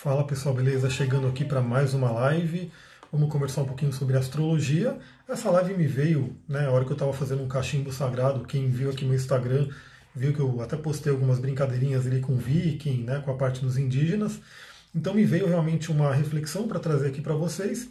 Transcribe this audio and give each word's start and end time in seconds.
Fala 0.00 0.24
pessoal, 0.24 0.54
beleza? 0.54 0.88
Chegando 0.88 1.26
aqui 1.26 1.44
para 1.44 1.60
mais 1.60 1.92
uma 1.92 2.08
live. 2.12 2.70
Vamos 3.10 3.28
conversar 3.32 3.62
um 3.62 3.64
pouquinho 3.64 3.92
sobre 3.92 4.16
astrologia. 4.16 4.96
Essa 5.28 5.50
live 5.50 5.74
me 5.74 5.88
veio, 5.88 6.36
né, 6.48 6.66
a 6.66 6.70
hora 6.70 6.84
que 6.84 6.92
eu 6.92 6.94
estava 6.94 7.12
fazendo 7.12 7.42
um 7.42 7.48
cachimbo 7.48 7.92
sagrado. 7.92 8.46
Quem 8.46 8.70
viu 8.70 8.90
aqui 8.90 9.04
no 9.04 9.12
Instagram 9.12 9.68
viu 10.14 10.32
que 10.32 10.38
eu 10.38 10.60
até 10.60 10.76
postei 10.76 11.10
algumas 11.10 11.40
brincadeirinhas 11.40 12.06
ali 12.06 12.20
com 12.20 12.36
viking, 12.36 13.02
né, 13.02 13.20
com 13.24 13.32
a 13.32 13.34
parte 13.34 13.60
dos 13.60 13.76
indígenas. 13.76 14.40
Então 14.94 15.12
me 15.14 15.24
veio 15.24 15.48
realmente 15.48 15.90
uma 15.90 16.14
reflexão 16.14 16.68
para 16.68 16.78
trazer 16.78 17.08
aqui 17.08 17.20
para 17.20 17.34
vocês. 17.34 17.90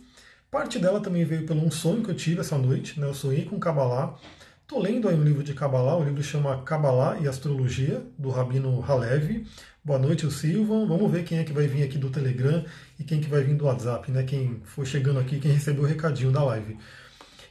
Parte 0.50 0.80
dela 0.80 1.02
também 1.02 1.26
veio 1.26 1.46
pelo 1.46 1.60
um 1.60 1.70
sonho 1.70 2.04
que 2.04 2.10
eu 2.10 2.16
tive 2.16 2.40
essa 2.40 2.58
noite. 2.58 2.98
Né, 3.02 3.06
eu 3.06 3.14
sonhei 3.14 3.44
com 3.44 3.60
Kabbalah. 3.60 4.16
Estou 4.62 4.80
lendo 4.82 5.10
aí 5.10 5.16
um 5.16 5.24
livro 5.24 5.44
de 5.44 5.54
Kabbalah, 5.54 5.98
o 5.98 6.04
livro 6.06 6.24
chama 6.24 6.62
Kabbalah 6.64 7.18
e 7.20 7.28
Astrologia, 7.28 8.02
do 8.18 8.30
Rabino 8.30 8.82
Halevi. 8.86 9.46
Boa 9.88 10.00
noite, 10.00 10.26
o 10.26 10.32
Silvan. 10.32 10.86
Vamos 10.86 11.10
ver 11.10 11.24
quem 11.24 11.40
é 11.40 11.46
que 11.46 11.54
vai 11.54 11.66
vir 11.66 11.82
aqui 11.82 11.98
do 11.98 12.10
Telegram 12.10 12.62
e 13.00 13.06
quem 13.06 13.22
que 13.22 13.30
vai 13.30 13.42
vir 13.42 13.56
do 13.56 13.64
WhatsApp, 13.64 14.12
né? 14.12 14.22
Quem 14.24 14.60
foi 14.66 14.86
chegando 14.86 15.18
aqui, 15.18 15.40
quem 15.40 15.54
recebeu 15.54 15.86
o 15.86 15.88
recadinho 15.88 16.30
da 16.30 16.44
live. 16.44 16.78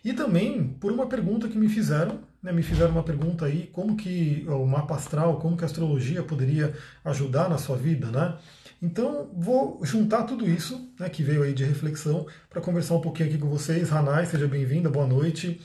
E 0.05 0.13
também 0.13 0.63
por 0.79 0.93
uma 0.93 1.07
pergunta 1.07 1.49
que 1.49 1.57
me 1.57 1.67
fizeram, 1.67 2.21
né? 2.43 2.53
Me 2.53 2.63
fizeram 2.63 2.91
uma 2.91 3.03
pergunta 3.03 3.47
aí, 3.47 3.71
como 3.73 3.97
que 3.97 4.45
o 4.49 4.67
mapa 4.67 4.97
astral, 4.97 5.39
como 5.39 5.57
que 5.57 5.65
a 5.65 5.67
astrologia 5.67 6.23
poderia 6.23 6.75
ajudar 7.07 7.49
na 7.49 7.57
sua 7.57 7.79
vida, 7.79 8.09
né? 8.09 8.37
Então 8.83 9.31
vou 9.35 9.81
juntar 9.83 10.25
tudo 10.25 10.47
isso, 10.47 10.93
né, 11.01 11.09
que 11.09 11.23
veio 11.23 11.43
aí 11.43 11.55
de 11.55 11.65
reflexão, 11.65 12.27
para 12.51 12.61
conversar 12.61 12.97
um 12.97 13.01
pouquinho 13.01 13.31
aqui 13.31 13.39
com 13.39 13.49
vocês. 13.49 13.91
Hanai, 13.91 14.27
seja 14.27 14.47
bem-vinda, 14.47 14.91
boa 14.91 15.07
noite. 15.07 15.59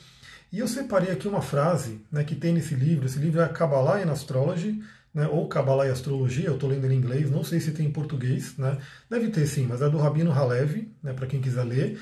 E 0.50 0.58
eu 0.58 0.66
separei 0.66 1.10
aqui 1.10 1.28
uma 1.28 1.42
frase 1.42 2.00
né, 2.10 2.24
que 2.24 2.34
tem 2.34 2.54
nesse 2.54 2.74
livro. 2.74 3.04
Esse 3.04 3.18
livro 3.18 3.42
é 3.42 3.48
Kabbalah 3.48 4.02
in 4.02 4.08
Astrology, 4.08 4.82
né, 5.14 5.28
ou 5.28 5.46
Kabbalah 5.48 5.86
e 5.86 5.90
Astrologia, 5.90 6.46
eu 6.46 6.54
estou 6.54 6.68
lendo 6.68 6.90
em 6.90 6.96
inglês, 6.96 7.30
não 7.30 7.44
sei 7.44 7.60
se 7.60 7.72
tem 7.72 7.86
em 7.86 7.92
português, 7.92 8.56
né, 8.56 8.78
deve 9.10 9.28
ter 9.28 9.46
sim, 9.46 9.66
mas 9.66 9.82
é 9.82 9.88
do 9.88 9.98
Rabino 9.98 10.32
Halevi, 10.32 10.90
né, 11.02 11.12
para 11.12 11.26
quem 11.26 11.40
quiser 11.40 11.64
ler, 11.64 11.98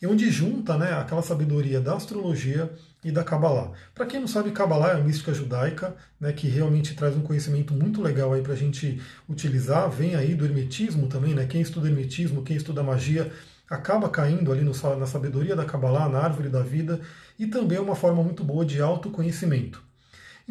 e 0.00 0.06
onde 0.06 0.30
junta 0.30 0.78
né, 0.78 0.92
aquela 0.92 1.22
sabedoria 1.22 1.80
da 1.80 1.94
astrologia 1.94 2.70
e 3.04 3.10
da 3.10 3.22
Kabbalah. 3.22 3.72
Para 3.94 4.06
quem 4.06 4.20
não 4.20 4.26
sabe, 4.26 4.50
Kabbalah 4.50 4.90
é 4.90 4.94
a 4.94 5.00
mística 5.00 5.32
judaica, 5.32 5.94
né, 6.18 6.32
que 6.32 6.48
realmente 6.48 6.94
traz 6.94 7.16
um 7.16 7.22
conhecimento 7.22 7.74
muito 7.74 8.00
legal 8.00 8.32
aí 8.32 8.42
para 8.42 8.54
a 8.54 8.56
gente 8.56 9.00
utilizar, 9.28 9.90
vem 9.90 10.14
aí 10.14 10.34
do 10.34 10.44
hermetismo 10.44 11.06
também, 11.06 11.34
né, 11.34 11.46
quem 11.46 11.60
estuda 11.60 11.88
hermetismo, 11.88 12.42
quem 12.42 12.56
estuda 12.56 12.82
magia, 12.82 13.30
acaba 13.68 14.08
caindo 14.08 14.50
ali 14.50 14.62
no, 14.62 14.72
na 14.98 15.06
sabedoria 15.06 15.54
da 15.54 15.64
Kabbalah, 15.64 16.08
na 16.08 16.18
árvore 16.18 16.48
da 16.48 16.62
vida, 16.62 17.00
e 17.38 17.46
também 17.46 17.78
é 17.78 17.80
uma 17.80 17.94
forma 17.94 18.22
muito 18.22 18.42
boa 18.42 18.66
de 18.66 18.80
autoconhecimento. 18.82 19.89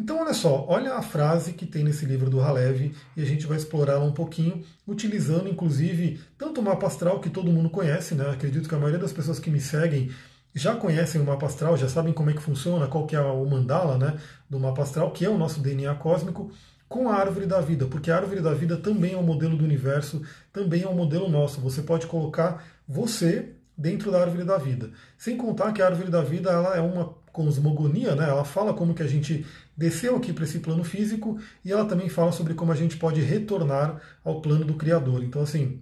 Então, 0.00 0.18
olha 0.18 0.32
só, 0.32 0.64
olha 0.66 0.94
a 0.94 1.02
frase 1.02 1.52
que 1.52 1.66
tem 1.66 1.84
nesse 1.84 2.06
livro 2.06 2.30
do 2.30 2.40
Halevi 2.40 2.94
e 3.14 3.22
a 3.22 3.26
gente 3.26 3.46
vai 3.46 3.58
explorá-la 3.58 4.02
um 4.02 4.12
pouquinho, 4.12 4.64
utilizando 4.88 5.46
inclusive 5.46 6.18
tanto 6.38 6.62
o 6.62 6.64
mapa 6.64 6.86
astral 6.86 7.20
que 7.20 7.28
todo 7.28 7.52
mundo 7.52 7.68
conhece, 7.68 8.14
né? 8.14 8.30
Acredito 8.30 8.66
que 8.66 8.74
a 8.74 8.78
maioria 8.78 8.98
das 8.98 9.12
pessoas 9.12 9.38
que 9.38 9.50
me 9.50 9.60
seguem 9.60 10.10
já 10.54 10.74
conhecem 10.74 11.20
o 11.20 11.24
mapa 11.24 11.44
astral, 11.44 11.76
já 11.76 11.86
sabem 11.86 12.14
como 12.14 12.30
é 12.30 12.32
que 12.32 12.40
funciona, 12.40 12.86
qual 12.86 13.06
que 13.06 13.14
é 13.14 13.20
o 13.20 13.44
mandala 13.44 13.98
né, 13.98 14.18
do 14.48 14.58
mapa 14.58 14.82
astral, 14.82 15.10
que 15.10 15.22
é 15.22 15.28
o 15.28 15.36
nosso 15.36 15.60
DNA 15.60 15.94
cósmico, 15.96 16.50
com 16.88 17.10
a 17.10 17.16
árvore 17.16 17.44
da 17.44 17.60
vida, 17.60 17.86
porque 17.86 18.10
a 18.10 18.16
árvore 18.16 18.40
da 18.40 18.54
vida 18.54 18.78
também 18.78 19.12
é 19.12 19.18
um 19.18 19.22
modelo 19.22 19.54
do 19.54 19.64
universo, 19.64 20.22
também 20.50 20.82
é 20.82 20.88
um 20.88 20.94
modelo 20.94 21.28
nosso. 21.28 21.60
Você 21.60 21.82
pode 21.82 22.06
colocar 22.06 22.64
você 22.88 23.52
dentro 23.80 24.12
da 24.12 24.20
árvore 24.20 24.44
da 24.44 24.58
vida. 24.58 24.90
Sem 25.16 25.38
contar 25.38 25.72
que 25.72 25.80
a 25.80 25.86
árvore 25.86 26.10
da 26.10 26.20
vida 26.20 26.50
ela 26.50 26.76
é 26.76 26.80
uma 26.80 27.14
cosmogonia, 27.32 28.14
né? 28.14 28.28
ela 28.28 28.44
fala 28.44 28.74
como 28.74 28.92
que 28.92 29.02
a 29.02 29.06
gente 29.06 29.46
desceu 29.74 30.16
aqui 30.16 30.32
para 30.32 30.44
esse 30.44 30.58
plano 30.58 30.84
físico 30.84 31.38
e 31.64 31.72
ela 31.72 31.86
também 31.86 32.08
fala 32.08 32.30
sobre 32.30 32.52
como 32.52 32.72
a 32.72 32.76
gente 32.76 32.98
pode 32.98 33.22
retornar 33.22 33.98
ao 34.22 34.42
plano 34.42 34.66
do 34.66 34.74
Criador. 34.74 35.24
Então, 35.24 35.40
assim, 35.40 35.80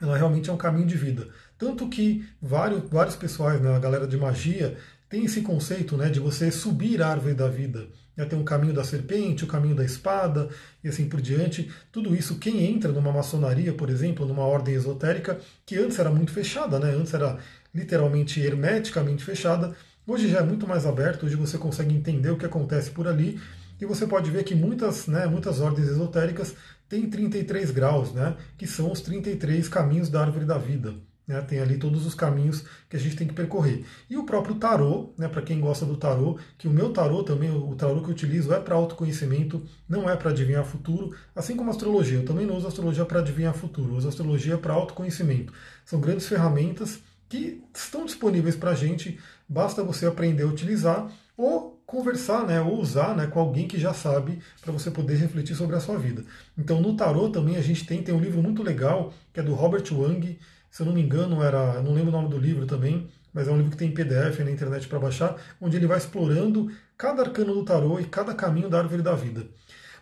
ela 0.00 0.16
realmente 0.16 0.48
é 0.48 0.52
um 0.52 0.56
caminho 0.56 0.86
de 0.86 0.96
vida. 0.96 1.28
Tanto 1.58 1.88
que 1.88 2.26
vários, 2.40 2.88
vários 2.88 3.16
pessoais, 3.16 3.60
né, 3.60 3.76
a 3.76 3.78
galera 3.78 4.06
de 4.06 4.16
magia, 4.16 4.78
tem 5.08 5.26
esse 5.26 5.42
conceito 5.42 5.94
né, 5.96 6.08
de 6.08 6.18
você 6.18 6.50
subir 6.50 7.02
a 7.02 7.08
árvore 7.08 7.34
da 7.34 7.48
vida. 7.48 7.86
Né, 8.16 8.24
tem 8.24 8.40
o 8.40 8.44
caminho 8.44 8.72
da 8.72 8.82
serpente, 8.82 9.44
o 9.44 9.46
caminho 9.46 9.74
da 9.74 9.84
espada 9.84 10.48
e 10.82 10.88
assim 10.88 11.08
por 11.08 11.20
diante. 11.20 11.70
Tudo 11.92 12.14
isso, 12.14 12.38
quem 12.38 12.64
entra 12.64 12.90
numa 12.90 13.12
maçonaria, 13.12 13.72
por 13.74 13.90
exemplo, 13.90 14.26
numa 14.26 14.42
ordem 14.44 14.74
esotérica, 14.74 15.38
que 15.66 15.76
antes 15.76 15.98
era 15.98 16.10
muito 16.10 16.32
fechada, 16.32 16.78
né, 16.78 16.90
antes 16.90 17.12
era 17.12 17.38
literalmente 17.74 18.40
hermeticamente 18.40 19.22
fechada, 19.22 19.76
hoje 20.06 20.28
já 20.28 20.38
é 20.38 20.42
muito 20.42 20.66
mais 20.66 20.86
aberto, 20.86 21.26
hoje 21.26 21.36
você 21.36 21.58
consegue 21.58 21.94
entender 21.94 22.30
o 22.30 22.38
que 22.38 22.46
acontece 22.46 22.90
por 22.90 23.06
ali. 23.06 23.38
E 23.78 23.84
você 23.84 24.06
pode 24.06 24.30
ver 24.30 24.42
que 24.44 24.54
muitas, 24.54 25.06
né, 25.06 25.26
muitas 25.26 25.60
ordens 25.60 25.88
esotéricas 25.88 26.54
têm 26.88 27.10
33 27.10 27.70
graus, 27.70 28.12
né, 28.12 28.36
que 28.56 28.66
são 28.66 28.90
os 28.90 29.00
33 29.02 29.68
caminhos 29.68 30.08
da 30.08 30.22
árvore 30.22 30.46
da 30.46 30.56
vida. 30.56 30.94
Né, 31.26 31.40
tem 31.40 31.58
ali 31.58 31.76
todos 31.76 32.06
os 32.06 32.14
caminhos 32.14 32.64
que 32.88 32.96
a 32.96 33.00
gente 33.00 33.16
tem 33.16 33.26
que 33.26 33.34
percorrer. 33.34 33.84
E 34.08 34.16
o 34.16 34.24
próprio 34.24 34.54
tarô, 34.54 35.12
né, 35.18 35.26
para 35.26 35.42
quem 35.42 35.58
gosta 35.58 35.84
do 35.84 35.96
tarô, 35.96 36.38
que 36.56 36.68
o 36.68 36.70
meu 36.70 36.92
tarô 36.92 37.24
também, 37.24 37.50
o 37.50 37.74
tarô 37.74 38.00
que 38.00 38.06
eu 38.06 38.12
utilizo 38.12 38.54
é 38.54 38.60
para 38.60 38.76
autoconhecimento, 38.76 39.64
não 39.88 40.08
é 40.08 40.14
para 40.14 40.30
adivinhar 40.30 40.64
futuro, 40.64 41.16
assim 41.34 41.56
como 41.56 41.68
a 41.68 41.72
astrologia. 41.72 42.18
Eu 42.18 42.24
também 42.24 42.46
não 42.46 42.56
uso 42.56 42.68
astrologia 42.68 43.04
para 43.04 43.18
adivinhar 43.18 43.52
futuro, 43.54 43.90
eu 43.90 43.96
uso 43.96 44.08
astrologia 44.08 44.56
para 44.56 44.72
autoconhecimento. 44.72 45.52
São 45.84 46.00
grandes 46.00 46.28
ferramentas 46.28 47.00
que 47.28 47.60
estão 47.74 48.04
disponíveis 48.04 48.54
para 48.54 48.70
a 48.70 48.74
gente, 48.74 49.18
basta 49.48 49.82
você 49.82 50.06
aprender 50.06 50.44
a 50.44 50.46
utilizar 50.46 51.10
ou 51.36 51.76
conversar, 51.84 52.46
né, 52.46 52.60
ou 52.60 52.80
usar 52.80 53.16
né, 53.16 53.26
com 53.26 53.38
alguém 53.38 53.68
que 53.68 53.78
já 53.78 53.92
sabe 53.92 54.40
para 54.60 54.72
você 54.72 54.90
poder 54.90 55.16
refletir 55.16 55.54
sobre 55.54 55.76
a 55.76 55.80
sua 55.80 55.96
vida. 55.98 56.24
Então 56.58 56.80
no 56.80 56.96
tarô 56.96 57.28
também 57.30 57.56
a 57.56 57.62
gente 57.62 57.84
tem, 57.86 58.02
tem 58.02 58.14
um 58.14 58.20
livro 58.20 58.42
muito 58.42 58.62
legal 58.62 59.12
que 59.32 59.40
é 59.40 59.42
do 59.42 59.54
Robert 59.54 59.84
Wang, 59.92 60.38
se 60.70 60.82
eu 60.82 60.86
não 60.86 60.92
me 60.92 61.02
engano, 61.02 61.42
era, 61.42 61.80
não 61.82 61.92
lembro 61.92 62.10
o 62.10 62.12
nome 62.12 62.28
do 62.28 62.38
livro 62.38 62.66
também, 62.66 63.08
mas 63.32 63.48
é 63.48 63.50
um 63.50 63.56
livro 63.56 63.70
que 63.70 63.76
tem 63.76 63.92
PDF 63.92 64.40
na 64.40 64.50
internet 64.50 64.88
para 64.88 64.98
baixar, 64.98 65.36
onde 65.60 65.76
ele 65.76 65.86
vai 65.86 65.98
explorando 65.98 66.70
cada 66.96 67.22
arcano 67.22 67.54
do 67.54 67.64
tarô 67.64 68.00
e 68.00 68.04
cada 68.04 68.34
caminho 68.34 68.70
da 68.70 68.78
árvore 68.78 69.02
da 69.02 69.14
vida. 69.14 69.46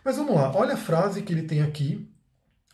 Mas 0.03 0.17
vamos 0.17 0.35
lá, 0.35 0.55
olha 0.55 0.75
a 0.75 0.77
frase 0.77 1.21
que 1.21 1.33
ele 1.33 1.43
tem 1.43 1.61
aqui, 1.61 2.09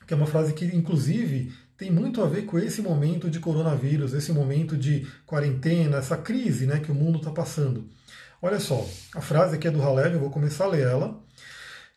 que 0.06 0.14
é 0.14 0.18
uma 0.18 0.28
frase 0.28 0.54
que, 0.54 0.66
inclusive, 0.66 1.52
tem 1.78 1.90
muito 1.90 2.22
a 2.22 2.28
ver 2.28 2.44
com 2.44 2.60
esse 2.60 2.82
momento 2.82 3.30
de 3.30 3.40
coronavírus, 3.40 4.14
esse 4.14 4.32
momento 4.32 4.78
de 4.78 5.08
quarentena, 5.26 5.98
essa 5.98 6.16
crise 6.16 6.68
né, 6.68 6.80
que 6.80 6.92
o 6.92 6.96
mundo 6.96 7.18
está 7.18 7.32
passando. 7.32 7.90
Olha 8.40 8.60
só, 8.60 8.88
a 9.16 9.22
frase 9.22 9.56
aqui 9.56 9.68
é 9.68 9.72
do 9.72 9.82
Halev, 9.82 10.14
eu 10.14 10.20
vou 10.20 10.30
começar 10.30 10.66
a 10.66 10.68
ler 10.68 10.86
ela. 10.86 11.20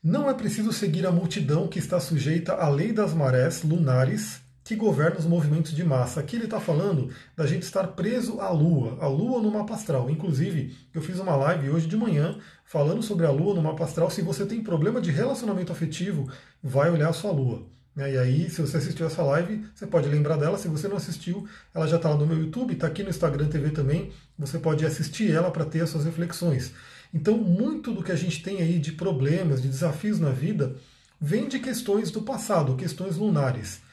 Não 0.02 0.30
é 0.30 0.32
preciso 0.32 0.72
seguir 0.72 1.06
a 1.06 1.12
multidão 1.12 1.68
que 1.68 1.78
está 1.78 2.00
sujeita 2.00 2.54
à 2.54 2.68
lei 2.68 2.92
das 2.92 3.12
marés 3.12 3.62
lunares 3.62 4.43
que 4.64 4.74
governa 4.74 5.18
os 5.18 5.26
movimentos 5.26 5.72
de 5.72 5.84
massa. 5.84 6.20
Aqui 6.20 6.36
ele 6.36 6.46
está 6.46 6.58
falando 6.58 7.10
da 7.36 7.46
gente 7.46 7.64
estar 7.64 7.86
preso 7.88 8.40
à 8.40 8.48
Lua, 8.48 8.96
a 8.98 9.06
Lua 9.06 9.42
no 9.42 9.52
mapa 9.52 9.74
astral. 9.74 10.08
Inclusive, 10.08 10.74
eu 10.94 11.02
fiz 11.02 11.20
uma 11.20 11.36
live 11.36 11.68
hoje 11.68 11.86
de 11.86 11.96
manhã 11.96 12.38
falando 12.64 13.02
sobre 13.02 13.26
a 13.26 13.30
Lua 13.30 13.54
no 13.54 13.62
mapa 13.62 13.84
astral. 13.84 14.10
Se 14.10 14.22
você 14.22 14.46
tem 14.46 14.62
problema 14.62 15.02
de 15.02 15.10
relacionamento 15.10 15.70
afetivo, 15.70 16.30
vai 16.62 16.90
olhar 16.90 17.10
a 17.10 17.12
sua 17.12 17.30
Lua. 17.30 17.66
E 17.96 18.02
aí, 18.02 18.50
se 18.50 18.60
você 18.60 18.78
assistiu 18.78 19.06
essa 19.06 19.22
live, 19.22 19.64
você 19.72 19.86
pode 19.86 20.08
lembrar 20.08 20.36
dela. 20.36 20.56
Se 20.56 20.66
você 20.66 20.88
não 20.88 20.96
assistiu, 20.96 21.46
ela 21.72 21.86
já 21.86 21.96
está 21.96 22.08
lá 22.08 22.16
no 22.16 22.26
meu 22.26 22.38
YouTube, 22.38 22.72
está 22.72 22.86
aqui 22.86 23.02
no 23.02 23.10
Instagram 23.10 23.48
TV 23.48 23.70
também. 23.70 24.12
Você 24.38 24.58
pode 24.58 24.84
assistir 24.84 25.30
ela 25.30 25.50
para 25.50 25.66
ter 25.66 25.82
as 25.82 25.90
suas 25.90 26.04
reflexões. 26.04 26.72
Então, 27.12 27.36
muito 27.36 27.92
do 27.92 28.02
que 28.02 28.10
a 28.10 28.16
gente 28.16 28.42
tem 28.42 28.62
aí 28.62 28.78
de 28.78 28.92
problemas, 28.92 29.62
de 29.62 29.68
desafios 29.68 30.18
na 30.18 30.30
vida, 30.30 30.74
vem 31.20 31.46
de 31.46 31.60
questões 31.60 32.10
do 32.10 32.22
passado, 32.22 32.74
questões 32.74 33.16
lunares. 33.16 33.83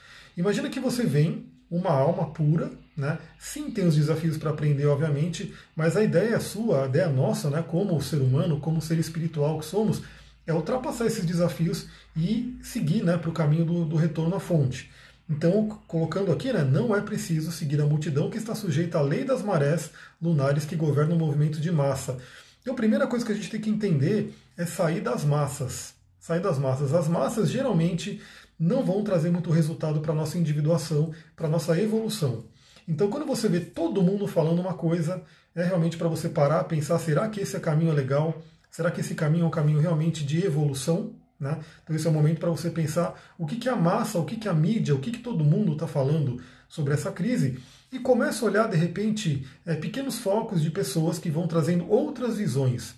Imagina 0.42 0.72
que 0.72 0.80
você 0.80 1.06
vem, 1.06 1.46
uma 1.70 1.92
alma 1.92 2.32
pura, 2.32 2.72
né? 2.98 3.20
Sim, 3.40 3.70
tem 3.70 3.86
os 3.86 3.96
desafios 3.96 4.40
para 4.40 4.50
aprender, 4.50 4.88
obviamente, 4.88 5.54
mas 5.76 5.96
a 5.96 6.04
ideia 6.04 6.40
sua, 6.40 6.86
a 6.86 6.88
ideia 6.88 7.10
nossa, 7.10 7.48
né, 7.48 7.64
como 7.66 8.02
ser 8.02 8.18
humano, 8.18 8.60
como 8.60 8.82
ser 8.82 8.98
espiritual 8.98 9.60
que 9.60 9.66
somos, 9.66 10.02
é 10.48 10.52
ultrapassar 10.52 11.06
esses 11.06 11.24
desafios 11.26 11.86
e 12.18 12.58
seguir 12.64 13.04
né, 13.04 13.18
para 13.18 13.30
o 13.30 13.34
caminho 13.34 13.64
do, 13.64 13.86
do, 13.86 13.96
retorno 13.96 14.36
à 14.36 14.40
fonte. 14.40 14.90
Então, 15.30 15.80
colocando 15.88 16.32
aqui, 16.32 16.52
né, 16.52 16.64
não 16.64 16.96
é 16.96 17.02
preciso 17.02 17.52
seguir 17.52 17.80
a 17.80 17.86
multidão 17.86 18.28
que 18.32 18.40
está 18.40 18.56
sujeita 18.56 18.98
à 18.98 19.02
lei 19.02 19.24
das 19.24 19.44
marés 19.44 19.92
lunares 20.20 20.66
que 20.66 20.76
governam 20.76 21.18
o 21.18 21.20
movimento 21.20 21.62
de 21.62 21.72
massa. 21.72 22.18
Então, 22.64 22.74
a 22.74 22.78
primeira 22.78 23.06
coisa 23.06 23.24
que 23.24 23.32
a 23.32 23.36
gente 23.36 23.52
tem 23.52 23.62
que 23.62 23.70
entender 23.70 24.34
é 24.58 24.66
sair 24.66 25.02
das 25.02 25.24
massas. 25.24 25.94
Sair 26.20 26.40
das 26.40 26.58
massas. 26.58 26.96
As 26.96 27.08
massas 27.08 27.48
geralmente 27.48 28.20
não 28.62 28.86
vão 28.86 29.04
trazer 29.04 29.32
muito 29.32 29.50
resultado 29.50 30.02
para 30.02 30.12
a 30.12 30.16
nossa 30.16 30.38
individuação, 30.38 31.12
para 31.36 31.48
a 31.48 31.50
nossa 31.50 31.76
evolução. 31.82 32.46
Então, 32.88 33.10
quando 33.10 33.26
você 33.26 33.50
vê 33.50 33.60
todo 33.60 34.04
mundo 34.04 34.28
falando 34.28 34.60
uma 34.60 34.76
coisa, 34.76 35.24
é 35.56 35.64
realmente 35.64 35.98
para 35.98 36.08
você 36.08 36.30
parar, 36.30 36.64
pensar: 36.66 37.00
será 37.00 37.28
que 37.28 37.40
esse 37.40 37.60
caminho 37.60 37.92
é 37.92 37.96
legal? 37.96 38.40
Será 38.70 38.92
que 38.92 39.02
esse 39.02 39.16
caminho 39.16 39.46
é 39.46 39.48
um 39.48 39.52
caminho 39.52 39.80
realmente 39.80 40.24
de 40.24 40.46
evolução? 40.46 41.16
Né? 41.40 41.60
Então, 41.84 41.96
esse 41.96 42.06
é 42.06 42.10
o 42.10 42.14
momento 42.14 42.40
para 42.40 42.52
você 42.52 42.70
pensar 42.70 43.20
o 43.36 43.48
que, 43.48 43.56
que 43.56 43.68
a 43.68 43.76
massa, 43.76 44.20
o 44.20 44.26
que, 44.26 44.36
que 44.38 44.48
a 44.48 44.54
mídia, 44.54 44.94
o 44.94 45.00
que, 45.00 45.10
que 45.10 45.20
todo 45.20 45.44
mundo 45.44 45.74
está 45.74 45.88
falando 45.88 46.40
sobre 46.70 46.94
essa 46.94 47.12
crise 47.12 47.60
e 47.92 47.98
começa 47.98 48.46
a 48.46 48.48
olhar, 48.48 48.70
de 48.70 48.78
repente, 48.78 49.46
é, 49.66 49.76
pequenos 49.76 50.20
focos 50.20 50.62
de 50.62 50.70
pessoas 50.70 51.18
que 51.18 51.32
vão 51.32 51.48
trazendo 51.48 51.90
outras 51.90 52.38
visões, 52.38 52.94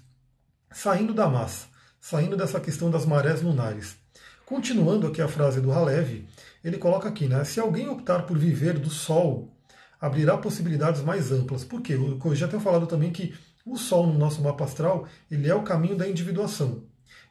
saindo 0.70 1.14
da 1.14 1.28
massa, 1.28 1.68
saindo 2.02 2.36
dessa 2.36 2.60
questão 2.60 2.92
das 2.92 3.06
marés 3.06 3.42
lunares. 3.42 4.03
Continuando 4.46 5.08
aqui 5.08 5.22
a 5.22 5.28
frase 5.28 5.62
do 5.62 5.72
Halev, 5.72 6.26
ele 6.64 6.78
coloca 6.78 7.08
aqui, 7.08 7.28
né? 7.28 7.44
Se 7.44 7.60
alguém 7.60 7.88
optar 7.88 8.24
por 8.24 8.38
viver 8.38 8.78
do 8.78 8.90
Sol, 8.90 9.54
abrirá 10.00 10.38
possibilidades 10.38 11.02
mais 11.02 11.32
amplas. 11.32 11.64
Por 11.64 11.82
quê? 11.82 11.94
Eu 11.94 12.36
já 12.36 12.48
tenho 12.48 12.62
falado 12.62 12.86
também 12.86 13.12
que 13.12 13.34
o 13.66 13.78
Sol 13.78 14.08
no 14.08 14.20
nosso 14.20 14.42
mapa 14.42 14.66
astral, 14.66 15.08
ele 15.32 15.50
é 15.50 15.56
o 15.56 15.64
caminho 15.64 15.96
da 15.96 16.08
individuação. 16.08 16.84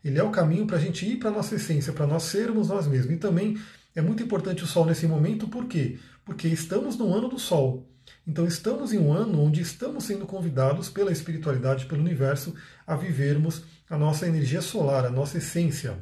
Ele 0.03 0.19
é 0.19 0.23
o 0.23 0.31
caminho 0.31 0.67
para 0.67 0.79
a 0.79 0.81
gente 0.81 1.05
ir 1.07 1.19
para 1.19 1.29
a 1.29 1.33
nossa 1.33 1.55
essência, 1.55 1.93
para 1.93 2.07
nós 2.07 2.23
sermos 2.23 2.69
nós 2.69 2.87
mesmos. 2.87 3.13
E 3.13 3.19
também 3.19 3.59
é 3.95 4.01
muito 4.01 4.23
importante 4.23 4.65
o 4.65 4.67
Sol 4.67 4.87
nesse 4.87 5.07
momento, 5.07 5.47
por 5.47 5.67
quê? 5.67 5.99
Porque 6.25 6.49
estamos 6.49 6.97
no 6.97 7.15
ano 7.15 7.29
do 7.29 7.39
Sol. 7.39 7.87
Então 8.27 8.47
estamos 8.47 8.93
em 8.93 8.99
um 8.99 9.13
ano 9.13 9.41
onde 9.41 9.61
estamos 9.61 10.05
sendo 10.05 10.27
convidados 10.27 10.89
pela 10.89 11.13
espiritualidade, 11.13 11.87
pelo 11.87 12.01
universo, 12.01 12.55
a 12.87 12.97
vivermos 12.97 13.63
a 13.89 13.99
nossa 13.99 14.27
energia 14.27 14.63
solar, 14.63 15.05
a 15.05 15.11
nossa 15.11 15.39
essência. 15.39 15.99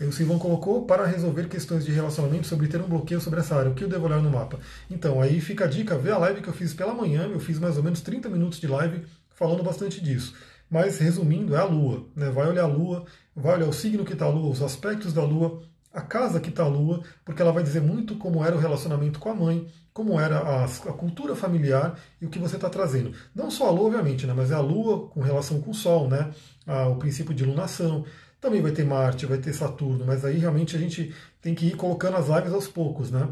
O 0.00 0.12
Silvão 0.12 0.38
colocou 0.38 0.84
para 0.84 1.06
resolver 1.06 1.48
questões 1.48 1.84
de 1.84 1.90
relacionamento 1.90 2.46
sobre 2.46 2.68
ter 2.68 2.80
um 2.80 2.88
bloqueio 2.88 3.20
sobre 3.20 3.40
essa 3.40 3.56
área. 3.56 3.70
O 3.70 3.74
que 3.74 3.82
eu 3.82 3.88
devo 3.88 4.04
olhar 4.04 4.20
no 4.20 4.30
mapa? 4.30 4.58
Então, 4.90 5.22
aí 5.22 5.40
fica 5.40 5.64
a 5.64 5.68
dica, 5.68 5.96
vê 5.96 6.10
a 6.10 6.18
live 6.18 6.42
que 6.42 6.48
eu 6.48 6.52
fiz 6.52 6.74
pela 6.74 6.92
manhã, 6.92 7.26
eu 7.26 7.40
fiz 7.40 7.58
mais 7.58 7.78
ou 7.78 7.82
menos 7.82 8.02
30 8.02 8.28
minutos 8.28 8.60
de 8.60 8.66
live 8.66 9.06
falando 9.30 9.62
bastante 9.62 10.00
disso. 10.02 10.34
Mas 10.68 10.98
resumindo, 10.98 11.54
é 11.54 11.60
a 11.60 11.64
Lua. 11.64 12.06
Né? 12.14 12.28
Vai 12.30 12.48
olhar 12.48 12.64
a 12.64 12.66
Lua, 12.66 13.06
vai 13.34 13.54
olhar 13.56 13.68
o 13.68 13.72
signo 13.72 14.04
que 14.04 14.12
está 14.12 14.26
a 14.26 14.30
Lua, 14.30 14.50
os 14.50 14.62
aspectos 14.62 15.12
da 15.12 15.22
Lua, 15.22 15.62
a 15.92 16.02
casa 16.02 16.40
que 16.40 16.50
está 16.50 16.64
a 16.64 16.68
Lua, 16.68 17.02
porque 17.24 17.40
ela 17.40 17.52
vai 17.52 17.62
dizer 17.62 17.80
muito 17.80 18.16
como 18.16 18.44
era 18.44 18.54
o 18.54 18.58
relacionamento 18.58 19.18
com 19.18 19.30
a 19.30 19.34
mãe, 19.34 19.66
como 19.94 20.20
era 20.20 20.38
a, 20.38 20.64
a 20.64 20.92
cultura 20.92 21.34
familiar 21.34 21.98
e 22.20 22.26
o 22.26 22.28
que 22.28 22.38
você 22.38 22.56
está 22.56 22.68
trazendo. 22.68 23.12
Não 23.34 23.50
só 23.50 23.68
a 23.68 23.70
Lua, 23.70 23.86
obviamente, 23.86 24.26
né? 24.26 24.34
mas 24.36 24.50
é 24.50 24.54
a 24.54 24.60
Lua 24.60 25.08
com 25.08 25.20
relação 25.20 25.58
com 25.60 25.70
o 25.70 25.74
Sol, 25.74 26.08
né? 26.08 26.30
Ah, 26.66 26.88
o 26.88 26.96
princípio 26.96 27.32
de 27.32 27.44
lunação. 27.44 28.04
Também 28.46 28.62
vai 28.62 28.70
ter 28.70 28.84
Marte, 28.84 29.26
vai 29.26 29.38
ter 29.38 29.52
Saturno, 29.52 30.06
mas 30.06 30.24
aí 30.24 30.38
realmente 30.38 30.76
a 30.76 30.78
gente 30.78 31.12
tem 31.42 31.52
que 31.52 31.66
ir 31.66 31.74
colocando 31.74 32.16
as 32.16 32.28
lives 32.28 32.52
aos 32.52 32.68
poucos, 32.68 33.10
né? 33.10 33.28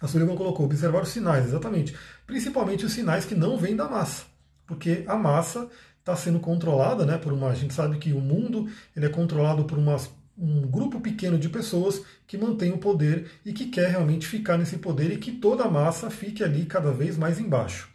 A 0.00 0.08
Sullivan 0.08 0.34
colocou 0.34 0.64
observar 0.64 1.02
os 1.02 1.10
sinais, 1.10 1.44
exatamente. 1.44 1.94
Principalmente 2.26 2.86
os 2.86 2.92
sinais 2.92 3.26
que 3.26 3.34
não 3.34 3.58
vêm 3.58 3.76
da 3.76 3.86
massa, 3.86 4.24
porque 4.66 5.04
a 5.06 5.14
massa 5.14 5.68
está 5.98 6.16
sendo 6.16 6.40
controlada, 6.40 7.04
né? 7.04 7.18
Por 7.18 7.34
uma, 7.34 7.50
a 7.50 7.54
gente 7.54 7.74
sabe 7.74 7.98
que 7.98 8.14
o 8.14 8.20
mundo 8.22 8.66
ele 8.96 9.04
é 9.04 9.10
controlado 9.10 9.66
por 9.66 9.76
umas 9.76 10.10
um 10.38 10.62
grupo 10.62 11.02
pequeno 11.02 11.38
de 11.38 11.50
pessoas 11.50 12.00
que 12.26 12.38
mantém 12.38 12.72
o 12.72 12.78
poder 12.78 13.30
e 13.44 13.52
que 13.52 13.66
quer 13.66 13.90
realmente 13.90 14.26
ficar 14.26 14.56
nesse 14.56 14.78
poder 14.78 15.12
e 15.12 15.18
que 15.18 15.32
toda 15.32 15.64
a 15.64 15.70
massa 15.70 16.08
fique 16.08 16.42
ali 16.42 16.64
cada 16.64 16.90
vez 16.90 17.18
mais 17.18 17.38
embaixo. 17.38 17.90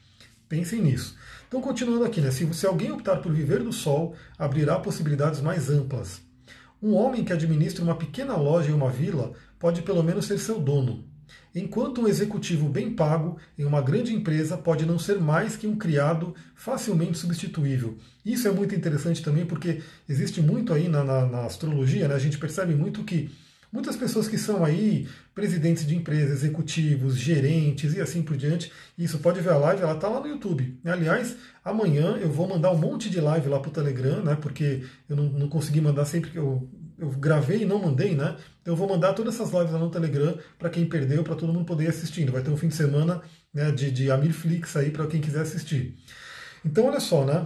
Pensem 0.48 0.80
nisso. 0.80 1.18
Então, 1.48 1.60
continuando 1.60 2.06
aqui, 2.06 2.22
né? 2.22 2.30
se, 2.30 2.54
se 2.54 2.68
alguém 2.68 2.92
optar 2.92 3.16
por 3.18 3.34
viver 3.34 3.64
do 3.64 3.74
sol, 3.74 4.16
abrirá 4.38 4.78
possibilidades 4.78 5.42
mais 5.42 5.72
amplas. 5.72 6.24
Um 6.86 6.94
homem 6.94 7.24
que 7.24 7.34
administra 7.34 7.84
uma 7.84 7.96
pequena 7.96 8.36
loja 8.36 8.70
em 8.70 8.74
uma 8.76 8.92
vila 8.92 9.34
pode 9.58 9.82
pelo 9.82 10.04
menos 10.04 10.28
ser 10.28 10.38
seu 10.38 10.60
dono, 10.60 11.04
enquanto 11.56 12.00
um 12.00 12.08
executivo 12.08 12.70
bem 12.70 12.92
pago 12.92 13.40
em 13.58 13.66
uma 13.66 13.82
grande 13.82 14.14
empresa 14.14 14.56
pode 14.56 14.86
não 14.86 15.00
ser 15.00 15.20
mais 15.20 15.56
que 15.56 15.66
um 15.66 15.76
criado 15.76 16.36
facilmente 16.54 17.18
substituível. 17.18 17.98
Isso 18.24 18.48
é 18.48 18.52
muito 18.52 18.76
interessante 18.76 19.24
também 19.24 19.48
porque 19.48 19.82
existe 20.08 20.40
muito 20.40 20.72
aí 20.72 20.88
na, 20.88 21.04
na, 21.04 21.26
na 21.26 21.46
astrologia, 21.46 22.08
né? 22.08 22.14
a 22.14 22.20
gente 22.20 22.38
percebe 22.38 22.76
muito 22.76 23.04
que 23.04 23.32
muitas 23.76 23.98
pessoas 23.98 24.28
que 24.28 24.38
são 24.38 24.64
aí 24.64 25.08
presidentes 25.34 25.86
de 25.86 25.96
empresas, 25.96 26.44
executivos, 26.44 27.18
gerentes 27.18 27.94
e 27.94 28.00
assim 28.00 28.24
por 28.24 28.38
diante. 28.38 28.72
Isso 28.98 29.20
pode 29.20 29.42
ver 29.42 29.52
a 29.52 29.58
live, 29.58 29.84
ela 29.84 29.96
está 29.96 30.08
lá 30.08 30.22
no 30.22 30.28
YouTube. 30.28 30.80
Aliás, 30.86 31.36
amanhã 31.64 32.18
eu 32.18 32.32
vou 32.32 32.48
mandar 32.48 32.72
um 32.72 32.78
monte 32.78 33.10
de 33.10 33.20
live 33.20 33.50
lá 33.50 33.60
para 33.60 33.70
o 33.70 33.74
Telegram, 33.74 34.24
né? 34.24 34.36
Porque 34.36 34.84
eu 35.10 35.16
não, 35.16 35.26
não 35.26 35.50
consegui 35.50 35.82
mandar 35.82 36.06
sempre 36.06 36.32
que 36.32 36.38
eu, 36.38 36.68
eu 36.98 37.10
gravei 37.12 37.64
e 37.64 37.66
não 37.66 37.82
mandei, 37.82 38.16
né? 38.16 38.38
Então 38.62 38.74
eu 38.74 38.78
vou 38.78 38.88
mandar 38.88 39.14
todas 39.14 39.36
essas 39.36 39.52
lives 39.54 39.74
lá 39.74 39.80
no 39.80 39.92
Telegram 39.92 40.38
para 40.58 40.70
quem 40.70 40.86
perdeu, 40.86 41.22
para 41.22 41.36
todo 41.36 41.52
mundo 41.52 41.66
poder 41.66 41.84
ir 41.84 41.90
assistindo. 41.90 42.32
Vai 42.32 42.42
ter 42.42 42.52
um 42.52 42.58
fim 42.58 42.70
de 42.70 42.76
semana 42.76 43.22
né, 43.54 43.72
de, 43.72 43.92
de 43.92 44.10
Amirflix 44.10 44.78
aí 44.78 44.90
para 44.90 45.06
quem 45.06 45.20
quiser 45.20 45.42
assistir. 45.42 45.98
Então 46.64 46.86
olha 46.86 47.02
só, 47.02 47.26
né? 47.26 47.46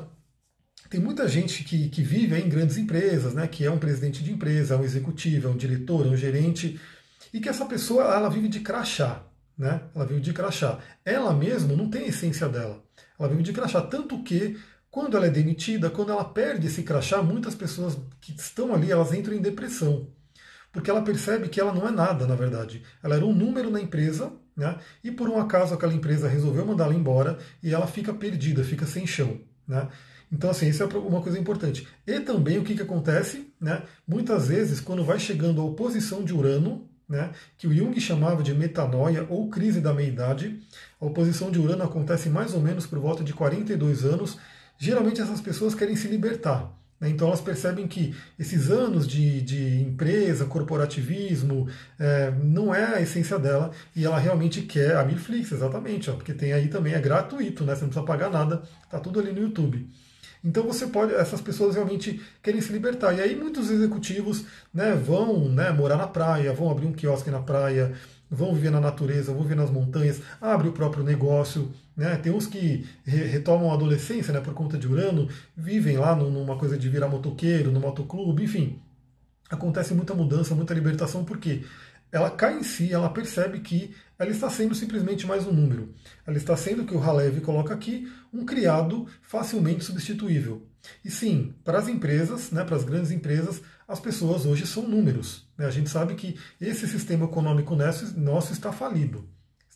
Tem 0.89 0.99
muita 0.99 1.27
gente 1.27 1.63
que, 1.63 1.87
que 1.89 2.01
vive 2.01 2.35
em 2.35 2.49
grandes 2.49 2.77
empresas, 2.77 3.33
né, 3.33 3.47
que 3.47 3.63
é 3.63 3.69
um 3.69 3.77
presidente 3.77 4.23
de 4.23 4.31
empresa, 4.31 4.73
é 4.73 4.77
um 4.77 4.83
executivo, 4.83 5.47
é 5.47 5.51
um 5.51 5.57
diretor, 5.57 6.07
é 6.07 6.09
um 6.09 6.17
gerente, 6.17 6.79
e 7.31 7.39
que 7.39 7.47
essa 7.47 7.65
pessoa 7.65 8.03
ela 8.05 8.27
vive 8.27 8.47
de 8.47 8.59
crachá, 8.61 9.23
né? 9.55 9.81
Ela 9.93 10.05
vive 10.05 10.21
de 10.21 10.33
crachá. 10.33 10.79
Ela 11.05 11.33
mesma 11.33 11.75
não 11.75 11.89
tem 11.89 12.05
a 12.05 12.07
essência 12.07 12.49
dela. 12.49 12.83
Ela 13.19 13.29
vive 13.29 13.43
de 13.43 13.53
crachá, 13.53 13.81
tanto 13.81 14.23
que 14.23 14.57
quando 14.89 15.15
ela 15.15 15.27
é 15.27 15.29
demitida, 15.29 15.91
quando 15.91 16.11
ela 16.11 16.25
perde 16.25 16.65
esse 16.65 16.81
crachá, 16.81 17.21
muitas 17.21 17.53
pessoas 17.53 17.95
que 18.19 18.31
estão 18.31 18.73
ali, 18.73 18.91
elas 18.91 19.13
entram 19.13 19.35
em 19.35 19.41
depressão. 19.41 20.07
Porque 20.71 20.89
ela 20.89 21.03
percebe 21.03 21.49
que 21.49 21.59
ela 21.59 21.73
não 21.73 21.87
é 21.87 21.91
nada, 21.91 22.25
na 22.25 22.35
verdade. 22.35 22.81
Ela 23.03 23.15
era 23.15 23.25
um 23.25 23.33
número 23.33 23.69
na 23.69 23.79
empresa, 23.79 24.31
né? 24.55 24.77
E 25.03 25.11
por 25.11 25.29
um 25.29 25.39
acaso 25.39 25.73
aquela 25.73 25.93
empresa 25.93 26.27
resolveu 26.27 26.65
mandá-la 26.65 26.95
embora 26.95 27.37
e 27.61 27.73
ela 27.73 27.85
fica 27.85 28.13
perdida, 28.13 28.63
fica 28.63 28.85
sem 28.85 29.05
chão, 29.05 29.39
né? 29.67 29.87
Então, 30.31 30.49
assim, 30.49 30.67
isso 30.67 30.83
é 30.83 30.85
uma 30.85 31.21
coisa 31.21 31.39
importante. 31.39 31.87
E 32.05 32.19
também 32.19 32.57
o 32.57 32.63
que, 32.63 32.75
que 32.75 32.81
acontece, 32.83 33.51
né? 33.59 33.83
Muitas 34.07 34.47
vezes, 34.47 34.79
quando 34.79 35.03
vai 35.03 35.19
chegando 35.19 35.59
a 35.59 35.65
oposição 35.65 36.23
de 36.23 36.33
Urano, 36.33 36.87
né, 37.09 37.31
que 37.57 37.67
o 37.67 37.73
Jung 37.73 37.99
chamava 37.99 38.43
de 38.43 38.53
metanoia 38.53 39.25
ou 39.27 39.49
crise 39.49 39.81
da 39.81 39.91
meia-idade. 39.91 40.59
A 41.01 41.05
oposição 41.05 41.49
de 41.49 41.59
Urano 41.59 41.83
acontece 41.83 42.29
mais 42.29 42.53
ou 42.53 42.61
menos 42.61 42.85
por 42.85 42.99
volta 42.99 43.23
de 43.23 43.33
42 43.33 44.05
anos. 44.05 44.37
Geralmente 44.77 45.19
essas 45.19 45.41
pessoas 45.41 45.73
querem 45.73 45.95
se 45.95 46.07
libertar. 46.07 46.71
Né, 46.99 47.09
então 47.09 47.27
elas 47.27 47.41
percebem 47.41 47.87
que 47.87 48.13
esses 48.37 48.69
anos 48.69 49.07
de, 49.07 49.41
de 49.41 49.81
empresa, 49.81 50.45
corporativismo, 50.45 51.67
é, 51.97 52.31
não 52.43 52.75
é 52.75 52.97
a 52.97 53.01
essência 53.01 53.39
dela 53.39 53.71
e 53.95 54.05
ela 54.05 54.19
realmente 54.19 54.61
quer 54.61 54.95
a 54.97 55.03
Mirflix, 55.03 55.51
exatamente, 55.51 56.09
ó, 56.11 56.13
porque 56.13 56.33
tem 56.33 56.51
aí 56.51 56.67
também, 56.67 56.93
é 56.93 56.99
gratuito, 56.99 57.63
né, 57.63 57.73
você 57.73 57.81
não 57.81 57.89
precisa 57.89 58.05
pagar 58.05 58.29
nada, 58.29 58.63
está 58.83 58.99
tudo 58.99 59.19
ali 59.19 59.31
no 59.31 59.41
YouTube. 59.41 59.89
Então 60.43 60.63
você 60.63 60.87
pode, 60.87 61.13
essas 61.13 61.41
pessoas 61.41 61.75
realmente 61.75 62.21
querem 62.41 62.61
se 62.61 62.71
libertar. 62.71 63.13
E 63.13 63.21
aí 63.21 63.35
muitos 63.35 63.69
executivos 63.69 64.45
né, 64.73 64.93
vão 64.93 65.49
né, 65.49 65.71
morar 65.71 65.97
na 65.97 66.07
praia, 66.07 66.53
vão 66.53 66.69
abrir 66.69 66.87
um 66.87 66.93
quiosque 66.93 67.29
na 67.29 67.41
praia, 67.41 67.93
vão 68.29 68.53
viver 68.53 68.69
na 68.69 68.79
natureza, 68.79 69.33
vão 69.33 69.41
viver 69.41 69.55
nas 69.55 69.69
montanhas, 69.69 70.21
abre 70.39 70.69
o 70.69 70.71
próprio 70.71 71.03
negócio. 71.03 71.71
Né? 71.95 72.15
Tem 72.15 72.31
uns 72.31 72.47
que 72.47 72.87
re 73.03 73.23
retomam 73.23 73.71
a 73.71 73.73
adolescência 73.73 74.31
né, 74.31 74.39
por 74.39 74.53
conta 74.53 74.77
de 74.77 74.87
Urano, 74.87 75.27
vivem 75.55 75.97
lá 75.97 76.15
numa 76.15 76.57
coisa 76.57 76.77
de 76.77 76.87
virar 76.87 77.09
motoqueiro, 77.09 77.71
no 77.71 77.79
motoclube, 77.79 78.43
enfim. 78.43 78.79
Acontece 79.49 79.93
muita 79.93 80.13
mudança, 80.13 80.55
muita 80.55 80.73
libertação, 80.73 81.25
porque 81.25 81.63
ela 82.11 82.29
cai 82.29 82.59
em 82.59 82.63
si, 82.63 82.93
ela 82.93 83.09
percebe 83.09 83.59
que 83.59 83.95
ela 84.19 84.31
está 84.31 84.49
sendo 84.49 84.75
simplesmente 84.75 85.25
mais 85.25 85.47
um 85.47 85.53
número. 85.53 85.93
Ela 86.27 86.35
está 86.35 86.55
sendo, 86.57 86.83
que 86.83 86.93
o 86.93 87.01
Halev 87.01 87.39
coloca 87.39 87.73
aqui, 87.73 88.11
um 88.33 88.45
criado 88.45 89.07
facilmente 89.21 89.85
substituível. 89.85 90.67
E 91.03 91.09
sim, 91.09 91.53
para 91.63 91.79
as 91.79 91.87
empresas, 91.87 92.51
né, 92.51 92.65
para 92.65 92.75
as 92.75 92.83
grandes 92.83 93.11
empresas, 93.11 93.61
as 93.87 93.99
pessoas 93.99 94.45
hoje 94.45 94.67
são 94.67 94.85
números. 94.85 95.47
Né? 95.57 95.65
A 95.65 95.71
gente 95.71 95.89
sabe 95.89 96.15
que 96.15 96.37
esse 96.59 96.85
sistema 96.85 97.25
econômico 97.25 97.75
nosso 97.75 98.51
está 98.51 98.73
falido 98.73 99.27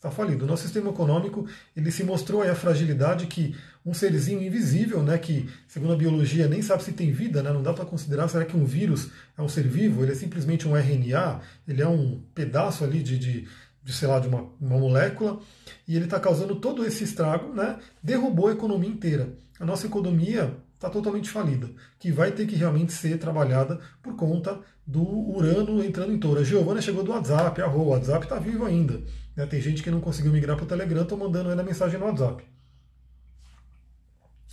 está 0.04 0.12
falido. 0.12 0.44
O 0.44 0.48
nosso 0.48 0.64
sistema 0.64 0.90
econômico 0.90 1.48
ele 1.76 1.90
se 1.90 2.04
mostrou 2.04 2.44
a 2.44 2.54
fragilidade 2.54 3.26
que 3.28 3.56
um 3.86 3.94
serzinho 3.94 4.42
invisível, 4.42 5.02
né, 5.02 5.18
que 5.18 5.50
segundo 5.66 5.94
a 5.94 5.96
biologia 5.96 6.48
nem 6.48 6.62
sabe 6.62 6.84
se 6.84 6.92
tem 6.92 7.12
vida, 7.12 7.42
né, 7.42 7.52
não 7.54 7.64
dá 7.64 7.74
para 7.74 7.86
considerar, 7.86 8.28
será 8.28 8.44
que 8.44 8.56
um 8.56 8.66
vírus 8.66 9.10
é 9.38 9.42
um 9.42 9.48
ser 9.48 9.66
vivo? 9.66 10.04
Ele 10.04 10.12
é 10.12 10.16
simplesmente 10.16 10.68
um 10.68 10.76
RNA, 10.76 11.40
ele 11.68 11.82
é 11.82 11.88
um 11.88 12.22
pedaço 12.36 12.84
ali 12.84 13.02
de, 13.02 13.18
de 13.18 13.48
sei 13.86 14.08
lá, 14.08 14.20
de 14.20 14.28
uma, 14.28 14.50
uma 14.60 14.78
molécula, 14.78 15.40
e 15.88 15.96
ele 15.96 16.06
está 16.06 16.20
causando 16.20 16.56
todo 16.56 16.86
esse 16.86 17.04
estrago, 17.04 17.54
né, 17.54 17.80
derrubou 18.02 18.48
a 18.48 18.54
economia 18.54 18.90
inteira. 18.90 19.34
A 19.60 19.66
nossa 19.66 19.88
economia 19.88 20.56
está 20.76 20.90
totalmente 20.90 21.30
falida, 21.30 21.70
que 22.00 22.12
vai 22.12 22.32
ter 22.32 22.46
que 22.46 22.56
realmente 22.56 22.92
ser 22.92 23.18
trabalhada 23.18 23.80
por 24.02 24.16
conta 24.16 24.60
do 24.86 25.02
Urano 25.02 25.84
entrando 25.84 26.12
em 26.12 26.20
touro. 26.20 26.42
A 26.42 26.44
Giovana 26.44 26.82
chegou 26.82 27.04
do 27.04 27.12
WhatsApp, 27.12 27.62
a 27.62 27.68
o 27.68 27.88
WhatsApp 27.88 28.26
está 28.26 28.38
vivo 28.38 28.66
ainda. 28.66 29.02
Né? 29.36 29.46
Tem 29.46 29.62
gente 29.62 29.82
que 29.82 29.90
não 29.90 30.02
conseguiu 30.02 30.32
migrar 30.32 30.58
para 30.58 30.66
o 30.66 30.68
Telegram, 30.68 31.04
estou 31.04 31.18
mandando 31.18 31.50
ainda 31.50 31.64
mensagem 31.64 32.00
no 32.00 32.06
WhatsApp. 32.06 32.44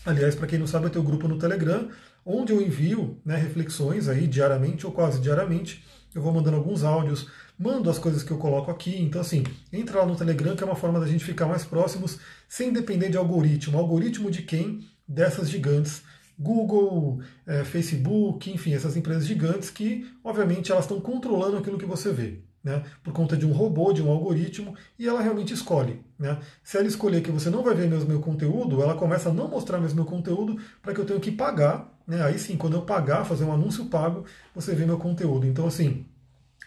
Aliás, 0.05 0.35
para 0.35 0.47
quem 0.47 0.59
não 0.59 0.67
sabe, 0.67 0.87
eu 0.87 0.91
tenho 0.91 1.05
um 1.05 1.07
grupo 1.07 1.29
no 1.29 1.39
Telegram, 1.39 1.89
onde 2.25 2.53
eu 2.53 2.61
envio 2.61 3.21
né, 3.25 3.37
reflexões 3.37 4.09
aí 4.09 4.27
diariamente 4.27 4.87
ou 4.87 4.93
quase 4.93 5.21
diariamente. 5.21 5.85
Eu 6.14 6.23
vou 6.23 6.33
mandando 6.33 6.57
alguns 6.57 6.83
áudios, 6.83 7.29
mando 7.59 7.88
as 7.90 7.99
coisas 7.99 8.23
que 8.23 8.31
eu 8.31 8.38
coloco 8.38 8.71
aqui. 8.71 9.00
Então, 9.00 9.21
assim, 9.21 9.45
entra 9.73 10.00
lá 10.00 10.07
no 10.07 10.17
Telegram, 10.17 10.57
que 10.57 10.62
é 10.62 10.67
uma 10.67 10.76
forma 10.76 10.99
da 10.99 11.07
gente 11.07 11.25
ficar 11.25 11.47
mais 11.47 11.64
próximos, 11.64 12.19
sem 12.49 12.73
depender 12.73 13.11
de 13.11 13.17
algoritmo. 13.17 13.79
Algoritmo 13.79 14.31
de 14.31 14.43
quem? 14.43 14.87
Dessas 15.07 15.49
gigantes 15.49 16.02
Google, 16.40 17.21
é, 17.47 17.62
Facebook, 17.64 18.50
enfim, 18.50 18.73
essas 18.73 18.97
empresas 18.97 19.26
gigantes 19.26 19.69
que, 19.69 20.11
obviamente, 20.25 20.73
elas 20.73 20.85
estão 20.85 20.99
controlando 20.99 21.59
aquilo 21.59 21.76
que 21.76 21.85
você 21.85 22.11
vê. 22.11 22.40
Né, 22.62 22.83
por 23.02 23.14
conta 23.14 23.38
de 23.38 23.47
um 23.47 23.52
robô, 23.52 23.90
de 23.90 24.02
um 24.02 24.11
algoritmo, 24.11 24.75
e 24.99 25.09
ela 25.09 25.23
realmente 25.23 25.55
escolhe. 25.55 26.05
Né? 26.19 26.38
Se 26.62 26.76
ela 26.76 26.87
escolher 26.87 27.23
que 27.23 27.31
você 27.31 27.49
não 27.49 27.62
vai 27.62 27.75
ver 27.75 27.88
mesmo 27.88 28.11
meu 28.11 28.21
conteúdo, 28.21 28.83
ela 28.83 28.95
começa 28.95 29.31
a 29.31 29.33
não 29.33 29.49
mostrar 29.49 29.81
mesmo 29.81 29.97
meu 29.97 30.05
conteúdo 30.05 30.59
para 30.83 30.93
que 30.93 31.00
eu 31.00 31.07
tenha 31.07 31.19
que 31.19 31.33
pagar. 31.33 31.90
Né? 32.11 32.21
Aí 32.25 32.40
sim, 32.40 32.57
quando 32.57 32.75
eu 32.75 32.83
pagar, 32.83 33.25
fazer 33.25 33.45
um 33.45 33.52
anúncio 33.52 33.85
pago, 33.85 34.25
você 34.52 34.75
vê 34.75 34.85
meu 34.85 34.99
conteúdo. 34.99 35.47
Então, 35.47 35.64
assim, 35.64 36.05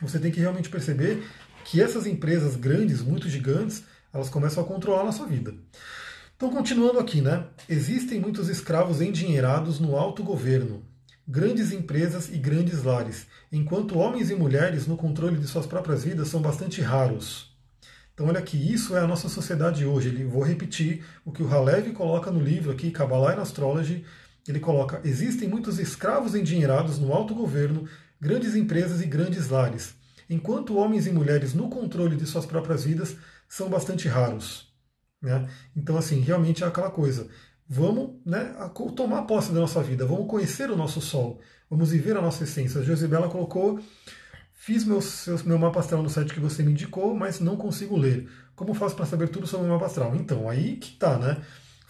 você 0.02 0.18
tem 0.18 0.32
que 0.32 0.40
realmente 0.40 0.70
perceber 0.70 1.22
que 1.66 1.82
essas 1.82 2.08
empresas 2.08 2.56
grandes, 2.56 3.02
muito 3.02 3.28
gigantes, 3.28 3.84
elas 4.14 4.30
começam 4.30 4.64
a 4.64 4.66
controlar 4.66 5.02
a 5.02 5.06
nossa 5.06 5.26
vida. 5.26 5.54
Então, 6.38 6.50
continuando 6.50 6.98
aqui, 6.98 7.20
né? 7.20 7.46
Existem 7.68 8.22
muitos 8.22 8.48
escravos 8.48 9.02
endinheirados 9.02 9.82
no 9.82 9.98
alto 9.98 10.24
governo, 10.24 10.82
grandes 11.28 11.74
empresas 11.74 12.30
e 12.30 12.38
grandes 12.38 12.82
lares, 12.82 13.28
enquanto 13.52 13.98
homens 13.98 14.30
e 14.30 14.36
mulheres 14.36 14.88
no 14.88 14.96
controle 14.96 15.38
de 15.38 15.48
suas 15.48 15.66
próprias 15.66 16.06
vidas 16.06 16.30
são 16.30 16.42
bastante 16.42 16.82
raros. 16.82 17.54
Então, 18.14 18.28
olha 18.28 18.40
aqui, 18.40 18.58
isso 18.72 18.96
é 18.96 19.02
a 19.02 19.08
nossa 19.08 19.28
sociedade 19.28 19.86
hoje. 19.86 20.24
Vou 20.24 20.44
repetir 20.44 21.04
o 21.26 21.34
que 21.34 21.44
o 21.44 21.54
Halev 21.54 21.92
coloca 21.92 22.32
no 22.32 22.40
livro 22.40 22.72
aqui, 22.72 22.92
Kabbalah 22.92 23.34
and 23.34 23.42
Astrology. 23.42 24.06
Ele 24.48 24.60
coloca: 24.60 25.02
existem 25.04 25.48
muitos 25.48 25.80
escravos 25.80 26.36
endinheirados 26.36 27.00
no 27.00 27.14
alto 27.14 27.34
governo, 27.34 27.88
grandes 28.20 28.56
empresas 28.56 29.02
e 29.02 29.06
grandes 29.06 29.50
lares, 29.50 29.96
enquanto 30.30 30.78
homens 30.78 31.08
e 31.08 31.12
mulheres 31.12 31.54
no 31.54 31.70
controle 31.70 32.16
de 32.16 32.26
suas 32.26 32.46
próprias 32.46 32.84
vidas 32.84 33.16
são 33.48 33.70
bastante 33.70 34.08
raros. 34.08 34.74
Né? 35.22 35.48
Então, 35.76 35.98
assim, 35.98 36.20
realmente 36.20 36.64
é 36.64 36.68
aquela 36.68 36.90
coisa. 36.90 37.28
Vamos 37.68 38.20
né, 38.26 38.54
tomar 38.96 39.24
posse 39.24 39.52
da 39.54 39.60
nossa 39.62 39.82
vida, 39.82 40.06
vamos 40.06 40.28
conhecer 40.28 40.70
o 40.70 40.76
nosso 40.76 41.00
sol, 41.00 41.40
vamos 41.70 41.92
viver 41.92 42.18
a 42.18 42.22
nossa 42.22 42.44
essência. 42.44 42.82
A 42.82 42.84
Josibela 42.84 43.30
colocou 43.30 43.80
Fiz 44.66 44.86
meu, 44.86 45.00
meu 45.46 45.60
mapa 45.60 45.82
astral 45.82 46.02
no 46.02 46.10
site 46.10 46.34
que 46.34 46.40
você 46.40 46.64
me 46.64 46.72
indicou, 46.72 47.14
mas 47.14 47.42
não 47.42 47.58
consigo 47.58 47.98
ler. 47.98 48.30
Como 48.56 48.74
faço 48.74 48.96
para 48.96 49.06
saber 49.06 49.28
tudo 49.28 49.46
sobre 49.46 49.68
o 49.68 49.70
mapa 49.70 49.88
astral? 49.88 50.16
Então, 50.16 50.50
aí 50.50 50.78
que 50.78 50.96
tá, 50.96 51.18
né? 51.18 51.44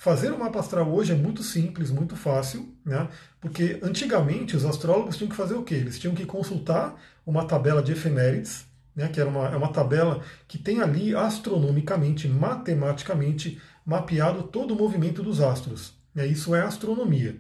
Fazer 0.04 0.34
o 0.34 0.38
mapa 0.38 0.60
astral 0.60 0.94
hoje 0.94 1.14
é 1.14 1.16
muito 1.16 1.42
simples, 1.42 1.90
muito 1.90 2.18
fácil, 2.18 2.68
né? 2.84 3.08
Porque 3.40 3.80
antigamente 3.82 4.54
os 4.54 4.66
astrólogos 4.66 5.16
tinham 5.16 5.30
que 5.30 5.36
fazer 5.36 5.54
o 5.54 5.64
quê? 5.64 5.76
Eles 5.76 5.98
tinham 5.98 6.14
que 6.14 6.26
consultar 6.26 7.02
uma 7.26 7.46
tabela 7.46 7.82
de 7.82 7.94
efemérides, 7.94 8.66
né? 8.94 9.08
Que 9.08 9.22
era 9.22 9.30
uma, 9.30 9.48
é 9.48 9.56
uma 9.56 9.72
tabela 9.72 10.22
que 10.46 10.58
tem 10.58 10.82
ali 10.82 11.16
astronomicamente, 11.16 12.28
matematicamente 12.28 13.62
mapeado 13.86 14.44
todo 14.44 14.74
o 14.74 14.78
movimento 14.78 15.24
dos 15.24 15.40
astros. 15.40 15.94
Né? 16.14 16.28
Isso 16.28 16.54
é 16.54 16.60
astronomia. 16.60 17.40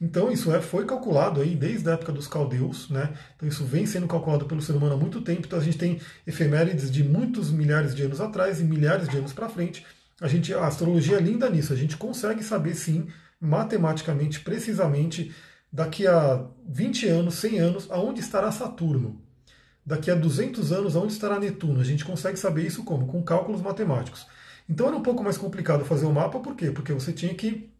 Então 0.00 0.30
isso 0.30 0.54
é, 0.54 0.60
foi 0.60 0.86
calculado 0.86 1.40
aí 1.40 1.56
desde 1.56 1.90
a 1.90 1.94
época 1.94 2.12
dos 2.12 2.28
caldeus, 2.28 2.88
né? 2.88 3.14
Então 3.34 3.48
isso 3.48 3.64
vem 3.64 3.84
sendo 3.84 4.06
calculado 4.06 4.44
pelo 4.44 4.62
ser 4.62 4.74
humano 4.76 4.94
há 4.94 4.96
muito 4.96 5.22
tempo. 5.22 5.42
Então 5.44 5.58
a 5.58 5.62
gente 5.62 5.76
tem 5.76 6.00
efemérides 6.24 6.88
de 6.88 7.02
muitos 7.02 7.50
milhares 7.50 7.96
de 7.96 8.04
anos 8.04 8.20
atrás 8.20 8.60
e 8.60 8.64
milhares 8.64 9.08
de 9.08 9.16
anos 9.16 9.32
para 9.32 9.48
frente. 9.48 9.84
A 10.20 10.28
gente, 10.28 10.52
a 10.54 10.66
astrologia 10.66 11.16
é 11.16 11.20
linda 11.20 11.48
nisso. 11.50 11.72
A 11.72 11.76
gente 11.76 11.96
consegue 11.96 12.42
saber 12.42 12.74
sim, 12.74 13.08
matematicamente, 13.40 14.40
precisamente, 14.40 15.34
daqui 15.70 16.06
a 16.06 16.46
20 16.68 17.06
anos, 17.08 17.34
100 17.34 17.58
anos, 17.58 17.90
aonde 17.90 18.20
estará 18.20 18.50
Saturno. 18.50 19.22
Daqui 19.84 20.10
a 20.10 20.14
200 20.14 20.72
anos, 20.72 20.96
aonde 20.96 21.12
estará 21.12 21.38
Netuno. 21.38 21.80
A 21.80 21.84
gente 21.84 22.04
consegue 22.04 22.38
saber 22.38 22.66
isso 22.66 22.82
como? 22.82 23.06
Com 23.06 23.22
cálculos 23.22 23.60
matemáticos. 23.60 24.26
Então 24.68 24.88
era 24.88 24.96
um 24.96 25.02
pouco 25.02 25.22
mais 25.22 25.38
complicado 25.38 25.84
fazer 25.84 26.06
o 26.06 26.12
mapa, 26.12 26.40
por 26.40 26.56
quê? 26.56 26.70
Porque 26.70 26.92
você 26.92 27.12
tinha 27.12 27.34
que 27.34 27.70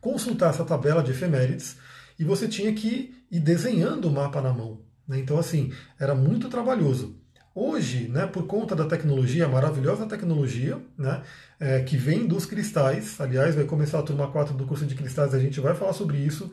consultar 0.00 0.50
essa 0.50 0.64
tabela 0.64 1.02
de 1.02 1.10
efemérides 1.10 1.76
e 2.18 2.24
você 2.24 2.46
tinha 2.46 2.72
que 2.72 3.14
ir 3.30 3.40
desenhando 3.40 4.06
o 4.06 4.12
mapa 4.12 4.40
na 4.40 4.52
mão. 4.52 4.82
Né? 5.08 5.18
Então, 5.18 5.38
assim, 5.38 5.72
era 5.98 6.14
muito 6.14 6.48
trabalhoso. 6.48 7.19
Hoje, 7.54 8.06
né, 8.08 8.26
por 8.28 8.46
conta 8.46 8.76
da 8.76 8.86
tecnologia, 8.86 9.48
maravilhosa 9.48 10.06
tecnologia, 10.06 10.78
né, 10.96 11.22
é, 11.58 11.80
que 11.80 11.96
vem 11.96 12.26
dos 12.26 12.46
cristais, 12.46 13.20
aliás, 13.20 13.56
vai 13.56 13.64
começar 13.64 13.98
a 13.98 14.02
turma 14.02 14.30
4 14.30 14.54
do 14.54 14.64
curso 14.64 14.86
de 14.86 14.94
cristais, 14.94 15.34
a 15.34 15.38
gente 15.38 15.58
vai 15.60 15.74
falar 15.74 15.92
sobre 15.92 16.16
isso. 16.18 16.50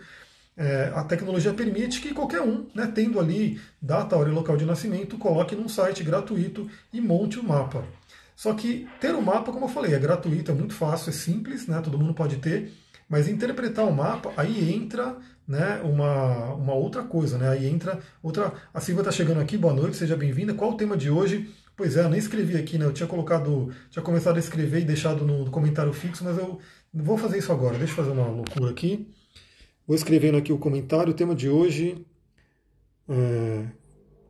É, 0.55 0.91
a 0.95 1.03
tecnologia 1.03 1.53
permite 1.53 2.01
que 2.01 2.15
qualquer 2.15 2.41
um, 2.41 2.65
né, 2.73 2.91
tendo 2.93 3.19
ali 3.19 3.61
data, 3.79 4.17
hora 4.17 4.29
e 4.29 4.31
local 4.33 4.57
de 4.57 4.65
nascimento, 4.65 5.19
coloque 5.19 5.55
num 5.55 5.69
site 5.69 6.03
gratuito 6.03 6.67
e 6.91 6.99
monte 6.99 7.37
o 7.37 7.43
um 7.43 7.47
mapa. 7.47 7.85
Só 8.35 8.53
que 8.53 8.87
ter 8.99 9.13
o 9.13 9.19
um 9.19 9.21
mapa, 9.21 9.51
como 9.51 9.65
eu 9.65 9.69
falei, 9.69 9.93
é 9.93 9.99
gratuito, 9.99 10.49
é 10.49 10.53
muito 10.53 10.73
fácil, 10.73 11.11
é 11.11 11.13
simples, 11.13 11.67
né, 11.67 11.79
todo 11.79 11.97
mundo 11.99 12.15
pode 12.15 12.37
ter. 12.37 12.73
Mas 13.09 13.29
interpretar 13.29 13.87
o 13.87 13.95
mapa, 13.95 14.33
aí 14.35 14.73
entra 14.73 15.17
né, 15.47 15.81
uma, 15.83 16.53
uma 16.55 16.73
outra 16.73 17.03
coisa, 17.03 17.37
né? 17.37 17.49
Aí 17.49 17.65
entra 17.65 17.99
outra. 18.21 18.53
A 18.73 18.81
Silvia 18.81 19.01
está 19.01 19.11
chegando 19.11 19.39
aqui, 19.39 19.57
boa 19.57 19.73
noite, 19.73 19.95
seja 19.95 20.15
bem-vinda. 20.17 20.53
Qual 20.53 20.71
o 20.71 20.77
tema 20.77 20.97
de 20.97 21.09
hoje? 21.09 21.49
Pois 21.75 21.95
é, 21.95 22.01
eu 22.01 22.09
nem 22.09 22.19
escrevi 22.19 22.57
aqui, 22.57 22.77
né? 22.77 22.85
Eu 22.85 22.91
tinha 22.91 23.07
colocado, 23.07 23.71
tinha 23.89 24.03
começado 24.03 24.35
a 24.35 24.39
escrever 24.39 24.81
e 24.81 24.85
deixado 24.85 25.25
no 25.25 25.49
comentário 25.49 25.93
fixo, 25.93 26.23
mas 26.23 26.37
eu 26.37 26.59
vou 26.93 27.17
fazer 27.17 27.37
isso 27.37 27.51
agora. 27.51 27.77
Deixa 27.77 27.93
eu 27.93 27.97
fazer 27.97 28.11
uma 28.11 28.27
loucura 28.27 28.71
aqui. 28.71 29.07
Vou 29.85 29.95
escrevendo 29.95 30.37
aqui 30.37 30.51
o 30.51 30.57
comentário. 30.57 31.13
O 31.13 31.15
tema 31.15 31.33
de 31.33 31.47
hoje. 31.47 32.05
É, 33.07 33.67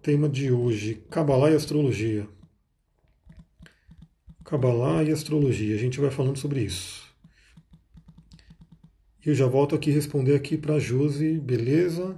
tema 0.03 0.29
de 0.29 0.51
hoje: 0.51 1.03
Kabbalah 1.10 1.50
e 1.50 1.55
Astrologia. 1.55 2.27
Kabbalah 4.43 5.03
e 5.03 5.12
Astrologia. 5.12 5.74
A 5.74 5.79
gente 5.79 6.00
vai 6.00 6.12
falando 6.12 6.38
sobre 6.38 6.62
isso. 6.62 7.07
Eu 9.27 9.36
já 9.36 9.46
volto 9.46 9.75
aqui 9.75 9.91
responder 9.91 10.36
aqui 10.36 10.57
para 10.57 10.75
a 10.75 10.79
Josi, 10.79 11.38
beleza? 11.38 12.15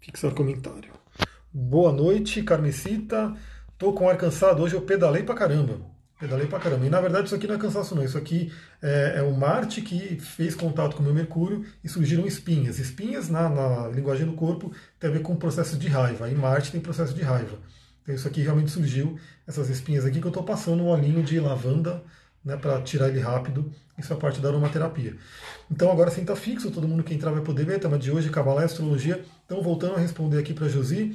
Fixar 0.00 0.34
comentário. 0.34 0.92
Boa 1.52 1.92
noite, 1.92 2.42
Carmesita. 2.42 3.36
Tô 3.78 3.92
com 3.92 4.08
ar 4.08 4.16
cansado, 4.16 4.64
hoje 4.64 4.74
eu 4.74 4.82
pedalei 4.82 5.22
pra 5.22 5.36
caramba. 5.36 5.80
Pedalei 6.18 6.48
pra 6.48 6.58
caramba. 6.58 6.86
E 6.86 6.90
na 6.90 7.00
verdade 7.00 7.26
isso 7.26 7.36
aqui 7.36 7.46
não 7.46 7.54
é 7.54 7.58
cansaço 7.58 7.94
não, 7.94 8.02
isso 8.02 8.18
aqui 8.18 8.52
é, 8.82 9.18
é 9.18 9.22
o 9.22 9.30
Marte 9.30 9.80
que 9.80 10.18
fez 10.18 10.56
contato 10.56 10.96
com 10.96 11.02
o 11.02 11.04
meu 11.04 11.14
Mercúrio 11.14 11.64
e 11.84 11.88
surgiram 11.88 12.26
espinhas. 12.26 12.80
Espinhas 12.80 13.28
na, 13.28 13.48
na 13.48 13.86
linguagem 13.90 14.26
do 14.26 14.32
corpo 14.32 14.72
tem 14.98 15.08
a 15.08 15.12
ver 15.12 15.22
com 15.22 15.36
processo 15.36 15.78
de 15.78 15.86
raiva. 15.86 16.28
E 16.28 16.34
Marte 16.34 16.72
tem 16.72 16.80
processo 16.80 17.14
de 17.14 17.22
raiva. 17.22 17.60
Então 18.08 18.16
isso 18.16 18.26
aqui 18.26 18.40
realmente 18.40 18.70
surgiu, 18.70 19.18
essas 19.46 19.68
espinhas 19.68 20.06
aqui 20.06 20.18
que 20.18 20.26
eu 20.26 20.30
estou 20.30 20.42
passando 20.42 20.82
um 20.82 20.88
olhinho 20.88 21.22
de 21.22 21.38
lavanda 21.38 22.02
né, 22.42 22.56
para 22.56 22.80
tirar 22.80 23.10
ele 23.10 23.20
rápido. 23.20 23.70
Isso 23.98 24.10
é 24.10 24.16
parte 24.16 24.40
da 24.40 24.48
aromaterapia. 24.48 25.14
Então 25.70 25.92
agora 25.92 26.10
sim 26.10 26.22
está 26.22 26.34
fixo, 26.34 26.70
todo 26.70 26.88
mundo 26.88 27.02
que 27.02 27.12
entrar 27.12 27.32
vai 27.32 27.42
poder 27.42 27.66
ver. 27.66 27.78
Tema 27.78 27.98
de 27.98 28.10
hoje, 28.10 28.30
e 28.34 28.64
Astrologia. 28.64 29.22
Então 29.44 29.62
voltando 29.62 29.96
a 29.96 29.98
responder 29.98 30.38
aqui 30.38 30.54
para 30.54 30.70
Josi, 30.70 31.14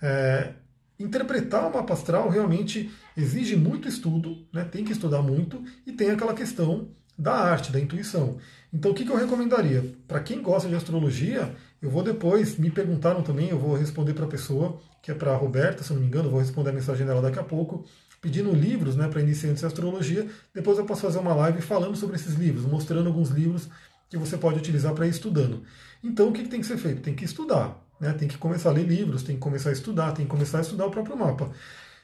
é, 0.00 0.52
interpretar 0.96 1.68
o 1.68 1.74
mapa 1.74 1.92
astral 1.92 2.28
realmente 2.28 2.88
exige 3.16 3.56
muito 3.56 3.88
estudo, 3.88 4.46
né, 4.52 4.62
tem 4.62 4.84
que 4.84 4.92
estudar 4.92 5.22
muito, 5.22 5.60
e 5.84 5.90
tem 5.90 6.10
aquela 6.10 6.34
questão 6.34 6.86
da 7.18 7.34
arte, 7.34 7.72
da 7.72 7.80
intuição. 7.80 8.36
Então 8.72 8.92
o 8.92 8.94
que, 8.94 9.04
que 9.04 9.10
eu 9.10 9.16
recomendaria? 9.16 9.84
Para 10.06 10.20
quem 10.20 10.40
gosta 10.40 10.68
de 10.68 10.74
astrologia, 10.76 11.52
eu 11.82 11.90
vou 11.90 12.02
depois, 12.02 12.56
me 12.56 12.70
perguntaram 12.70 13.22
também, 13.22 13.48
eu 13.48 13.58
vou 13.58 13.74
responder 13.76 14.14
para 14.14 14.24
a 14.24 14.28
pessoa, 14.28 14.80
que 15.02 15.10
é 15.10 15.14
para 15.14 15.32
a 15.32 15.36
Roberta, 15.36 15.82
se 15.82 15.92
não 15.92 16.00
me 16.00 16.06
engano, 16.06 16.30
vou 16.30 16.38
responder 16.38 16.70
a 16.70 16.72
mensagem 16.72 17.04
dela 17.04 17.20
daqui 17.20 17.38
a 17.38 17.44
pouco, 17.44 17.84
pedindo 18.20 18.52
livros 18.52 18.94
né, 18.94 19.08
para 19.08 19.20
iniciantes 19.20 19.62
em 19.62 19.66
astrologia. 19.66 20.28
Depois 20.54 20.78
eu 20.78 20.84
posso 20.84 21.02
fazer 21.02 21.18
uma 21.18 21.34
live 21.34 21.60
falando 21.60 21.96
sobre 21.96 22.16
esses 22.16 22.34
livros, 22.34 22.64
mostrando 22.64 23.08
alguns 23.08 23.30
livros 23.30 23.68
que 24.08 24.16
você 24.16 24.36
pode 24.36 24.58
utilizar 24.58 24.94
para 24.94 25.06
ir 25.06 25.10
estudando. 25.10 25.62
Então 26.02 26.28
o 26.28 26.32
que, 26.32 26.42
que 26.42 26.48
tem 26.48 26.60
que 26.60 26.66
ser 26.66 26.78
feito? 26.78 27.02
Tem 27.02 27.14
que 27.14 27.24
estudar, 27.24 27.84
né? 28.00 28.12
tem 28.12 28.28
que 28.28 28.38
começar 28.38 28.70
a 28.70 28.72
ler 28.72 28.86
livros, 28.86 29.22
tem 29.22 29.34
que 29.34 29.40
começar 29.40 29.70
a 29.70 29.72
estudar, 29.72 30.12
tem 30.12 30.24
que 30.24 30.30
começar 30.30 30.58
a 30.58 30.60
estudar 30.62 30.86
o 30.86 30.90
próprio 30.90 31.16
mapa. 31.16 31.50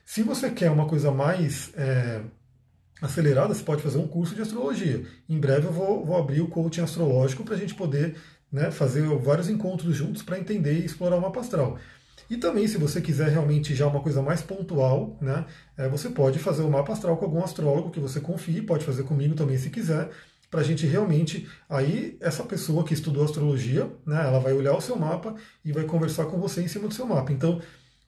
Se 0.04 0.22
você 0.22 0.50
quer 0.50 0.70
uma 0.70 0.86
coisa 0.86 1.10
mais 1.10 1.72
é, 1.76 2.20
acelerada, 3.02 3.52
você 3.52 3.62
pode 3.62 3.82
fazer 3.82 3.98
um 3.98 4.06
curso 4.06 4.34
de 4.34 4.42
astrologia. 4.42 5.04
Em 5.28 5.38
breve 5.38 5.66
eu 5.66 5.72
vou, 5.72 6.04
vou 6.04 6.16
abrir 6.16 6.40
o 6.40 6.48
coaching 6.48 6.82
astrológico 6.82 7.44
para 7.44 7.54
a 7.54 7.58
gente 7.58 7.74
poder 7.74 8.16
né, 8.50 8.70
fazer 8.70 9.02
vários 9.18 9.48
encontros 9.48 9.96
juntos 9.96 10.22
para 10.22 10.38
entender 10.38 10.74
e 10.74 10.84
explorar 10.84 11.16
o 11.16 11.20
mapa 11.20 11.40
astral. 11.40 11.78
E 12.30 12.36
também, 12.36 12.66
se 12.66 12.78
você 12.78 13.00
quiser 13.00 13.28
realmente 13.28 13.74
já 13.74 13.86
uma 13.86 14.00
coisa 14.00 14.22
mais 14.22 14.40
pontual, 14.40 15.18
né, 15.20 15.44
é, 15.76 15.88
você 15.88 16.08
pode 16.08 16.38
fazer 16.38 16.62
o 16.62 16.70
mapa 16.70 16.92
astral 16.92 17.16
com 17.16 17.24
algum 17.24 17.42
astrólogo 17.42 17.90
que 17.90 18.00
você 18.00 18.20
confie, 18.20 18.62
pode 18.62 18.84
fazer 18.84 19.02
comigo 19.02 19.34
também 19.34 19.58
se 19.58 19.68
quiser, 19.70 20.08
para 20.50 20.60
a 20.60 20.64
gente 20.64 20.86
realmente. 20.86 21.48
Aí, 21.68 22.16
essa 22.20 22.44
pessoa 22.44 22.84
que 22.84 22.94
estudou 22.94 23.24
astrologia, 23.24 23.90
né, 24.06 24.24
ela 24.24 24.38
vai 24.38 24.52
olhar 24.52 24.74
o 24.74 24.80
seu 24.80 24.96
mapa 24.96 25.34
e 25.64 25.72
vai 25.72 25.84
conversar 25.84 26.26
com 26.26 26.38
você 26.38 26.62
em 26.62 26.68
cima 26.68 26.88
do 26.88 26.94
seu 26.94 27.04
mapa. 27.06 27.32
Então, 27.32 27.60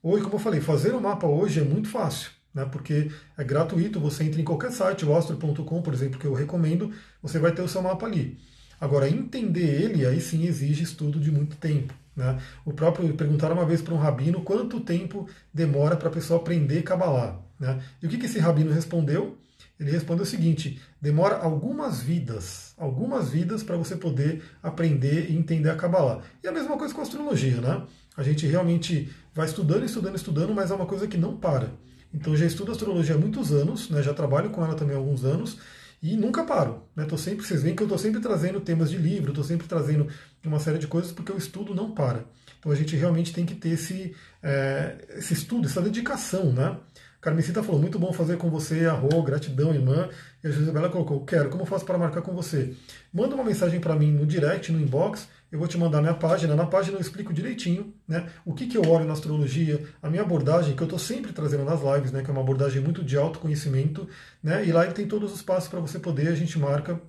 hoje, 0.02 0.22
como 0.22 0.36
eu 0.36 0.40
falei, 0.40 0.60
fazer 0.60 0.94
o 0.94 1.00
mapa 1.00 1.26
hoje 1.26 1.60
é 1.60 1.64
muito 1.64 1.88
fácil. 1.88 2.30
Né, 2.56 2.64
porque 2.72 3.10
é 3.36 3.44
gratuito, 3.44 4.00
você 4.00 4.24
entra 4.24 4.40
em 4.40 4.44
qualquer 4.44 4.72
site, 4.72 5.04
o 5.04 5.14
astro.com, 5.14 5.82
por 5.82 5.92
exemplo, 5.92 6.18
que 6.18 6.26
eu 6.26 6.32
recomendo, 6.32 6.90
você 7.22 7.38
vai 7.38 7.52
ter 7.52 7.60
o 7.60 7.68
seu 7.68 7.82
mapa 7.82 8.06
ali. 8.06 8.38
Agora, 8.80 9.06
entender 9.06 9.82
ele, 9.82 10.06
aí 10.06 10.18
sim 10.22 10.46
exige 10.46 10.82
estudo 10.82 11.20
de 11.20 11.30
muito 11.30 11.56
tempo. 11.56 11.92
Né? 12.16 12.40
O 12.64 12.72
próprio 12.72 13.12
perguntaram 13.12 13.56
uma 13.56 13.66
vez 13.66 13.82
para 13.82 13.92
um 13.92 13.98
rabino 13.98 14.40
quanto 14.40 14.80
tempo 14.80 15.28
demora 15.52 15.96
para 15.96 16.08
a 16.08 16.10
pessoa 16.10 16.40
aprender 16.40 16.80
Kabbalah. 16.80 17.38
Né? 17.60 17.78
E 18.02 18.06
o 18.06 18.08
que, 18.08 18.16
que 18.16 18.24
esse 18.24 18.38
rabino 18.38 18.72
respondeu? 18.72 19.36
Ele 19.78 19.90
respondeu 19.90 20.22
o 20.22 20.26
seguinte: 20.26 20.80
demora 20.98 21.36
algumas 21.36 22.00
vidas, 22.00 22.72
algumas 22.78 23.28
vidas 23.28 23.62
para 23.62 23.76
você 23.76 23.96
poder 23.96 24.42
aprender 24.62 25.30
e 25.30 25.36
entender 25.36 25.68
a 25.68 25.76
Kabbalah. 25.76 26.22
E 26.42 26.48
a 26.48 26.52
mesma 26.52 26.78
coisa 26.78 26.94
com 26.94 27.00
a 27.00 27.04
astrologia, 27.04 27.60
né? 27.60 27.82
A 28.16 28.22
gente 28.22 28.46
realmente 28.46 29.12
vai 29.34 29.44
estudando, 29.44 29.84
estudando, 29.84 30.16
estudando, 30.16 30.54
mas 30.54 30.70
é 30.70 30.74
uma 30.74 30.86
coisa 30.86 31.06
que 31.06 31.18
não 31.18 31.36
para. 31.36 31.70
Então 32.16 32.34
já 32.34 32.46
estudo 32.46 32.72
astrologia 32.72 33.14
há 33.14 33.18
muitos 33.18 33.52
anos, 33.52 33.90
né? 33.90 34.02
já 34.02 34.14
trabalho 34.14 34.48
com 34.48 34.64
ela 34.64 34.74
também 34.74 34.96
há 34.96 34.98
alguns 34.98 35.24
anos, 35.24 35.58
E 36.02 36.16
nunca 36.16 36.44
paro. 36.44 36.82
Né? 36.94 37.04
Tô 37.04 37.16
sempre, 37.16 37.44
vocês 37.44 37.62
veem 37.62 37.74
que 37.74 37.82
eu 37.82 37.86
estou 37.86 37.98
sempre 37.98 38.20
trazendo 38.20 38.60
temas 38.60 38.90
de 38.90 38.96
livro, 38.96 39.30
estou 39.30 39.44
sempre 39.44 39.66
trazendo 39.66 40.06
uma 40.44 40.58
série 40.58 40.78
de 40.78 40.86
coisas, 40.86 41.10
porque 41.12 41.32
o 41.32 41.36
estudo 41.36 41.74
não 41.74 41.92
para. 41.92 42.24
Então 42.58 42.70
a 42.70 42.74
gente 42.74 42.94
realmente 42.96 43.32
tem 43.32 43.44
que 43.46 43.54
ter 43.54 43.70
esse, 43.70 44.14
é, 44.42 44.96
esse 45.16 45.32
estudo, 45.34 45.66
essa 45.66 45.80
dedicação. 45.80 46.52
Né? 46.52 46.76
Carmencita 47.20 47.62
falou, 47.62 47.80
muito 47.80 47.98
bom 47.98 48.12
fazer 48.12 48.36
com 48.36 48.50
você, 48.50 48.86
arro, 48.86 49.22
gratidão, 49.22 49.74
irmã. 49.74 50.08
E 50.44 50.48
a 50.48 50.50
Josabela 50.50 50.88
colocou, 50.88 51.24
quero, 51.24 51.48
como 51.50 51.64
faço 51.64 51.84
para 51.84 51.98
marcar 51.98 52.22
com 52.22 52.34
você? 52.34 52.74
Manda 53.12 53.34
uma 53.34 53.44
mensagem 53.44 53.80
para 53.80 53.96
mim 53.96 54.12
no 54.12 54.26
direct, 54.26 54.70
no 54.70 54.80
inbox, 54.80 55.28
eu 55.50 55.58
vou 55.58 55.68
te 55.68 55.78
mandar 55.78 56.00
minha 56.00 56.14
página. 56.14 56.54
Na 56.54 56.66
página 56.66 56.96
eu 56.96 57.00
explico 57.00 57.32
direitinho 57.32 57.94
né, 58.06 58.28
o 58.44 58.52
que, 58.52 58.66
que 58.66 58.76
eu 58.76 58.88
olho 58.88 59.04
na 59.04 59.12
astrologia, 59.12 59.86
a 60.02 60.10
minha 60.10 60.22
abordagem, 60.22 60.74
que 60.74 60.82
eu 60.82 60.86
estou 60.86 60.98
sempre 60.98 61.32
trazendo 61.32 61.64
nas 61.64 61.80
lives, 61.80 62.12
né, 62.12 62.22
que 62.22 62.30
é 62.30 62.32
uma 62.32 62.42
abordagem 62.42 62.82
muito 62.82 63.04
de 63.04 63.16
autoconhecimento. 63.16 64.08
Né, 64.42 64.66
e 64.66 64.72
lá 64.72 64.84
ele 64.84 64.94
tem 64.94 65.06
todos 65.06 65.32
os 65.32 65.42
passos 65.42 65.68
para 65.68 65.80
você 65.80 65.98
poder, 65.98 66.28
a 66.28 66.34
gente 66.34 66.58
marca, 66.58 67.00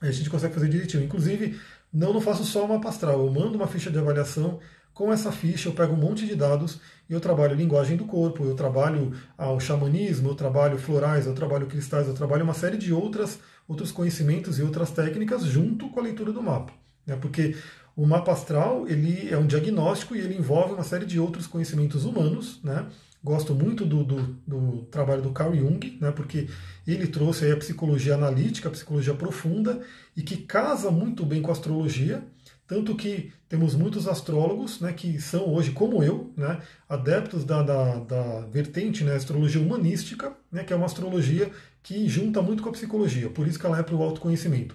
a 0.00 0.10
gente 0.10 0.28
consegue 0.28 0.54
fazer 0.54 0.68
direitinho. 0.68 1.02
Inclusive, 1.02 1.58
não, 1.92 2.12
não 2.12 2.20
faço 2.20 2.44
só 2.44 2.64
uma 2.64 2.86
astral, 2.88 3.24
eu 3.24 3.32
mando 3.32 3.56
uma 3.56 3.66
ficha 3.66 3.90
de 3.90 3.98
avaliação. 3.98 4.60
Com 4.94 5.10
essa 5.10 5.32
ficha 5.32 5.70
eu 5.70 5.72
pego 5.72 5.94
um 5.94 5.96
monte 5.96 6.26
de 6.26 6.34
dados 6.36 6.78
e 7.08 7.14
eu 7.14 7.20
trabalho 7.20 7.54
linguagem 7.54 7.96
do 7.96 8.04
corpo, 8.04 8.44
eu 8.44 8.54
trabalho 8.54 9.14
ah, 9.38 9.50
o 9.50 9.58
xamanismo, 9.58 10.28
eu 10.28 10.34
trabalho 10.34 10.76
florais, 10.76 11.26
eu 11.26 11.34
trabalho 11.34 11.66
cristais, 11.66 12.06
eu 12.06 12.14
trabalho 12.14 12.44
uma 12.44 12.52
série 12.52 12.76
de 12.76 12.92
outras, 12.92 13.38
outros 13.66 13.90
conhecimentos 13.90 14.58
e 14.58 14.62
outras 14.62 14.90
técnicas 14.90 15.44
junto 15.44 15.88
com 15.88 15.98
a 15.98 16.02
leitura 16.02 16.30
do 16.30 16.42
mapa. 16.42 16.81
Né? 17.06 17.16
Porque 17.16 17.56
o 17.96 18.06
mapa 18.06 18.32
astral 18.32 18.86
ele 18.88 19.28
é 19.30 19.36
um 19.36 19.46
diagnóstico 19.46 20.14
e 20.14 20.20
ele 20.20 20.36
envolve 20.36 20.74
uma 20.74 20.84
série 20.84 21.04
de 21.04 21.18
outros 21.18 21.46
conhecimentos 21.46 22.04
humanos. 22.04 22.60
Né? 22.62 22.86
Gosto 23.22 23.54
muito 23.54 23.84
do, 23.84 24.02
do, 24.02 24.22
do 24.46 24.82
trabalho 24.90 25.22
do 25.22 25.30
Carl 25.30 25.54
Jung, 25.54 25.98
né? 26.00 26.10
porque 26.10 26.48
ele 26.86 27.06
trouxe 27.06 27.50
a 27.50 27.56
psicologia 27.56 28.14
analítica, 28.14 28.68
a 28.68 28.72
psicologia 28.72 29.14
profunda, 29.14 29.80
e 30.16 30.22
que 30.22 30.38
casa 30.38 30.90
muito 30.90 31.24
bem 31.24 31.42
com 31.42 31.50
a 31.50 31.52
astrologia. 31.52 32.22
Tanto 32.66 32.96
que 32.96 33.30
temos 33.50 33.74
muitos 33.74 34.08
astrólogos 34.08 34.80
né, 34.80 34.94
que 34.94 35.20
são 35.20 35.52
hoje, 35.52 35.72
como 35.72 36.02
eu, 36.02 36.32
né, 36.34 36.58
adeptos 36.88 37.44
da, 37.44 37.62
da, 37.62 37.96
da 37.98 38.40
vertente 38.46 39.04
né, 39.04 39.14
astrologia 39.14 39.60
humanística, 39.60 40.32
né, 40.50 40.64
que 40.64 40.72
é 40.72 40.76
uma 40.76 40.86
astrologia 40.86 41.50
que 41.82 42.08
junta 42.08 42.40
muito 42.40 42.62
com 42.62 42.70
a 42.70 42.72
psicologia, 42.72 43.28
por 43.28 43.46
isso 43.46 43.58
que 43.58 43.66
ela 43.66 43.78
é 43.78 43.82
para 43.82 43.94
o 43.94 44.02
autoconhecimento. 44.02 44.74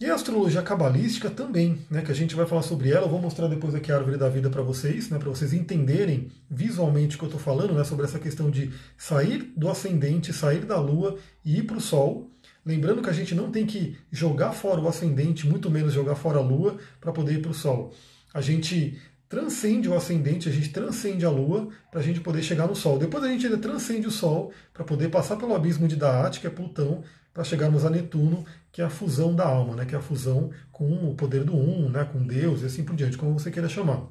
E 0.00 0.06
a 0.06 0.14
astrologia 0.14 0.60
cabalística 0.60 1.30
também, 1.30 1.78
né, 1.88 2.02
que 2.02 2.10
a 2.10 2.14
gente 2.14 2.34
vai 2.34 2.44
falar 2.46 2.62
sobre 2.62 2.90
ela. 2.90 3.06
Eu 3.06 3.10
vou 3.10 3.22
mostrar 3.22 3.46
depois 3.46 3.76
aqui 3.76 3.92
a 3.92 3.96
árvore 3.96 4.16
da 4.16 4.28
vida 4.28 4.50
para 4.50 4.60
vocês, 4.60 5.08
né, 5.08 5.18
para 5.18 5.28
vocês 5.28 5.52
entenderem 5.52 6.32
visualmente 6.50 7.14
o 7.14 7.18
que 7.18 7.24
eu 7.24 7.28
estou 7.28 7.40
falando, 7.40 7.74
né, 7.74 7.84
sobre 7.84 8.04
essa 8.04 8.18
questão 8.18 8.50
de 8.50 8.72
sair 8.98 9.52
do 9.56 9.68
ascendente, 9.68 10.32
sair 10.32 10.64
da 10.64 10.78
lua 10.78 11.16
e 11.44 11.58
ir 11.58 11.62
para 11.62 11.76
o 11.76 11.80
sol. 11.80 12.28
Lembrando 12.66 13.02
que 13.02 13.10
a 13.10 13.12
gente 13.12 13.36
não 13.36 13.52
tem 13.52 13.66
que 13.66 13.96
jogar 14.10 14.52
fora 14.52 14.80
o 14.80 14.88
ascendente, 14.88 15.46
muito 15.46 15.70
menos 15.70 15.92
jogar 15.92 16.16
fora 16.16 16.38
a 16.38 16.42
lua, 16.42 16.76
para 17.00 17.12
poder 17.12 17.34
ir 17.34 17.42
para 17.42 17.52
o 17.52 17.54
sol. 17.54 17.94
A 18.32 18.40
gente 18.40 18.98
transcende 19.28 19.88
o 19.88 19.94
ascendente, 19.94 20.48
a 20.48 20.52
gente 20.52 20.70
transcende 20.70 21.24
a 21.24 21.30
lua 21.30 21.68
para 21.90 22.00
a 22.00 22.02
gente 22.02 22.20
poder 22.20 22.42
chegar 22.42 22.66
no 22.66 22.74
sol. 22.74 22.98
Depois 22.98 23.22
a 23.22 23.28
gente 23.28 23.46
ainda 23.46 23.58
transcende 23.58 24.08
o 24.08 24.10
sol 24.10 24.52
para 24.72 24.84
poder 24.84 25.08
passar 25.08 25.36
pelo 25.36 25.54
abismo 25.54 25.86
de 25.86 25.94
Daat, 25.94 26.40
que 26.40 26.46
é 26.46 26.50
Plutão, 26.50 27.04
para 27.32 27.42
chegarmos 27.42 27.84
a 27.84 27.90
Netuno, 27.90 28.44
que 28.74 28.82
é 28.82 28.84
a 28.84 28.90
fusão 28.90 29.32
da 29.32 29.46
alma, 29.46 29.76
né, 29.76 29.84
que 29.84 29.94
é 29.94 29.98
a 29.98 30.02
fusão 30.02 30.50
com 30.72 31.08
o 31.08 31.14
poder 31.14 31.44
do 31.44 31.56
Um, 31.56 31.88
né, 31.88 32.04
com 32.12 32.26
Deus 32.26 32.60
e 32.60 32.66
assim 32.66 32.82
por 32.82 32.96
diante, 32.96 33.16
como 33.16 33.38
você 33.38 33.48
queira 33.48 33.68
chamar. 33.68 34.08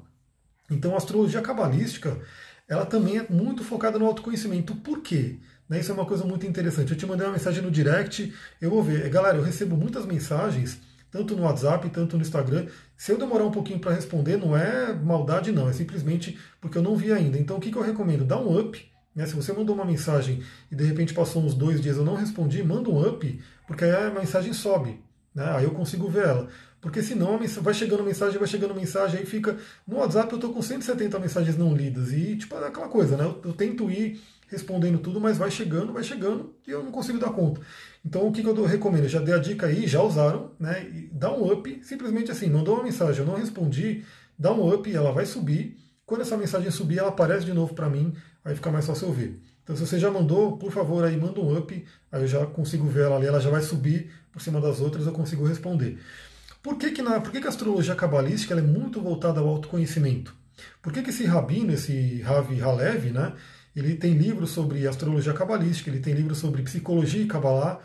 Então 0.70 0.94
a 0.94 0.96
astrologia 0.96 1.42
cabalística, 1.42 2.18
ela 2.66 2.86
também 2.86 3.18
é 3.18 3.26
muito 3.28 3.62
focada 3.62 3.98
no 3.98 4.06
autoconhecimento. 4.06 4.74
Por 4.76 5.02
quê? 5.02 5.38
Né, 5.68 5.80
isso 5.80 5.90
é 5.90 5.94
uma 5.94 6.06
coisa 6.06 6.24
muito 6.24 6.46
interessante. 6.46 6.92
Eu 6.92 6.96
te 6.96 7.04
mandei 7.04 7.26
uma 7.26 7.34
mensagem 7.34 7.62
no 7.62 7.70
direct, 7.70 8.32
eu 8.58 8.70
vou 8.70 8.82
ver. 8.82 9.06
Galera, 9.10 9.36
eu 9.36 9.42
recebo 9.42 9.76
muitas 9.76 10.06
mensagens, 10.06 10.80
tanto 11.10 11.36
no 11.36 11.42
WhatsApp, 11.42 11.86
tanto 11.90 12.16
no 12.16 12.22
Instagram. 12.22 12.66
Se 12.96 13.12
eu 13.12 13.18
demorar 13.18 13.44
um 13.44 13.52
pouquinho 13.52 13.78
para 13.78 13.92
responder, 13.92 14.38
não 14.38 14.56
é 14.56 14.94
maldade, 14.94 15.52
não, 15.52 15.68
é 15.68 15.74
simplesmente 15.74 16.38
porque 16.58 16.78
eu 16.78 16.82
não 16.82 16.96
vi 16.96 17.12
ainda. 17.12 17.36
Então 17.36 17.58
o 17.58 17.60
que, 17.60 17.70
que 17.70 17.76
eu 17.76 17.82
recomendo? 17.82 18.24
Dá 18.24 18.40
um 18.40 18.58
up 18.58 18.93
né? 19.14 19.26
Se 19.26 19.34
você 19.34 19.52
mandou 19.52 19.74
uma 19.74 19.84
mensagem 19.84 20.42
e 20.70 20.74
de 20.74 20.84
repente 20.84 21.14
passou 21.14 21.42
uns 21.42 21.54
dois 21.54 21.80
dias 21.80 21.96
eu 21.96 22.04
não 22.04 22.14
respondi, 22.14 22.62
manda 22.62 22.90
um 22.90 23.06
up, 23.06 23.40
porque 23.66 23.84
aí 23.84 24.06
a 24.06 24.10
mensagem 24.10 24.52
sobe. 24.52 25.00
Né? 25.34 25.44
Aí 25.50 25.64
eu 25.64 25.72
consigo 25.72 26.08
ver 26.08 26.24
ela. 26.24 26.48
Porque 26.80 27.02
senão 27.02 27.40
vai 27.62 27.72
chegando 27.72 28.02
mensagem, 28.02 28.38
vai 28.38 28.46
chegando 28.46 28.74
mensagem, 28.74 29.20
aí 29.20 29.26
fica. 29.26 29.56
No 29.86 29.96
WhatsApp 29.96 30.30
eu 30.30 30.36
estou 30.36 30.52
com 30.52 30.60
170 30.60 31.18
mensagens 31.18 31.56
não 31.56 31.74
lidas. 31.74 32.12
E 32.12 32.36
tipo, 32.36 32.54
é 32.56 32.68
aquela 32.68 32.88
coisa, 32.88 33.16
né? 33.16 33.24
Eu, 33.24 33.40
eu, 33.42 33.52
tento 33.54 33.90
ir 33.90 34.20
respondendo 34.48 34.98
tudo, 34.98 35.18
mas 35.18 35.38
vai 35.38 35.50
chegando, 35.50 35.94
vai 35.94 36.04
chegando 36.04 36.54
e 36.66 36.70
eu 36.70 36.84
não 36.84 36.92
consigo 36.92 37.18
dar 37.18 37.30
conta. 37.30 37.60
Então 38.04 38.28
o 38.28 38.32
que, 38.32 38.42
que 38.42 38.48
eu 38.48 38.64
recomendo? 38.64 39.08
já 39.08 39.18
dei 39.18 39.34
a 39.34 39.38
dica 39.38 39.66
aí, 39.66 39.86
já 39.86 40.02
usaram, 40.02 40.50
né? 40.60 40.86
E 40.86 41.08
dá 41.10 41.32
um 41.32 41.50
up, 41.50 41.80
simplesmente 41.82 42.30
assim, 42.30 42.50
mandou 42.50 42.74
uma 42.74 42.84
mensagem, 42.84 43.20
eu 43.20 43.26
não 43.26 43.38
respondi, 43.38 44.04
dá 44.38 44.52
um 44.52 44.72
up, 44.72 44.94
ela 44.94 45.10
vai 45.10 45.24
subir. 45.24 45.78
Quando 46.04 46.20
essa 46.20 46.36
mensagem 46.36 46.70
subir, 46.70 46.98
ela 46.98 47.08
aparece 47.08 47.46
de 47.46 47.54
novo 47.54 47.72
para 47.72 47.88
mim, 47.88 48.12
aí 48.44 48.54
fica 48.54 48.70
mais 48.70 48.86
fácil 48.86 49.08
eu 49.08 49.12
ver. 49.12 49.40
Então, 49.62 49.74
se 49.74 49.86
você 49.86 49.98
já 49.98 50.10
mandou, 50.10 50.58
por 50.58 50.70
favor, 50.70 51.04
aí 51.04 51.16
manda 51.16 51.40
um 51.40 51.56
up, 51.56 51.84
aí 52.12 52.22
eu 52.22 52.28
já 52.28 52.46
consigo 52.46 52.86
ver 52.86 53.04
ela 53.04 53.16
ali, 53.16 53.26
ela 53.26 53.40
já 53.40 53.48
vai 53.48 53.62
subir 53.62 54.10
por 54.30 54.42
cima 54.42 54.60
das 54.60 54.80
outras, 54.80 55.06
eu 55.06 55.12
consigo 55.12 55.46
responder. 55.46 55.98
Por 56.62 56.76
que, 56.76 56.90
que, 56.90 57.02
na, 57.02 57.20
por 57.20 57.32
que, 57.32 57.40
que 57.40 57.46
a 57.46 57.50
astrologia 57.50 57.94
cabalística 57.94 58.54
é 58.54 58.60
muito 58.60 59.00
voltada 59.00 59.40
ao 59.40 59.48
autoconhecimento? 59.48 60.34
Por 60.82 60.92
que, 60.92 61.02
que 61.02 61.10
esse 61.10 61.24
rabino, 61.24 61.72
esse 61.72 62.20
Ravi 62.22 62.60
Halev, 62.60 63.10
né, 63.10 63.34
ele 63.74 63.96
tem 63.96 64.14
livros 64.14 64.50
sobre 64.50 64.86
astrologia 64.86 65.32
cabalística, 65.32 65.90
ele 65.90 66.00
tem 66.00 66.14
livros 66.14 66.38
sobre 66.38 66.62
psicologia 66.62 67.22
e 67.22 67.26
cabalá, 67.26 67.80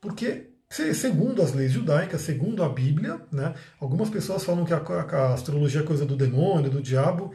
porque 0.00 0.50
segundo 0.70 1.42
as 1.42 1.52
leis 1.52 1.72
judaicas, 1.72 2.20
segundo 2.22 2.62
a 2.62 2.68
Bíblia, 2.68 3.20
né, 3.30 3.54
algumas 3.78 4.10
pessoas 4.10 4.44
falam 4.44 4.64
que 4.64 4.72
a, 4.72 4.78
a 4.78 5.34
astrologia 5.34 5.80
é 5.80 5.84
coisa 5.84 6.04
do 6.04 6.16
demônio, 6.16 6.70
do 6.70 6.82
diabo, 6.82 7.32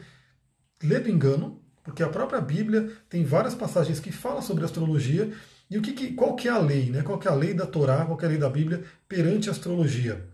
ledo 0.82 1.08
engano, 1.08 1.61
porque 1.82 2.02
a 2.02 2.08
própria 2.08 2.40
Bíblia 2.40 2.90
tem 3.08 3.24
várias 3.24 3.54
passagens 3.54 3.98
que 3.98 4.12
falam 4.12 4.42
sobre 4.42 4.64
astrologia 4.64 5.32
e 5.70 5.78
o 5.78 5.82
que, 5.82 5.92
que, 5.92 6.12
qual 6.12 6.36
que 6.36 6.48
é 6.48 6.50
a 6.50 6.58
lei, 6.58 6.90
né? 6.90 7.02
qual 7.02 7.18
que 7.18 7.26
é 7.26 7.30
a 7.30 7.34
lei 7.34 7.54
da 7.54 7.66
Torá, 7.66 8.04
qual 8.04 8.16
que 8.16 8.24
é 8.24 8.28
a 8.28 8.30
lei 8.30 8.38
da 8.38 8.50
Bíblia 8.50 8.84
perante 9.08 9.48
a 9.48 9.52
astrologia. 9.52 10.28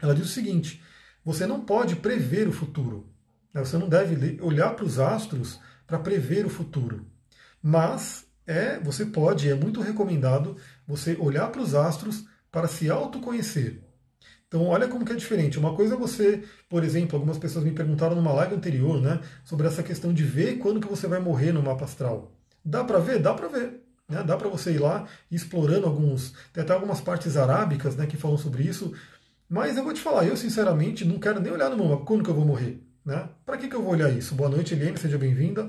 Ela 0.00 0.14
diz 0.14 0.26
o 0.26 0.32
seguinte, 0.32 0.82
você 1.24 1.46
não 1.46 1.60
pode 1.60 1.96
prever 1.96 2.46
o 2.46 2.52
futuro, 2.52 3.10
né? 3.52 3.64
você 3.64 3.78
não 3.78 3.88
deve 3.88 4.40
olhar 4.42 4.74
para 4.74 4.84
os 4.84 4.98
astros 4.98 5.58
para 5.86 5.98
prever 5.98 6.44
o 6.44 6.50
futuro, 6.50 7.06
mas 7.62 8.26
é, 8.46 8.78
você 8.78 9.04
pode, 9.06 9.48
é 9.48 9.54
muito 9.54 9.80
recomendado 9.80 10.56
você 10.86 11.16
olhar 11.18 11.48
para 11.50 11.62
os 11.62 11.74
astros 11.74 12.26
para 12.52 12.68
se 12.68 12.88
autoconhecer. 12.88 13.85
Então, 14.48 14.66
olha 14.66 14.86
como 14.86 15.04
que 15.04 15.12
é 15.12 15.16
diferente. 15.16 15.58
Uma 15.58 15.74
coisa 15.74 15.94
é 15.94 15.98
você, 15.98 16.44
por 16.68 16.84
exemplo, 16.84 17.16
algumas 17.16 17.38
pessoas 17.38 17.64
me 17.64 17.72
perguntaram 17.72 18.14
numa 18.14 18.32
live 18.32 18.54
anterior, 18.54 19.00
né, 19.00 19.20
sobre 19.44 19.66
essa 19.66 19.82
questão 19.82 20.12
de 20.12 20.22
ver 20.22 20.58
quando 20.58 20.80
que 20.80 20.88
você 20.88 21.06
vai 21.08 21.18
morrer 21.18 21.52
no 21.52 21.62
mapa 21.62 21.84
astral. 21.84 22.32
Dá 22.64 22.84
para 22.84 22.98
ver? 22.98 23.20
Dá 23.20 23.34
para 23.34 23.48
ver. 23.48 23.82
Né? 24.08 24.22
Dá 24.22 24.36
para 24.36 24.48
você 24.48 24.72
ir 24.72 24.78
lá 24.78 25.06
explorando 25.30 25.86
alguns. 25.86 26.32
Tem 26.52 26.62
até 26.62 26.72
algumas 26.72 27.00
partes 27.00 27.36
arábicas 27.36 27.96
né, 27.96 28.06
que 28.06 28.16
falam 28.16 28.38
sobre 28.38 28.62
isso. 28.62 28.92
Mas 29.48 29.76
eu 29.76 29.84
vou 29.84 29.92
te 29.92 30.00
falar, 30.00 30.26
eu 30.26 30.36
sinceramente 30.36 31.04
não 31.04 31.18
quero 31.18 31.40
nem 31.40 31.52
olhar 31.52 31.70
no 31.70 31.88
mapa 31.88 32.04
quando 32.04 32.22
que 32.24 32.30
eu 32.30 32.34
vou 32.34 32.44
morrer. 32.44 32.80
Né? 33.04 33.28
Para 33.44 33.56
que, 33.56 33.68
que 33.68 33.74
eu 33.74 33.82
vou 33.82 33.92
olhar 33.92 34.10
isso? 34.10 34.34
Boa 34.34 34.48
noite, 34.48 34.74
Eliane, 34.74 34.98
seja 34.98 35.18
bem-vinda. 35.18 35.68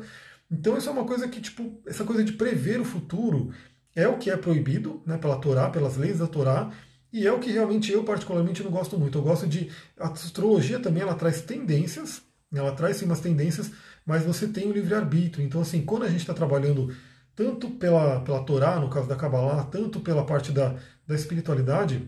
Então, 0.50 0.78
isso 0.78 0.90
é 0.90 0.92
uma 0.92 1.06
coisa 1.06 1.28
que, 1.28 1.42
tipo, 1.42 1.80
essa 1.86 2.04
coisa 2.04 2.24
de 2.24 2.34
prever 2.34 2.80
o 2.80 2.86
futuro 2.86 3.52
é 3.96 4.08
o 4.08 4.18
que 4.18 4.32
é 4.32 4.38
proibido 4.38 5.02
né, 5.06 5.18
pela 5.18 5.38
Torá, 5.38 5.70
pelas 5.70 5.98
leis 5.98 6.20
da 6.20 6.28
Torá, 6.28 6.72
e 7.18 7.26
é 7.26 7.32
o 7.32 7.40
que 7.40 7.52
realmente 7.52 7.92
eu 7.92 8.04
particularmente 8.04 8.64
não 8.64 8.70
gosto 8.70 8.98
muito. 8.98 9.18
Eu 9.18 9.24
gosto 9.24 9.48
de. 9.48 9.72
A 10.00 10.10
astrologia 10.10 10.80
também 10.80 11.02
ela 11.02 11.16
traz 11.16 11.42
tendências, 11.42 12.22
ela 12.54 12.72
traz 12.72 12.98
sim 12.98 13.06
umas 13.06 13.20
tendências, 13.20 13.72
mas 14.06 14.24
você 14.24 14.48
tem 14.48 14.68
o 14.68 14.72
livre-arbítrio. 14.72 15.44
Então, 15.44 15.62
assim, 15.62 15.84
quando 15.84 16.04
a 16.04 16.10
gente 16.10 16.22
está 16.22 16.34
trabalhando 16.34 16.96
tanto 17.36 17.72
pela, 17.72 18.20
pela 18.22 18.44
Torá, 18.44 18.80
no 18.80 18.90
caso 18.90 19.08
da 19.08 19.16
Kabbalah, 19.16 19.64
tanto 19.64 20.00
pela 20.00 20.26
parte 20.26 20.52
da, 20.52 20.76
da 21.08 21.16
espiritualidade, 21.16 22.08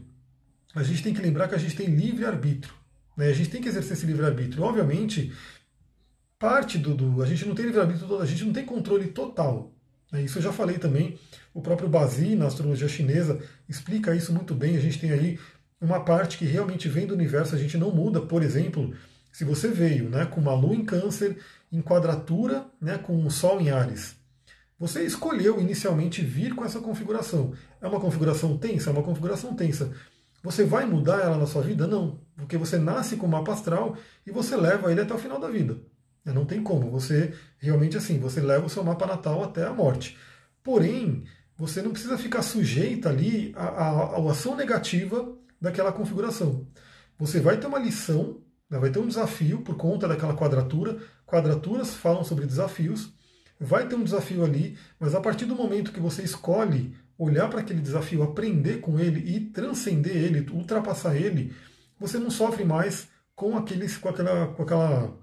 a 0.75 0.83
gente 0.83 1.01
tem 1.01 1.13
que 1.13 1.21
lembrar 1.21 1.47
que 1.47 1.55
a 1.55 1.59
gente 1.59 1.75
tem 1.75 1.87
livre-arbítrio. 1.87 2.73
Né? 3.17 3.29
A 3.29 3.33
gente 3.33 3.49
tem 3.49 3.61
que 3.61 3.67
exercer 3.67 3.93
esse 3.93 4.05
livre-arbítrio. 4.05 4.63
Obviamente, 4.63 5.33
parte 6.37 6.77
do, 6.77 6.93
do. 6.93 7.23
A 7.23 7.25
gente 7.25 7.47
não 7.47 7.55
tem 7.55 7.65
livre-arbítrio, 7.65 8.19
a 8.19 8.25
gente 8.25 8.45
não 8.45 8.53
tem 8.53 8.65
controle 8.65 9.07
total. 9.07 9.73
Né? 10.11 10.21
Isso 10.23 10.39
eu 10.39 10.43
já 10.43 10.51
falei 10.51 10.77
também. 10.77 11.17
O 11.53 11.61
próprio 11.61 11.89
Bazi, 11.89 12.35
na 12.35 12.47
astrologia 12.47 12.87
chinesa, 12.87 13.39
explica 13.67 14.15
isso 14.15 14.33
muito 14.33 14.53
bem. 14.53 14.75
A 14.75 14.81
gente 14.81 14.99
tem 14.99 15.11
aí 15.11 15.39
uma 15.79 16.03
parte 16.03 16.37
que 16.37 16.45
realmente 16.45 16.89
vem 16.89 17.07
do 17.07 17.13
universo, 17.13 17.55
a 17.55 17.57
gente 17.57 17.77
não 17.77 17.91
muda. 17.91 18.21
Por 18.21 18.43
exemplo, 18.43 18.93
se 19.31 19.43
você 19.43 19.67
veio 19.67 20.09
né, 20.09 20.25
com 20.25 20.41
uma 20.41 20.53
lua 20.53 20.75
em 20.75 20.83
câncer, 20.83 21.37
em 21.71 21.81
quadratura 21.81 22.65
né, 22.81 22.97
com 22.97 23.15
um 23.15 23.29
sol 23.29 23.61
em 23.61 23.69
Ares, 23.69 24.15
você 24.77 25.03
escolheu 25.03 25.59
inicialmente 25.59 26.21
vir 26.21 26.55
com 26.55 26.63
essa 26.63 26.79
configuração. 26.79 27.53
É 27.81 27.87
uma 27.87 27.99
configuração 27.99 28.57
tensa? 28.57 28.89
É 28.89 28.93
uma 28.93 29.03
configuração 29.03 29.53
tensa. 29.53 29.91
Você 30.41 30.63
vai 30.63 30.85
mudar 30.85 31.19
ela 31.19 31.37
na 31.37 31.45
sua 31.45 31.61
vida? 31.61 31.85
Não. 31.85 32.21
Porque 32.37 32.57
você 32.57 32.77
nasce 32.77 33.17
com 33.17 33.25
o 33.25 33.29
mapa 33.29 33.51
astral 33.51 33.97
e 34.25 34.31
você 34.31 34.55
leva 34.55 34.89
ele 34.89 35.01
até 35.01 35.13
o 35.13 35.17
final 35.17 35.37
da 35.39 35.49
vida. 35.49 35.77
Não 36.33 36.45
tem 36.45 36.63
como. 36.63 36.89
Você 36.91 37.33
realmente 37.57 37.97
assim, 37.97 38.19
você 38.19 38.41
leva 38.41 38.65
o 38.65 38.69
seu 38.69 38.83
mapa 38.83 39.05
natal 39.05 39.43
até 39.43 39.65
a 39.65 39.73
morte. 39.73 40.17
Porém, 40.63 41.23
você 41.57 41.81
não 41.81 41.91
precisa 41.91 42.17
ficar 42.17 42.41
sujeita 42.41 43.09
ali 43.09 43.53
à, 43.55 43.65
à, 43.65 43.89
à 44.15 44.31
ação 44.31 44.55
negativa 44.55 45.35
daquela 45.59 45.91
configuração. 45.91 46.67
Você 47.17 47.39
vai 47.39 47.57
ter 47.57 47.67
uma 47.67 47.79
lição, 47.79 48.41
né, 48.69 48.79
vai 48.79 48.89
ter 48.89 48.99
um 48.99 49.07
desafio 49.07 49.61
por 49.61 49.75
conta 49.75 50.07
daquela 50.07 50.35
quadratura. 50.35 50.97
Quadraturas 51.25 51.93
falam 51.93 52.23
sobre 52.23 52.45
desafios. 52.45 53.13
Vai 53.59 53.87
ter 53.87 53.95
um 53.95 54.03
desafio 54.03 54.45
ali, 54.45 54.77
mas 54.97 55.13
a 55.13 55.19
partir 55.19 55.45
do 55.45 55.55
momento 55.55 55.91
que 55.91 55.99
você 55.99 56.23
escolhe 56.23 56.95
olhar 57.17 57.49
para 57.49 57.59
aquele 57.59 57.81
desafio, 57.81 58.23
aprender 58.23 58.79
com 58.79 58.97
ele 58.97 59.19
e 59.35 59.41
transcender 59.41 60.15
ele, 60.15 60.49
ultrapassar 60.51 61.17
ele, 61.17 61.53
você 61.99 62.17
não 62.17 62.31
sofre 62.31 62.63
mais 62.63 63.09
com, 63.35 63.57
aqueles, 63.57 63.97
com, 63.97 64.07
aquela, 64.07 64.47
com 64.47 64.63
aquela 64.63 65.13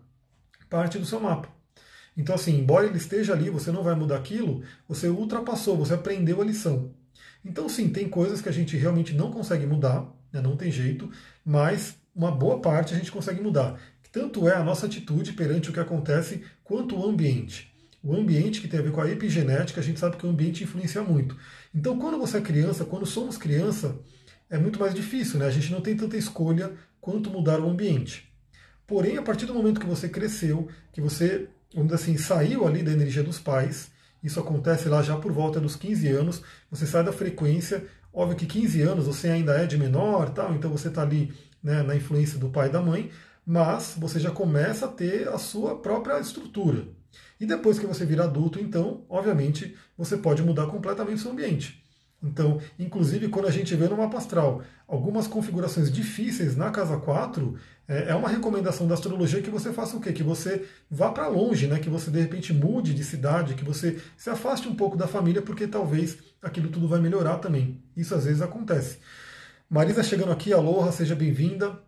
parte 0.69 0.99
do 0.99 1.07
seu 1.07 1.21
mapa. 1.21 1.49
Então, 2.17 2.35
assim, 2.35 2.59
embora 2.59 2.87
ele 2.87 2.97
esteja 2.97 3.33
ali, 3.33 3.51
você 3.51 3.71
não 3.71 3.83
vai 3.83 3.95
mudar 3.95 4.17
aquilo, 4.17 4.63
você 4.89 5.09
ultrapassou, 5.09 5.77
você 5.77 5.95
aprendeu 5.95 6.41
a 6.41 6.45
lição. 6.45 6.91
Então, 7.45 7.69
sim, 7.69 7.89
tem 7.91 8.09
coisas 8.09 8.41
que 8.41 8.49
a 8.49 8.53
gente 8.53 8.77
realmente 8.77 9.15
não 9.15 9.31
consegue 9.31 9.67
mudar, 9.67 10.11
né, 10.33 10.41
não 10.41 10.57
tem 10.57 10.71
jeito, 10.71 11.11
mas 11.45 11.97
uma 12.15 12.31
boa 12.31 12.61
parte 12.61 12.95
a 12.95 12.97
gente 12.97 13.13
consegue 13.13 13.41
mudar. 13.43 13.79
Tanto 14.11 14.49
é 14.49 14.55
a 14.55 14.65
nossa 14.65 14.87
atitude 14.87 15.35
perante 15.35 15.69
o 15.69 15.73
que 15.75 15.81
acontece, 15.81 16.43
quanto 16.65 16.97
o 16.97 17.07
ambiente. 17.07 17.71
O 18.03 18.15
ambiente 18.15 18.61
que 18.61 18.69
tem 18.69 18.81
a 18.81 18.83
ver 18.83 18.93
com 18.93 19.01
a 19.01 19.11
epigenética, 19.11 19.81
a 19.81 19.85
gente 19.85 20.01
sabe 20.01 20.17
que 20.17 20.25
o 20.27 20.31
ambiente 20.31 20.65
influencia 20.65 21.03
muito. 21.03 21.37
Então, 21.75 21.99
quando 21.99 22.19
você 22.19 22.39
é 22.39 22.41
criança, 22.41 22.85
quando 22.85 23.05
somos 23.05 23.37
criança, 23.37 23.99
é 24.49 24.57
muito 24.57 24.81
mais 24.81 24.95
difícil, 24.95 25.39
né? 25.39 25.47
A 25.47 25.51
gente 25.51 25.71
não 25.71 25.81
tem 25.81 25.97
tanta 25.97 26.17
escolha 26.17 26.73
quanto 27.01 27.31
mudar 27.31 27.61
o 27.61 27.69
ambiente. 27.69 28.33
Porém, 28.87 29.19
a 29.19 29.23
partir 29.23 29.47
do 29.47 29.55
momento 29.55 29.81
que 29.81 29.87
você 29.87 30.09
cresceu, 30.09 30.69
que 30.93 31.01
você 31.01 31.49
vamos 31.75 31.93
dizer 31.93 32.03
assim, 32.03 32.17
saiu 32.17 32.67
ali 32.67 32.83
da 32.83 32.93
energia 32.93 33.23
dos 33.23 33.39
pais, 33.39 33.91
isso 34.23 34.41
acontece 34.41 34.89
lá 34.89 35.03
já 35.03 35.17
por 35.17 35.31
volta 35.33 35.61
dos 35.61 35.77
15 35.77 36.09
anos, 36.09 36.43
você 36.71 36.87
sai 36.87 37.05
da 37.05 37.13
frequência, 37.13 37.85
óbvio 38.13 38.37
que 38.37 38.47
15 38.47 38.81
anos 38.83 39.07
você 39.07 39.29
ainda 39.29 39.53
é 39.53 39.67
de 39.67 39.77
menor, 39.77 40.31
tal, 40.31 40.55
então 40.55 40.71
você 40.71 40.89
está 40.89 41.03
ali 41.03 41.33
né, 41.63 41.83
na 41.83 41.95
influência 41.95 42.39
do 42.39 42.49
pai 42.49 42.69
e 42.69 42.73
da 42.73 42.81
mãe, 42.81 43.11
mas 43.45 43.95
você 43.97 44.19
já 44.19 44.31
começa 44.31 44.87
a 44.87 44.89
ter 44.89 45.29
a 45.29 45.39
sua 45.39 45.79
própria 45.79 46.19
estrutura. 46.19 46.89
E 47.39 47.47
depois 47.47 47.79
que 47.79 47.87
você 47.87 48.05
vira 48.05 48.25
adulto, 48.25 48.59
então, 48.59 49.05
obviamente, 49.09 49.77
você 49.97 50.17
pode 50.17 50.43
mudar 50.43 50.67
completamente 50.67 51.19
o 51.19 51.23
seu 51.23 51.31
ambiente. 51.31 51.86
Então, 52.23 52.61
inclusive, 52.79 53.29
quando 53.29 53.47
a 53.47 53.51
gente 53.51 53.75
vê 53.77 53.89
no 53.89 53.97
mapa 53.97 54.19
astral 54.19 54.63
algumas 54.89 55.27
configurações 55.27 55.91
difíceis 55.91 56.57
na 56.57 56.71
casa 56.71 56.97
4, 56.97 57.57
é, 57.87 58.11
é 58.11 58.15
uma 58.15 58.29
recomendação 58.29 58.87
da 58.89 58.95
astrologia 58.95 59.43
que 59.43 59.51
você 59.51 59.73
faça 59.73 59.97
o 59.97 60.01
quê? 60.01 60.13
Que 60.13 60.23
você 60.23 60.67
vá 60.91 61.11
para 61.11 61.29
longe, 61.29 61.67
né? 61.67 61.79
que 61.79 61.91
você 61.91 62.11
de 62.11 62.21
repente 62.21 62.53
mude 62.53 62.95
de 62.95 63.05
cidade, 63.05 63.55
que 63.55 63.65
você 63.65 64.01
se 64.17 64.31
afaste 64.31 64.69
um 64.69 64.75
pouco 64.75 64.97
da 64.97 65.07
família, 65.07 65.43
porque 65.43 65.67
talvez 65.67 66.19
aquilo 66.43 66.69
tudo 66.69 66.89
vai 66.89 67.01
melhorar 67.01 67.37
também. 67.39 67.83
Isso 67.97 68.15
às 68.15 68.25
vezes 68.25 68.43
acontece. 68.43 68.99
Marisa 69.69 70.03
chegando 70.03 70.33
aqui, 70.33 70.53
aloha, 70.53 70.93
seja 70.93 71.15
bem-vinda. 71.15 71.79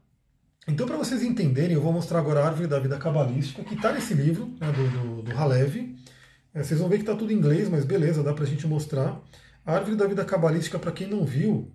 Então, 0.67 0.87
para 0.87 0.97
vocês 0.99 1.23
entenderem, 1.23 1.75
eu 1.75 1.81
vou 1.81 1.93
mostrar 1.93 2.19
agora 2.19 2.41
a 2.41 2.47
árvore 2.47 2.69
da 2.69 2.79
vida 2.79 2.99
cabalística, 2.99 3.65
que 3.65 3.75
está 3.75 3.91
nesse 3.91 4.13
livro 4.13 4.53
né, 4.61 4.71
do, 4.71 4.91
do, 4.91 5.23
do 5.23 5.39
Halev. 5.39 5.97
É, 6.53 6.63
vocês 6.63 6.79
vão 6.79 6.89
ver 6.89 6.97
que 6.97 7.03
está 7.03 7.15
tudo 7.15 7.33
em 7.33 7.37
inglês, 7.37 7.69
mas 7.69 7.85
beleza, 7.85 8.23
dá 8.23 8.35
para 8.35 8.45
a 8.45 8.47
gente 8.47 8.67
mostrar. 8.67 9.19
A 9.69 9.75
árvore 9.75 9.97
da 9.97 10.07
vida 10.07 10.25
cabalística, 10.25 10.79
para 10.79 10.91
quem 10.91 11.07
não 11.07 11.27
viu, 11.27 11.71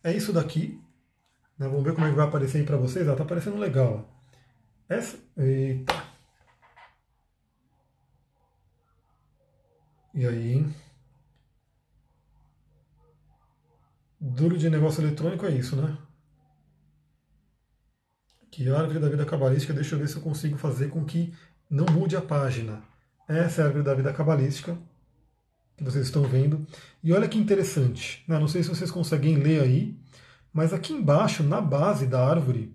é 0.00 0.12
isso 0.12 0.32
daqui. 0.32 0.80
Né? 1.58 1.66
Vamos 1.66 1.82
ver 1.82 1.92
como 1.92 2.06
é 2.06 2.10
que 2.10 2.14
vai 2.14 2.24
aparecer 2.24 2.58
aí 2.58 2.64
para 2.64 2.76
vocês. 2.76 3.04
Está 3.04 3.24
aparecendo 3.24 3.58
legal. 3.58 4.08
Essa. 4.88 5.18
Eita. 5.36 5.92
E 10.14 10.24
aí? 10.24 10.64
Duro 14.20 14.56
de 14.56 14.70
negócio 14.70 15.02
eletrônico 15.02 15.46
é 15.46 15.50
isso, 15.50 15.74
né? 15.74 15.98
Que 18.52 18.70
árvore 18.70 19.00
da 19.00 19.08
vida 19.08 19.26
cabalística, 19.26 19.74
deixa 19.74 19.96
eu 19.96 19.98
ver 19.98 20.06
se 20.06 20.14
eu 20.14 20.22
consigo 20.22 20.56
fazer 20.56 20.90
com 20.90 21.04
que 21.04 21.34
não 21.68 21.86
mude 21.86 22.16
a 22.16 22.22
página. 22.22 22.84
Essa 23.26 23.62
é 23.62 23.64
a 23.64 23.66
árvore 23.66 23.84
da 23.84 23.94
vida 23.94 24.12
cabalística 24.12 24.78
que 25.76 25.84
vocês 25.84 26.06
estão 26.06 26.22
vendo. 26.22 26.66
E 27.02 27.12
olha 27.12 27.28
que 27.28 27.38
interessante, 27.38 28.24
né? 28.26 28.38
não 28.38 28.48
sei 28.48 28.62
se 28.62 28.68
vocês 28.68 28.90
conseguem 28.90 29.36
ler 29.36 29.62
aí, 29.62 29.96
mas 30.52 30.72
aqui 30.72 30.92
embaixo, 30.92 31.42
na 31.42 31.60
base 31.60 32.06
da 32.06 32.26
árvore, 32.26 32.74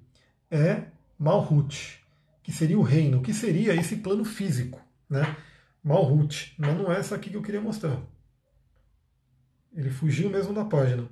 é 0.49 0.83
Malhut, 1.17 2.03
que 2.43 2.51
seria 2.51 2.77
o 2.77 2.83
reino, 2.83 3.21
que 3.21 3.33
seria 3.33 3.73
esse 3.75 3.97
plano 3.97 4.23
físico. 4.23 4.79
Né? 5.09 5.35
Malhut, 5.83 6.53
mas 6.57 6.77
não 6.77 6.91
é 6.91 6.99
essa 6.99 7.15
aqui 7.15 7.29
que 7.29 7.37
eu 7.37 7.41
queria 7.41 7.61
mostrar. 7.61 7.99
Ele 9.73 9.89
fugiu 9.89 10.29
mesmo 10.29 10.53
da 10.53 10.65
página. 10.65 11.07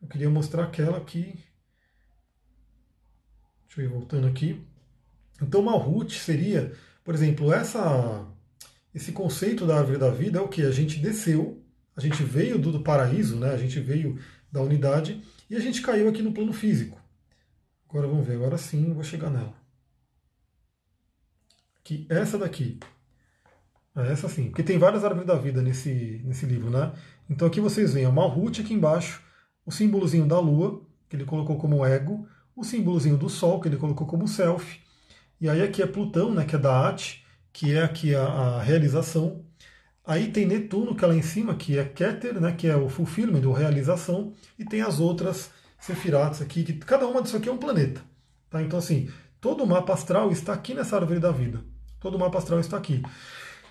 Eu 0.00 0.08
queria 0.08 0.28
mostrar 0.28 0.64
aquela 0.64 0.96
aqui. 0.96 1.38
Deixa 3.66 3.80
eu 3.80 3.84
ir 3.84 3.88
voltando 3.88 4.26
aqui. 4.26 4.66
Então, 5.40 5.62
Malhut 5.62 6.18
seria, 6.18 6.72
por 7.04 7.14
exemplo, 7.14 7.52
essa 7.52 8.26
esse 8.94 9.12
conceito 9.12 9.66
da 9.66 9.78
árvore 9.78 9.98
da 9.98 10.10
vida 10.10 10.38
é 10.38 10.42
o 10.42 10.48
que? 10.48 10.62
A 10.62 10.70
gente 10.70 10.98
desceu, 10.98 11.62
a 11.96 12.00
gente 12.00 12.22
veio 12.22 12.58
do, 12.58 12.72
do 12.72 12.82
paraíso, 12.82 13.36
né? 13.36 13.50
a 13.50 13.56
gente 13.56 13.80
veio 13.80 14.18
da 14.50 14.60
unidade 14.60 15.22
e 15.48 15.56
a 15.56 15.60
gente 15.60 15.80
caiu 15.80 16.08
aqui 16.08 16.22
no 16.22 16.32
plano 16.32 16.52
físico. 16.52 17.00
Agora 17.88 18.06
vamos 18.06 18.26
ver, 18.26 18.36
agora 18.36 18.56
sim 18.58 18.92
vou 18.92 19.02
chegar 19.02 19.30
nela. 19.30 19.54
Que 21.84 22.06
essa 22.08 22.38
daqui. 22.38 22.78
É 23.94 24.10
essa 24.10 24.28
sim, 24.28 24.48
porque 24.48 24.62
tem 24.62 24.78
várias 24.78 25.04
árvores 25.04 25.26
da 25.26 25.34
vida 25.34 25.60
nesse, 25.60 26.22
nesse 26.24 26.46
livro, 26.46 26.70
né? 26.70 26.92
Então 27.28 27.46
aqui 27.46 27.60
vocês 27.60 27.92
veem 27.92 28.06
a 28.06 28.10
Malhut 28.10 28.62
aqui 28.62 28.72
embaixo, 28.72 29.22
o 29.66 29.70
símbolozinho 29.70 30.26
da 30.26 30.40
Lua, 30.40 30.82
que 31.08 31.16
ele 31.16 31.26
colocou 31.26 31.58
como 31.58 31.84
ego, 31.84 32.26
o 32.56 32.64
símbolozinho 32.64 33.18
do 33.18 33.28
Sol, 33.28 33.60
que 33.60 33.68
ele 33.68 33.76
colocou 33.76 34.06
como 34.06 34.26
self, 34.26 34.80
e 35.38 35.48
aí 35.48 35.60
aqui 35.60 35.82
é 35.82 35.86
Plutão, 35.86 36.32
né, 36.32 36.44
que 36.46 36.56
é 36.56 36.58
da 36.58 36.88
Ate, 36.88 37.21
que 37.52 37.74
é 37.74 37.82
aqui 37.82 38.14
a, 38.14 38.24
a, 38.24 38.62
realização. 38.62 39.44
Aí 40.04 40.30
tem 40.30 40.46
Netuno, 40.46 40.94
que 40.94 41.04
é 41.04 41.08
lá 41.08 41.14
em 41.14 41.22
cima, 41.22 41.54
que 41.54 41.78
é 41.78 41.84
Keter, 41.84 42.40
né, 42.40 42.52
que 42.52 42.66
é 42.66 42.76
o 42.76 42.88
fulfillment, 42.88 43.46
ou 43.46 43.52
realização, 43.52 44.32
e 44.58 44.64
tem 44.64 44.80
as 44.80 44.98
outras 44.98 45.50
Sefiratas 45.78 46.40
aqui, 46.40 46.62
que 46.62 46.74
cada 46.74 47.08
uma 47.08 47.20
disso 47.20 47.36
aqui 47.36 47.48
é 47.48 47.52
um 47.52 47.58
planeta. 47.58 48.00
Tá? 48.48 48.62
Então, 48.62 48.78
assim, 48.78 49.10
todo 49.40 49.64
o 49.64 49.66
mapa 49.66 49.92
astral 49.92 50.30
está 50.30 50.52
aqui 50.52 50.74
nessa 50.74 50.94
árvore 50.94 51.18
da 51.18 51.32
vida. 51.32 51.60
Todo 51.98 52.14
o 52.14 52.18
mapa 52.20 52.38
astral 52.38 52.60
está 52.60 52.76
aqui. 52.76 53.02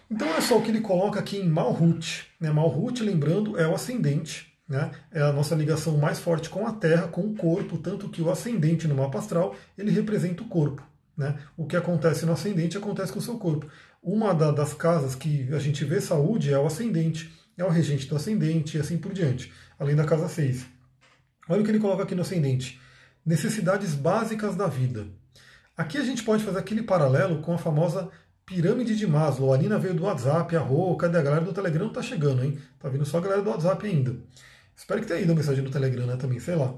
Então, 0.10 0.30
olha 0.30 0.42
só 0.42 0.58
o 0.58 0.62
que 0.62 0.72
ele 0.72 0.82
coloca 0.82 1.22
aqui 1.22 1.38
em 1.38 1.48
Malhut. 1.48 2.28
Né? 2.38 2.52
Malhut, 2.52 3.02
lembrando, 3.02 3.58
é 3.58 3.66
o 3.66 3.74
ascendente, 3.74 4.54
né? 4.68 4.92
é 5.10 5.22
a 5.22 5.32
nossa 5.32 5.56
ligação 5.56 5.98
mais 5.98 6.20
forte 6.20 6.50
com 6.50 6.68
a 6.68 6.74
Terra, 6.74 7.08
com 7.08 7.22
o 7.22 7.34
corpo, 7.34 7.78
tanto 7.78 8.10
que 8.10 8.22
o 8.22 8.30
ascendente 8.30 8.90
no 8.90 8.96
mapa 8.96 9.20
astral, 9.20 9.56
ele 9.78 9.90
representa 9.90 10.44
o 10.44 10.48
corpo. 10.48 10.84
Né? 11.18 11.38
O 11.58 11.66
que 11.66 11.76
acontece 11.76 12.26
no 12.26 12.34
ascendente 12.34 12.78
acontece 12.78 13.12
com 13.12 13.20
o 13.20 13.22
seu 13.22 13.38
corpo. 13.38 13.68
Uma 14.02 14.34
da, 14.34 14.52
das 14.52 14.74
casas 14.74 15.14
que 15.14 15.48
a 15.54 15.60
gente 15.60 15.86
vê 15.86 16.02
saúde 16.02 16.52
é 16.52 16.58
o 16.58 16.66
ascendente, 16.66 17.32
é 17.58 17.64
o 17.64 17.70
regente 17.70 18.08
do 18.08 18.16
ascendente 18.16 18.78
e 18.78 18.80
assim 18.80 18.98
por 18.98 19.14
diante, 19.14 19.54
além 19.78 19.96
da 19.96 20.06
casa 20.06 20.28
6. 20.28 20.66
Olha 21.48 21.62
o 21.62 21.64
que 21.64 21.72
ele 21.72 21.80
coloca 21.80 22.04
aqui 22.04 22.16
no 22.16 22.22
ascendente: 22.22 22.80
necessidades 23.26 23.94
básicas 23.94 24.56
da 24.56 24.68
vida. 24.68 25.08
Aqui 25.78 25.98
a 25.98 26.04
gente 26.04 26.24
pode 26.24 26.44
fazer 26.44 26.60
aquele 26.60 26.84
paralelo 26.84 27.42
com 27.42 27.54
a 27.54 27.58
famosa 27.58 28.10
pirâmide 28.46 28.96
de 28.96 29.08
Maslow. 29.08 29.54
A 29.54 29.58
Nina 29.58 29.80
veio 29.80 29.94
do 29.94 30.04
WhatsApp, 30.04 30.56
a 30.56 30.60
Rô, 30.60 30.96
cadê 30.96 31.18
a 31.18 31.22
galera 31.22 31.44
do 31.44 31.54
Telegram? 31.54 31.90
Tá 31.90 32.02
chegando, 32.02 32.44
hein? 32.44 32.58
Tá 32.80 32.90
vindo 32.90 33.06
só 33.06 33.18
a 33.18 33.22
galera 33.22 33.42
do 33.42 33.50
WhatsApp 33.50 33.86
ainda. 33.86 34.16
Espero 34.76 35.02
que 35.02 35.08
tenha 35.08 35.22
ido 35.22 35.32
a 35.32 35.36
mensagem 35.36 35.64
do 35.64 35.70
Telegram, 35.70 36.06
né? 36.06 36.16
Também, 36.18 36.40
sei 36.40 36.56
lá. 36.56 36.74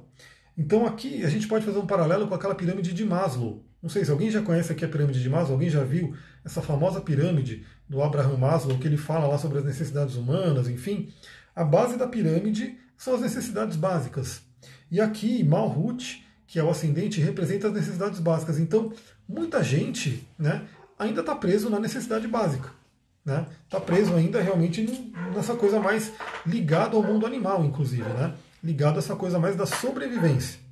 Então 0.58 0.86
aqui 0.86 1.24
a 1.24 1.30
gente 1.30 1.48
pode 1.48 1.66
fazer 1.66 1.80
um 1.80 1.88
paralelo 1.88 2.28
com 2.28 2.36
aquela 2.36 2.56
pirâmide 2.56 2.94
de 2.94 3.06
Maslow. 3.06 3.66
Não 3.84 3.90
sei 3.90 4.06
se 4.06 4.12
alguém 4.12 4.32
já 4.32 4.42
conhece 4.42 4.72
aqui 4.72 4.86
a 4.86 4.88
pirâmide 4.88 5.22
de 5.22 5.30
Maslow, 5.30 5.56
alguém 5.56 5.70
já 5.70 5.84
viu 5.84 6.16
essa 6.46 6.62
famosa 6.62 7.02
pirâmide 7.02 7.66
do 7.88 8.02
Abraham 8.02 8.38
Maslow, 8.38 8.80
que 8.80 8.88
ele 8.88 8.96
fala 8.96 9.28
lá 9.28 9.38
sobre 9.38 9.58
as 9.58 9.66
necessidades 9.66 10.16
humanas, 10.16 10.70
enfim. 10.70 11.12
A 11.54 11.66
base 11.66 11.98
da 11.98 12.08
pirâmide 12.08 12.78
são 12.98 13.14
as 13.14 13.20
necessidades 13.20 13.76
básicas. 13.76 14.42
E 14.90 15.02
aqui, 15.02 15.44
Malhut, 15.44 16.26
que 16.48 16.58
é 16.58 16.64
o 16.64 16.70
ascendente, 16.70 17.20
representa 17.20 17.68
as 17.68 17.74
necessidades 17.74 18.22
básicas. 18.22 18.58
Então, 18.58 18.94
muita 19.28 19.62
gente 19.62 20.26
né, 20.40 20.62
ainda 20.98 21.20
está 21.20 21.36
preso 21.36 21.70
na 21.70 21.80
necessidade 21.80 22.26
básica. 22.26 22.72
Está 23.20 23.42
né? 23.42 23.48
Tá 23.70 23.82
preso 23.82 24.14
ainda 24.14 24.42
realmente 24.42 25.14
nessa 25.36 25.56
coisa 25.56 25.82
mais 25.82 26.14
ligada 26.46 26.96
ao 26.96 27.04
mundo 27.04 27.26
animal, 27.26 27.66
inclusive, 27.66 28.04
né? 28.04 28.34
ligado 28.64 28.96
a 28.96 29.00
essa 29.00 29.16
coisa 29.16 29.38
mais 29.38 29.58
da 29.58 29.66
sobrevivência. 29.66 30.63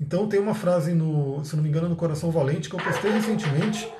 Então 0.00 0.28
tem 0.28 0.38
uma 0.38 0.54
frase 0.54 0.94
no, 0.94 1.44
se 1.44 1.56
não 1.56 1.62
me 1.62 1.68
engano, 1.68 1.88
no 1.88 1.96
Coração 1.96 2.30
Valente 2.30 2.68
que 2.68 2.76
eu 2.76 2.80
postei 2.80 3.10
recentemente, 3.10 3.90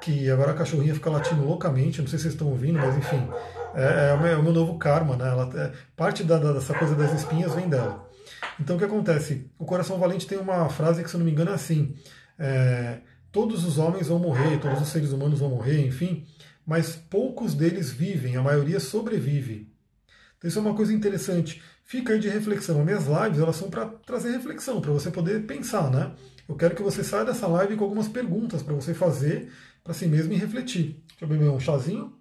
que 0.00 0.30
agora 0.30 0.52
a 0.52 0.54
cachorrinha 0.54 0.94
fica 0.94 1.10
latindo 1.10 1.44
loucamente, 1.44 2.00
não 2.00 2.08
sei 2.08 2.18
se 2.18 2.24
vocês 2.24 2.34
estão 2.34 2.48
ouvindo, 2.48 2.78
mas 2.78 2.96
enfim, 2.96 3.28
é, 3.74 4.10
é, 4.10 4.14
o, 4.14 4.20
meu, 4.20 4.32
é 4.32 4.36
o, 4.36 4.42
meu, 4.42 4.52
novo 4.52 4.78
karma, 4.78 5.16
né? 5.16 5.28
Ela, 5.28 5.50
é, 5.54 5.72
parte 5.96 6.22
da, 6.22 6.38
dessa 6.38 6.74
coisa 6.74 6.94
das 6.94 7.12
espinhas 7.12 7.54
vem 7.54 7.68
dela. 7.68 8.08
Então 8.60 8.76
o 8.76 8.78
que 8.78 8.84
acontece? 8.84 9.50
O 9.58 9.64
Coração 9.64 9.98
Valente 9.98 10.26
tem 10.26 10.38
uma 10.38 10.68
frase 10.68 11.02
que, 11.02 11.10
se 11.10 11.16
não 11.16 11.24
me 11.24 11.32
engano, 11.32 11.50
é 11.50 11.54
assim: 11.54 11.94
é, 12.38 12.98
todos 13.30 13.64
os 13.64 13.78
homens 13.78 14.08
vão 14.08 14.18
morrer, 14.18 14.58
todos 14.58 14.80
os 14.80 14.88
seres 14.88 15.12
humanos 15.12 15.40
vão 15.40 15.50
morrer, 15.50 15.86
enfim, 15.86 16.26
mas 16.66 16.94
poucos 16.94 17.54
deles 17.54 17.90
vivem, 17.90 18.36
a 18.36 18.42
maioria 18.42 18.78
sobrevive. 18.78 19.72
Então 20.36 20.48
isso 20.48 20.58
é 20.58 20.62
uma 20.62 20.74
coisa 20.74 20.92
interessante. 20.92 21.62
Fica 21.92 22.14
aí 22.14 22.18
de 22.18 22.30
reflexão. 22.30 22.82
Minhas 22.82 23.04
lives 23.04 23.38
elas 23.38 23.54
são 23.54 23.68
para 23.68 23.84
trazer 23.84 24.30
reflexão, 24.30 24.80
para 24.80 24.90
você 24.92 25.10
poder 25.10 25.44
pensar, 25.46 25.90
né? 25.90 26.14
Eu 26.48 26.56
quero 26.56 26.74
que 26.74 26.80
você 26.80 27.04
saia 27.04 27.22
dessa 27.22 27.46
live 27.46 27.76
com 27.76 27.84
algumas 27.84 28.08
perguntas 28.08 28.62
para 28.62 28.72
você 28.72 28.94
fazer 28.94 29.52
para 29.84 29.92
si 29.92 30.06
mesmo 30.06 30.32
e 30.32 30.36
refletir. 30.36 31.04
Deixa 31.06 31.24
eu 31.24 31.28
beber 31.28 31.50
um 31.50 31.60
chazinho. 31.60 32.18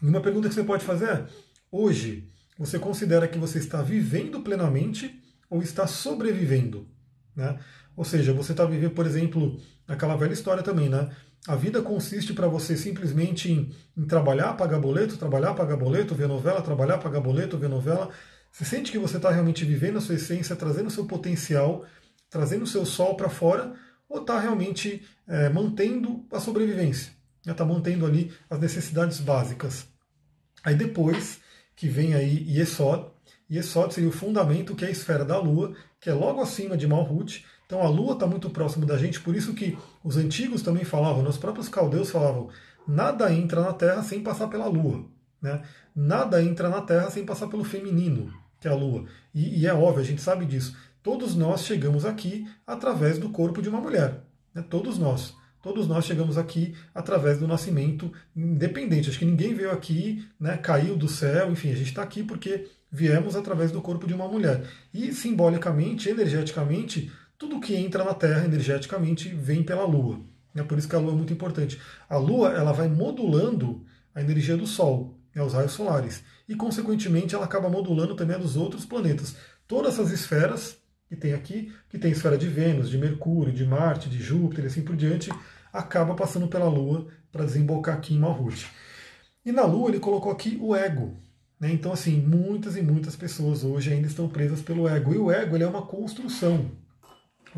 E 0.00 0.06
uma 0.06 0.20
pergunta 0.20 0.48
que 0.48 0.54
você 0.54 0.62
pode 0.62 0.84
fazer 0.84 1.08
é: 1.08 1.26
hoje, 1.68 2.32
você 2.56 2.78
considera 2.78 3.26
que 3.26 3.40
você 3.40 3.58
está 3.58 3.82
vivendo 3.82 4.38
plenamente 4.38 5.20
ou 5.50 5.60
está 5.60 5.84
sobrevivendo? 5.84 6.88
Né? 7.34 7.58
Ou 7.96 8.04
seja, 8.04 8.32
você 8.32 8.52
está 8.52 8.64
vivendo, 8.66 8.92
por 8.92 9.04
exemplo, 9.04 9.60
aquela 9.88 10.14
velha 10.14 10.32
história 10.32 10.62
também, 10.62 10.88
né? 10.88 11.10
A 11.46 11.54
vida 11.54 11.80
consiste 11.80 12.32
para 12.32 12.48
você 12.48 12.76
simplesmente 12.76 13.50
em, 13.50 13.72
em, 13.96 14.06
trabalhar, 14.06 14.54
pagar 14.54 14.78
boleto, 14.78 15.16
trabalhar, 15.16 15.54
pagar 15.54 15.76
boleto, 15.76 16.14
ver 16.14 16.28
novela, 16.28 16.60
trabalhar, 16.60 16.98
pagar 16.98 17.20
boleto, 17.20 17.56
ver 17.56 17.68
novela. 17.68 18.10
Você 18.50 18.64
sente 18.64 18.92
que 18.92 18.98
você 18.98 19.16
está 19.16 19.30
realmente 19.30 19.64
vivendo 19.64 19.98
a 19.98 20.00
sua 20.00 20.16
essência, 20.16 20.56
trazendo 20.56 20.88
o 20.88 20.90
seu 20.90 21.06
potencial, 21.06 21.84
trazendo 22.28 22.64
o 22.64 22.66
seu 22.66 22.84
sol 22.84 23.16
para 23.16 23.28
fora, 23.28 23.74
ou 24.08 24.20
está 24.20 24.38
realmente 24.38 25.02
é, 25.26 25.48
mantendo 25.48 26.26
a 26.32 26.40
sobrevivência? 26.40 27.12
Está 27.46 27.64
mantendo 27.64 28.04
ali 28.04 28.32
as 28.50 28.58
necessidades 28.58 29.20
básicas. 29.20 29.86
Aí 30.62 30.74
depois 30.74 31.40
que 31.74 31.88
vem 31.88 32.14
aí 32.14 32.44
Yesod, 32.58 33.06
Yesod 33.50 33.94
seria 33.94 34.08
o 34.08 34.12
fundamento, 34.12 34.74
que 34.74 34.84
é 34.84 34.88
a 34.88 34.90
esfera 34.90 35.24
da 35.24 35.38
Lua, 35.38 35.74
que 36.00 36.10
é 36.10 36.12
logo 36.12 36.40
acima 36.42 36.76
de 36.76 36.86
Malhut, 36.86 37.46
então 37.68 37.82
a 37.82 37.88
Lua 37.90 38.14
está 38.14 38.26
muito 38.26 38.48
próximo 38.48 38.86
da 38.86 38.96
gente, 38.96 39.20
por 39.20 39.36
isso 39.36 39.52
que 39.52 39.76
os 40.02 40.16
antigos 40.16 40.62
também 40.62 40.84
falavam, 40.84 41.22
os 41.28 41.36
próprios 41.36 41.68
caldeus 41.68 42.10
falavam, 42.10 42.48
nada 42.86 43.30
entra 43.30 43.60
na 43.60 43.74
Terra 43.74 44.02
sem 44.02 44.22
passar 44.22 44.48
pela 44.48 44.66
Lua. 44.66 45.04
Né? 45.40 45.60
Nada 45.94 46.42
entra 46.42 46.70
na 46.70 46.80
Terra 46.80 47.10
sem 47.10 47.26
passar 47.26 47.46
pelo 47.48 47.62
feminino, 47.62 48.32
que 48.58 48.66
é 48.66 48.70
a 48.70 48.74
Lua. 48.74 49.04
E, 49.34 49.60
e 49.60 49.66
é 49.66 49.74
óbvio, 49.74 50.00
a 50.00 50.06
gente 50.06 50.22
sabe 50.22 50.46
disso. 50.46 50.74
Todos 51.02 51.36
nós 51.36 51.60
chegamos 51.60 52.06
aqui 52.06 52.48
através 52.66 53.18
do 53.18 53.28
corpo 53.28 53.60
de 53.60 53.68
uma 53.68 53.82
mulher. 53.82 54.22
Né? 54.54 54.64
Todos 54.66 54.96
nós. 54.96 55.36
Todos 55.62 55.86
nós 55.86 56.06
chegamos 56.06 56.38
aqui 56.38 56.74
através 56.94 57.38
do 57.38 57.46
nascimento 57.46 58.10
independente. 58.34 59.10
Acho 59.10 59.18
que 59.18 59.26
ninguém 59.26 59.52
veio 59.52 59.72
aqui, 59.72 60.26
né, 60.40 60.56
caiu 60.56 60.96
do 60.96 61.06
céu, 61.06 61.50
enfim, 61.52 61.70
a 61.70 61.76
gente 61.76 61.88
está 61.88 62.02
aqui 62.02 62.22
porque 62.22 62.66
viemos 62.90 63.36
através 63.36 63.70
do 63.70 63.82
corpo 63.82 64.06
de 64.06 64.14
uma 64.14 64.26
mulher. 64.26 64.64
E 64.94 65.12
simbolicamente, 65.12 66.08
energeticamente, 66.08 67.12
tudo 67.38 67.60
que 67.60 67.76
entra 67.76 68.04
na 68.04 68.14
Terra 68.14 68.44
energeticamente 68.44 69.28
vem 69.28 69.62
pela 69.62 69.86
Lua. 69.86 70.20
É 70.56 70.62
por 70.62 70.76
isso 70.76 70.88
que 70.88 70.96
a 70.96 70.98
Lua 70.98 71.12
é 71.12 71.16
muito 71.16 71.32
importante. 71.32 71.80
A 72.08 72.16
Lua 72.16 72.52
ela 72.52 72.72
vai 72.72 72.88
modulando 72.88 73.84
a 74.12 74.20
energia 74.20 74.56
do 74.56 74.66
Sol, 74.66 75.16
né, 75.32 75.40
os 75.40 75.52
raios 75.52 75.72
solares, 75.72 76.24
e 76.48 76.56
consequentemente 76.56 77.36
ela 77.36 77.44
acaba 77.44 77.68
modulando 77.68 78.16
também 78.16 78.34
a 78.34 78.38
dos 78.40 78.56
outros 78.56 78.84
planetas. 78.84 79.36
Todas 79.68 79.94
essas 79.94 80.10
esferas 80.10 80.78
que 81.08 81.14
tem 81.14 81.32
aqui, 81.32 81.72
que 81.88 81.98
tem 81.98 82.10
esfera 82.10 82.36
de 82.36 82.48
Vênus, 82.48 82.90
de 82.90 82.98
Mercúrio, 82.98 83.52
de 83.52 83.64
Marte, 83.64 84.10
de 84.10 84.20
Júpiter 84.20 84.64
e 84.64 84.66
assim 84.66 84.82
por 84.82 84.96
diante, 84.96 85.30
acaba 85.72 86.14
passando 86.14 86.48
pela 86.48 86.68
Lua 86.68 87.06
para 87.30 87.44
desembocar 87.44 87.96
aqui 87.96 88.14
em 88.14 88.18
Malhut. 88.18 88.68
E 89.44 89.52
na 89.52 89.64
Lua 89.64 89.90
ele 89.90 90.00
colocou 90.00 90.32
aqui 90.32 90.58
o 90.60 90.74
ego. 90.74 91.16
Né? 91.60 91.72
Então, 91.72 91.92
assim, 91.92 92.20
muitas 92.20 92.76
e 92.76 92.82
muitas 92.82 93.14
pessoas 93.14 93.62
hoje 93.64 93.92
ainda 93.92 94.06
estão 94.08 94.28
presas 94.28 94.60
pelo 94.60 94.88
ego. 94.88 95.14
E 95.14 95.18
o 95.18 95.30
ego 95.30 95.56
ele 95.56 95.64
é 95.64 95.68
uma 95.68 95.86
construção. 95.86 96.70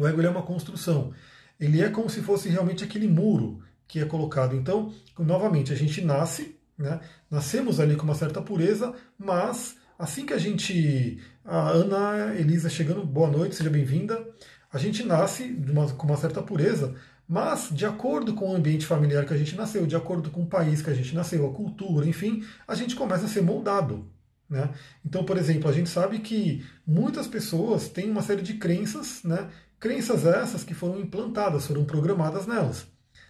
O 0.01 0.09
ego 0.09 0.23
é 0.23 0.31
uma 0.31 0.43
construção. 0.43 1.13
Ele 1.61 1.83
é 1.83 1.91
como 1.91 2.09
se 2.09 2.23
fosse 2.23 2.49
realmente 2.49 2.83
aquele 2.83 3.07
muro 3.07 3.61
que 3.87 4.01
é 4.01 4.07
colocado. 4.07 4.57
Então, 4.57 4.91
novamente, 5.19 5.75
a 5.75 5.77
gente 5.77 6.01
nasce, 6.01 6.57
né? 6.79 7.01
nascemos 7.31 7.79
ali 7.79 7.97
com 7.97 8.05
uma 8.05 8.15
certa 8.15 8.41
pureza, 8.41 8.95
mas 9.19 9.77
assim 9.99 10.25
que 10.25 10.33
a 10.33 10.39
gente. 10.39 11.21
A 11.45 11.69
Ana 11.69 12.35
Elisa 12.35 12.71
chegando, 12.71 13.05
boa 13.05 13.29
noite, 13.29 13.57
seja 13.57 13.69
bem-vinda. 13.69 14.27
A 14.73 14.79
gente 14.79 15.05
nasce 15.05 15.55
uma, 15.69 15.87
com 15.89 16.07
uma 16.07 16.17
certa 16.17 16.41
pureza, 16.43 16.95
mas 17.29 17.69
de 17.71 17.85
acordo 17.85 18.33
com 18.33 18.53
o 18.53 18.57
ambiente 18.57 18.87
familiar 18.87 19.27
que 19.27 19.35
a 19.35 19.37
gente 19.37 19.55
nasceu, 19.55 19.87
de 19.87 19.97
acordo 19.97 20.31
com 20.31 20.45
o 20.45 20.47
país 20.47 20.81
que 20.81 20.89
a 20.89 20.95
gente 20.95 21.15
nasceu, 21.15 21.47
a 21.47 21.53
cultura, 21.53 22.07
enfim, 22.07 22.43
a 22.67 22.75
gente 22.75 22.97
começa 22.97 23.27
a 23.27 23.29
ser 23.29 23.43
moldado. 23.43 24.09
Né? 24.51 24.69
Então, 25.05 25.25
por 25.25 25.37
exemplo, 25.37 25.71
a 25.71 25.73
gente 25.73 25.89
sabe 25.89 26.19
que 26.19 26.65
muitas 26.85 27.29
pessoas 27.29 27.89
têm 27.89 28.11
uma 28.11 28.23
série 28.23 28.43
de 28.43 28.55
crenças 28.55 29.23
né, 29.23 29.49
Crenças 29.81 30.27
essas 30.27 30.63
que 30.63 30.75
foram 30.75 31.01
implantadas, 31.01 31.67
foram 31.67 31.85
programadas 31.85 32.47
nelas, 32.47 32.87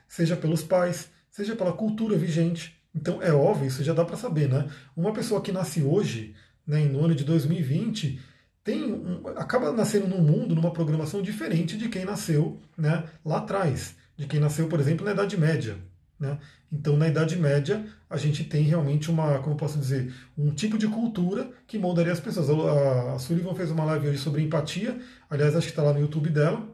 seja 0.08 0.36
pelos 0.36 0.64
pais, 0.64 1.08
seja 1.30 1.54
pela 1.54 1.72
cultura 1.72 2.16
vigente. 2.16 2.76
Então 2.92 3.22
é 3.22 3.32
óbvio, 3.32 3.68
isso 3.68 3.84
já 3.84 3.94
dá 3.94 4.04
para 4.04 4.16
saber, 4.16 4.48
né? 4.48 4.68
Uma 4.96 5.12
pessoa 5.12 5.40
que 5.40 5.52
nasce 5.52 5.80
hoje, 5.80 6.34
né, 6.66 6.80
no 6.86 7.04
ano 7.04 7.14
de 7.14 7.22
2020, 7.22 8.20
tem 8.64 8.92
um, 8.92 9.28
acaba 9.36 9.72
nascendo 9.72 10.08
num 10.08 10.20
mundo, 10.20 10.54
numa 10.54 10.72
programação 10.72 11.22
diferente 11.22 11.78
de 11.78 11.88
quem 11.88 12.04
nasceu 12.04 12.58
né, 12.76 13.04
lá 13.24 13.38
atrás, 13.38 13.94
de 14.16 14.26
quem 14.26 14.40
nasceu, 14.40 14.68
por 14.68 14.80
exemplo, 14.80 15.04
na 15.04 15.12
Idade 15.12 15.38
Média. 15.38 15.78
Né? 16.18 16.36
Então, 16.72 16.96
na 16.96 17.08
Idade 17.08 17.36
Média, 17.36 17.84
a 18.08 18.16
gente 18.16 18.44
tem 18.44 18.62
realmente 18.62 19.10
uma, 19.10 19.40
como 19.40 19.56
posso 19.56 19.78
dizer, 19.78 20.14
um 20.38 20.50
tipo 20.50 20.78
de 20.78 20.86
cultura 20.86 21.50
que 21.66 21.78
moldaria 21.78 22.12
as 22.12 22.20
pessoas. 22.20 22.48
A, 22.48 23.14
a 23.14 23.18
Sullivan 23.18 23.54
fez 23.54 23.70
uma 23.70 23.84
live 23.84 24.08
hoje 24.08 24.18
sobre 24.18 24.42
empatia, 24.42 24.98
aliás, 25.28 25.56
acho 25.56 25.66
que 25.66 25.72
está 25.72 25.82
lá 25.82 25.92
no 25.92 26.00
YouTube 26.00 26.30
dela, 26.30 26.68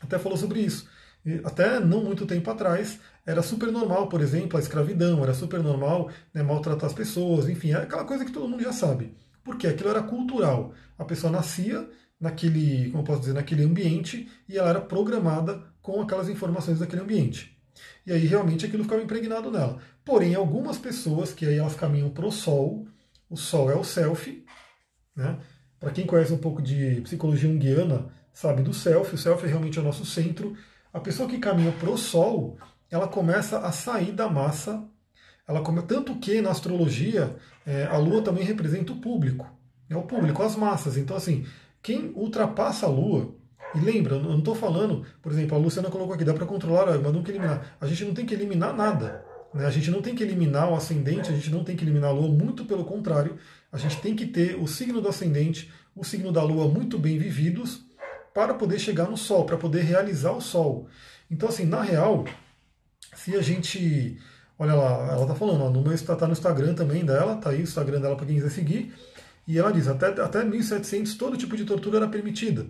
até 0.00 0.18
falou 0.18 0.36
sobre 0.36 0.60
isso. 0.60 0.86
E 1.24 1.40
até 1.44 1.80
não 1.80 2.04
muito 2.04 2.26
tempo 2.26 2.50
atrás, 2.50 2.98
era 3.24 3.42
super 3.42 3.70
normal, 3.70 4.08
por 4.08 4.20
exemplo, 4.20 4.58
a 4.58 4.60
escravidão, 4.60 5.22
era 5.22 5.32
super 5.32 5.62
normal 5.62 6.10
né, 6.34 6.42
maltratar 6.42 6.86
as 6.86 6.94
pessoas, 6.94 7.48
enfim, 7.48 7.70
é 7.70 7.76
aquela 7.76 8.04
coisa 8.04 8.24
que 8.24 8.32
todo 8.32 8.48
mundo 8.48 8.62
já 8.62 8.72
sabe. 8.72 9.14
Porque 9.44 9.66
aquilo 9.66 9.90
era 9.90 10.02
cultural. 10.02 10.72
A 10.98 11.04
pessoa 11.04 11.32
nascia 11.32 11.88
naquele, 12.20 12.90
como 12.90 13.02
posso 13.02 13.20
dizer, 13.20 13.32
naquele 13.32 13.64
ambiente 13.64 14.28
e 14.48 14.58
ela 14.58 14.70
era 14.70 14.80
programada 14.80 15.62
com 15.80 16.00
aquelas 16.00 16.28
informações 16.28 16.78
daquele 16.78 17.02
ambiente. 17.02 17.56
E 18.06 18.12
aí 18.12 18.26
realmente 18.26 18.66
aquilo 18.66 18.82
ficava 18.82 19.02
impregnado 19.02 19.50
nela. 19.50 19.78
Porém, 20.04 20.34
algumas 20.34 20.78
pessoas 20.78 21.32
que 21.32 21.46
aí 21.46 21.58
elas 21.58 21.74
caminham 21.74 22.10
para 22.10 22.26
o 22.26 22.32
Sol, 22.32 22.86
o 23.30 23.36
Sol 23.36 23.70
é 23.70 23.76
o 23.76 23.84
self, 23.84 24.44
né? 25.16 25.38
Para 25.78 25.90
quem 25.90 26.06
conhece 26.06 26.32
um 26.32 26.38
pouco 26.38 26.62
de 26.62 27.00
psicologia 27.02 27.48
junguiana, 27.48 28.06
sabe 28.32 28.62
do 28.62 28.72
self, 28.72 29.14
o 29.14 29.18
self 29.18 29.44
é 29.44 29.48
realmente 29.48 29.80
o 29.80 29.82
nosso 29.82 30.04
centro. 30.04 30.56
A 30.92 31.00
pessoa 31.00 31.28
que 31.28 31.38
caminha 31.38 31.72
para 31.72 31.90
o 31.90 31.98
Sol, 31.98 32.56
ela 32.90 33.08
começa 33.08 33.58
a 33.58 33.72
sair 33.72 34.12
da 34.12 34.28
massa. 34.28 34.84
Ela 35.48 35.62
come... 35.62 35.82
Tanto 35.82 36.16
que 36.16 36.40
na 36.40 36.50
astrologia, 36.50 37.36
é, 37.66 37.84
a 37.84 37.96
Lua 37.96 38.22
também 38.22 38.44
representa 38.44 38.92
o 38.92 39.00
público. 39.00 39.46
É 39.88 39.96
o 39.96 40.02
público, 40.02 40.42
as 40.42 40.56
massas. 40.56 40.96
Então, 40.96 41.16
assim, 41.16 41.44
quem 41.82 42.12
ultrapassa 42.14 42.86
a 42.86 42.88
Lua, 42.88 43.34
e 43.74 43.80
lembra, 43.80 44.16
eu 44.16 44.22
não 44.22 44.38
estou 44.38 44.54
falando, 44.54 45.04
por 45.22 45.32
exemplo, 45.32 45.56
a 45.56 45.60
Luciana 45.60 45.90
colocou 45.90 46.14
aqui, 46.14 46.24
dá 46.24 46.34
para 46.34 46.46
controlar, 46.46 46.98
mas 46.98 47.12
não 47.12 47.22
que 47.22 47.30
eliminar. 47.30 47.76
A 47.80 47.86
gente 47.86 48.04
não 48.04 48.12
tem 48.12 48.26
que 48.26 48.34
eliminar 48.34 48.74
nada. 48.74 49.24
Né? 49.54 49.64
A 49.66 49.70
gente 49.70 49.90
não 49.90 50.02
tem 50.02 50.14
que 50.14 50.22
eliminar 50.22 50.70
o 50.70 50.74
ascendente, 50.74 51.30
a 51.30 51.34
gente 51.34 51.50
não 51.50 51.64
tem 51.64 51.76
que 51.76 51.84
eliminar 51.84 52.10
a 52.10 52.12
Lua, 52.12 52.28
muito 52.28 52.64
pelo 52.64 52.84
contrário, 52.84 53.36
a 53.70 53.78
gente 53.78 54.00
tem 54.00 54.14
que 54.14 54.26
ter 54.26 54.56
o 54.56 54.66
signo 54.66 55.00
do 55.00 55.08
ascendente, 55.08 55.70
o 55.94 56.04
signo 56.04 56.32
da 56.32 56.42
Lua 56.42 56.68
muito 56.68 56.98
bem 56.98 57.18
vividos 57.18 57.84
para 58.34 58.54
poder 58.54 58.78
chegar 58.78 59.08
no 59.08 59.16
Sol, 59.16 59.44
para 59.44 59.56
poder 59.56 59.82
realizar 59.82 60.32
o 60.32 60.40
Sol. 60.40 60.88
Então, 61.30 61.48
assim, 61.48 61.64
na 61.64 61.82
real, 61.82 62.24
se 63.14 63.34
a 63.36 63.42
gente. 63.42 64.18
Olha 64.58 64.74
lá, 64.74 65.12
ela 65.12 65.22
está 65.22 65.34
falando, 65.34 65.64
ó, 65.64 65.70
no 65.70 65.82
meu 65.82 65.92
está 65.92 66.14
tá 66.14 66.26
no 66.26 66.32
Instagram 66.32 66.74
também 66.74 67.04
dela, 67.04 67.36
tá 67.36 67.50
aí 67.50 67.60
o 67.60 67.62
Instagram 67.62 68.00
dela 68.00 68.16
para 68.16 68.26
quem 68.26 68.36
quiser 68.36 68.50
seguir. 68.50 68.94
E 69.46 69.58
ela 69.58 69.72
diz, 69.72 69.88
até, 69.88 70.06
até 70.06 70.44
1700 70.44 71.14
todo 71.14 71.36
tipo 71.36 71.56
de 71.56 71.64
tortura 71.64 71.96
era 71.96 72.08
permitida. 72.08 72.66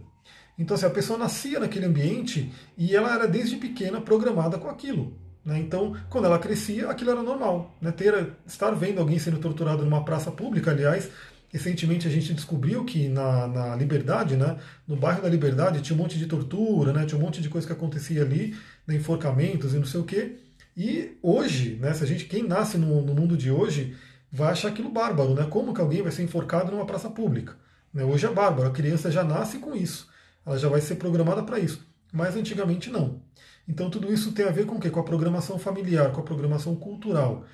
Então, 0.59 0.75
assim, 0.75 0.87
a 0.87 0.91
pessoa 0.91 1.19
nascia 1.19 1.59
naquele 1.59 1.87
ambiente 1.87 2.53
e 2.77 2.95
ela 2.95 3.15
era 3.15 3.27
desde 3.27 3.57
pequena 3.57 4.01
programada 4.01 4.59
com 4.59 4.69
aquilo. 4.69 5.17
Né? 5.45 5.59
Então, 5.59 5.97
quando 6.09 6.27
ela 6.27 6.39
crescia, 6.39 6.89
aquilo 6.89 7.11
era 7.11 7.23
normal. 7.23 7.77
Né? 7.81 7.91
Ter, 7.91 8.33
estar 8.47 8.71
vendo 8.73 9.01
alguém 9.01 9.19
sendo 9.19 9.39
torturado 9.39 9.85
numa 9.85 10.05
praça 10.05 10.31
pública, 10.31 10.71
aliás, 10.71 11.11
recentemente 11.49 12.07
a 12.07 12.11
gente 12.11 12.33
descobriu 12.35 12.85
que 12.85 13.09
na, 13.09 13.49
na 13.49 13.77
Liberdade, 13.77 14.37
né, 14.37 14.59
no 14.87 14.97
bairro 14.97 15.23
da 15.23 15.29
Liberdade, 15.29 15.81
tinha 15.81 15.99
um 15.99 16.03
monte 16.03 16.19
de 16.19 16.27
tortura, 16.27 16.93
né, 16.93 17.05
tinha 17.07 17.19
um 17.19 17.23
monte 17.23 17.43
de 17.43 17.49
coisa 17.49 17.67
que 17.67 17.73
acontecia 17.73 18.23
ali, 18.23 18.57
né, 18.87 18.95
enforcamentos 18.95 19.75
e 19.75 19.79
não 19.79 19.87
sei 19.87 20.01
o 20.01 20.05
quê. 20.05 20.37
E 20.77 21.19
hoje, 21.23 21.79
né, 21.81 21.93
se 21.93 22.05
a 22.05 22.07
gente, 22.07 22.27
quem 22.27 22.43
nasce 22.43 22.79
no, 22.79 23.03
no 23.03 23.15
mundo 23.15 23.37
de 23.37 23.51
hoje, 23.51 23.97
vai 24.31 24.53
achar 24.53 24.69
aquilo 24.69 24.89
bárbaro, 24.89 25.35
né? 25.35 25.47
Como 25.51 25.75
que 25.75 25.81
alguém 25.83 26.01
vai 26.01 26.11
ser 26.11 26.23
enforcado 26.23 26.73
numa 26.73 26.87
praça 26.87 27.11
pública? 27.11 27.55
Né? 27.93 28.03
Hoje 28.03 28.25
é 28.25 28.31
bárbaro, 28.31 28.69
a 28.69 28.73
criança 28.73 29.11
já 29.11 29.23
nasce 29.23 29.59
com 29.59 29.75
isso 29.75 30.11
ela 30.45 30.59
já 30.59 30.69
vai 30.69 30.81
ser 30.81 30.97
programada 30.97 31.43
para 31.43 31.59
isso. 31.59 31.87
Mas 32.13 32.37
antigamente 32.37 32.91
não. 32.91 33.23
Então 33.67 33.89
tudo 33.89 34.13
isso 34.13 34.33
tem 34.33 34.45
a 34.45 34.51
ver 34.51 34.67
com 34.67 34.77
o 34.77 34.81
quê? 34.81 34.91
Com 34.91 35.01
a 35.01 35.05
programação 35.05 35.59
familiar, 35.59 36.13
com 36.13 36.21
a 36.21 36.25
programação 36.25 36.75
cultural. 36.77 37.45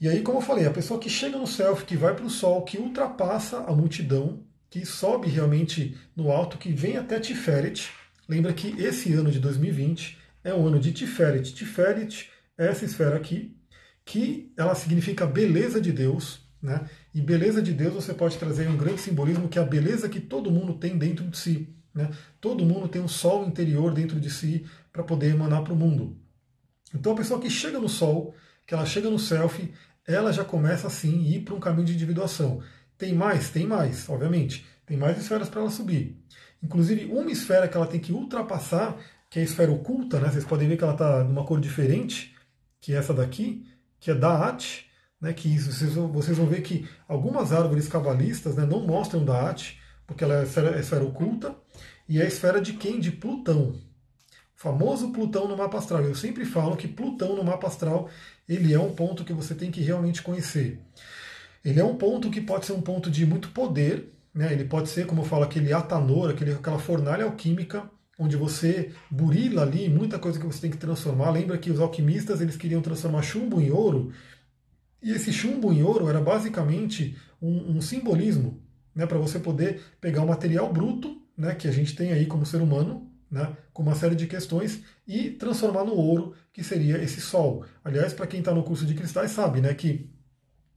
E 0.00 0.08
aí, 0.08 0.22
como 0.22 0.38
eu 0.38 0.42
falei, 0.42 0.64
a 0.64 0.70
pessoa 0.70 1.00
que 1.00 1.10
chega 1.10 1.36
no 1.36 1.46
self, 1.46 1.84
que 1.84 1.96
vai 1.96 2.14
para 2.14 2.24
o 2.24 2.30
sol, 2.30 2.62
que 2.62 2.78
ultrapassa 2.78 3.64
a 3.64 3.72
multidão, 3.72 4.44
que 4.70 4.86
sobe 4.86 5.28
realmente 5.28 5.98
no 6.14 6.30
alto, 6.30 6.56
que 6.56 6.70
vem 6.70 6.96
até 6.96 7.18
Tiferet. 7.18 7.90
Lembra 8.28 8.52
que 8.52 8.80
esse 8.80 9.12
ano 9.14 9.30
de 9.30 9.40
2020 9.40 10.16
é 10.44 10.54
o 10.54 10.66
ano 10.66 10.78
de 10.78 10.92
Tiferet. 10.92 11.52
Tiferet 11.52 12.30
é 12.56 12.68
essa 12.68 12.84
esfera 12.84 13.16
aqui, 13.16 13.56
que 14.04 14.52
ela 14.56 14.74
significa 14.74 15.26
beleza 15.26 15.80
de 15.80 15.90
Deus. 15.90 16.46
Né? 16.62 16.88
E 17.14 17.20
beleza 17.20 17.60
de 17.62 17.72
Deus 17.72 17.94
você 17.94 18.12
pode 18.12 18.36
trazer 18.36 18.68
um 18.68 18.76
grande 18.76 19.00
simbolismo 19.00 19.48
que 19.48 19.58
é 19.58 19.62
a 19.62 19.64
beleza 19.64 20.08
que 20.08 20.20
todo 20.20 20.50
mundo 20.50 20.74
tem 20.74 20.96
dentro 20.96 21.24
de 21.26 21.36
si. 21.36 21.74
Né? 21.98 22.10
Todo 22.40 22.64
mundo 22.64 22.86
tem 22.86 23.02
um 23.02 23.08
sol 23.08 23.44
interior 23.44 23.92
dentro 23.92 24.20
de 24.20 24.30
si 24.30 24.64
para 24.92 25.02
poder 25.02 25.30
emanar 25.30 25.64
para 25.64 25.72
o 25.72 25.76
mundo. 25.76 26.16
Então 26.94 27.12
a 27.12 27.16
pessoa 27.16 27.40
que 27.40 27.50
chega 27.50 27.80
no 27.80 27.88
sol, 27.88 28.36
que 28.64 28.72
ela 28.72 28.86
chega 28.86 29.10
no 29.10 29.18
selfie, 29.18 29.74
ela 30.06 30.32
já 30.32 30.44
começa 30.44 30.86
assim 30.86 31.18
a 31.26 31.36
ir 31.36 31.40
para 31.40 31.54
um 31.56 31.60
caminho 31.60 31.86
de 31.86 31.94
individuação. 31.94 32.62
Tem 32.96 33.12
mais? 33.12 33.50
Tem 33.50 33.66
mais, 33.66 34.08
obviamente. 34.08 34.64
Tem 34.86 34.96
mais 34.96 35.18
esferas 35.18 35.48
para 35.48 35.60
ela 35.60 35.70
subir. 35.70 36.16
Inclusive, 36.62 37.06
uma 37.06 37.30
esfera 37.32 37.66
que 37.66 37.76
ela 37.76 37.86
tem 37.86 37.98
que 37.98 38.12
ultrapassar, 38.12 38.96
que 39.28 39.40
é 39.40 39.42
a 39.42 39.44
esfera 39.44 39.72
oculta, 39.72 40.20
né? 40.20 40.30
Vocês 40.30 40.44
podem 40.44 40.68
ver 40.68 40.76
que 40.76 40.84
ela 40.84 40.92
está 40.92 41.24
numa 41.24 41.44
cor 41.44 41.60
diferente, 41.60 42.34
que 42.80 42.94
é 42.94 42.96
essa 42.96 43.12
daqui, 43.12 43.66
que 43.98 44.10
é 44.10 44.14
Da'at, 44.14 44.86
né? 45.20 45.32
Que 45.32 45.52
isso, 45.52 45.72
vocês, 46.12 46.38
vão 46.38 46.46
ver 46.46 46.62
que 46.62 46.88
algumas 47.08 47.52
árvores 47.52 47.88
cabalistas 47.88 48.54
né, 48.54 48.64
não 48.64 48.86
mostram 48.86 49.24
Da'at, 49.24 49.78
porque 50.08 50.24
ela 50.24 50.34
é 50.34 50.40
a 50.40 50.42
esfera, 50.42 50.74
a 50.74 50.80
esfera 50.80 51.04
oculta, 51.04 51.54
e 52.08 52.18
é 52.18 52.24
a 52.24 52.26
esfera 52.26 52.60
de 52.60 52.72
quem? 52.72 52.98
De 52.98 53.12
Plutão. 53.12 53.68
O 53.68 53.76
famoso 54.56 55.10
Plutão 55.10 55.46
no 55.46 55.56
mapa 55.56 55.78
astral. 55.78 56.02
Eu 56.02 56.14
sempre 56.14 56.46
falo 56.46 56.76
que 56.76 56.88
Plutão 56.88 57.36
no 57.36 57.44
mapa 57.44 57.68
astral 57.68 58.08
ele 58.48 58.72
é 58.72 58.80
um 58.80 58.94
ponto 58.94 59.22
que 59.22 59.34
você 59.34 59.54
tem 59.54 59.70
que 59.70 59.82
realmente 59.82 60.22
conhecer. 60.22 60.80
Ele 61.62 61.78
é 61.78 61.84
um 61.84 61.94
ponto 61.94 62.30
que 62.30 62.40
pode 62.40 62.64
ser 62.64 62.72
um 62.72 62.80
ponto 62.80 63.10
de 63.10 63.26
muito 63.26 63.50
poder, 63.50 64.10
né? 64.34 64.50
ele 64.50 64.64
pode 64.64 64.88
ser, 64.88 65.06
como 65.06 65.20
eu 65.20 65.26
falo, 65.26 65.44
aquele 65.44 65.72
atanor, 65.72 66.30
aquele, 66.30 66.52
aquela 66.52 66.78
fornalha 66.78 67.24
alquímica, 67.24 67.90
onde 68.18 68.34
você 68.34 68.92
burila 69.10 69.62
ali 69.62 69.90
muita 69.90 70.18
coisa 70.18 70.40
que 70.40 70.46
você 70.46 70.62
tem 70.62 70.70
que 70.70 70.78
transformar. 70.78 71.30
Lembra 71.30 71.58
que 71.58 71.70
os 71.70 71.78
alquimistas 71.78 72.40
eles 72.40 72.56
queriam 72.56 72.80
transformar 72.80 73.20
chumbo 73.20 73.60
em 73.60 73.70
ouro, 73.70 74.10
e 75.02 75.12
esse 75.12 75.30
chumbo 75.30 75.70
em 75.70 75.82
ouro 75.82 76.08
era 76.08 76.20
basicamente 76.20 77.14
um, 77.42 77.76
um 77.76 77.80
simbolismo 77.82 78.66
né, 78.98 79.06
para 79.06 79.16
você 79.16 79.38
poder 79.38 79.80
pegar 80.00 80.24
o 80.24 80.26
material 80.26 80.72
bruto 80.72 81.22
né, 81.36 81.54
que 81.54 81.68
a 81.68 81.70
gente 81.70 81.94
tem 81.94 82.12
aí 82.12 82.26
como 82.26 82.44
ser 82.44 82.60
humano, 82.60 83.08
né, 83.30 83.56
com 83.72 83.80
uma 83.80 83.94
série 83.94 84.16
de 84.16 84.26
questões, 84.26 84.82
e 85.06 85.30
transformar 85.30 85.84
no 85.84 85.94
ouro, 85.94 86.34
que 86.52 86.64
seria 86.64 87.00
esse 87.00 87.20
sol. 87.20 87.64
Aliás, 87.84 88.12
para 88.12 88.26
quem 88.26 88.40
está 88.40 88.52
no 88.52 88.64
curso 88.64 88.84
de 88.84 88.94
cristais 88.94 89.30
sabe 89.30 89.60
né, 89.60 89.72
que 89.72 90.10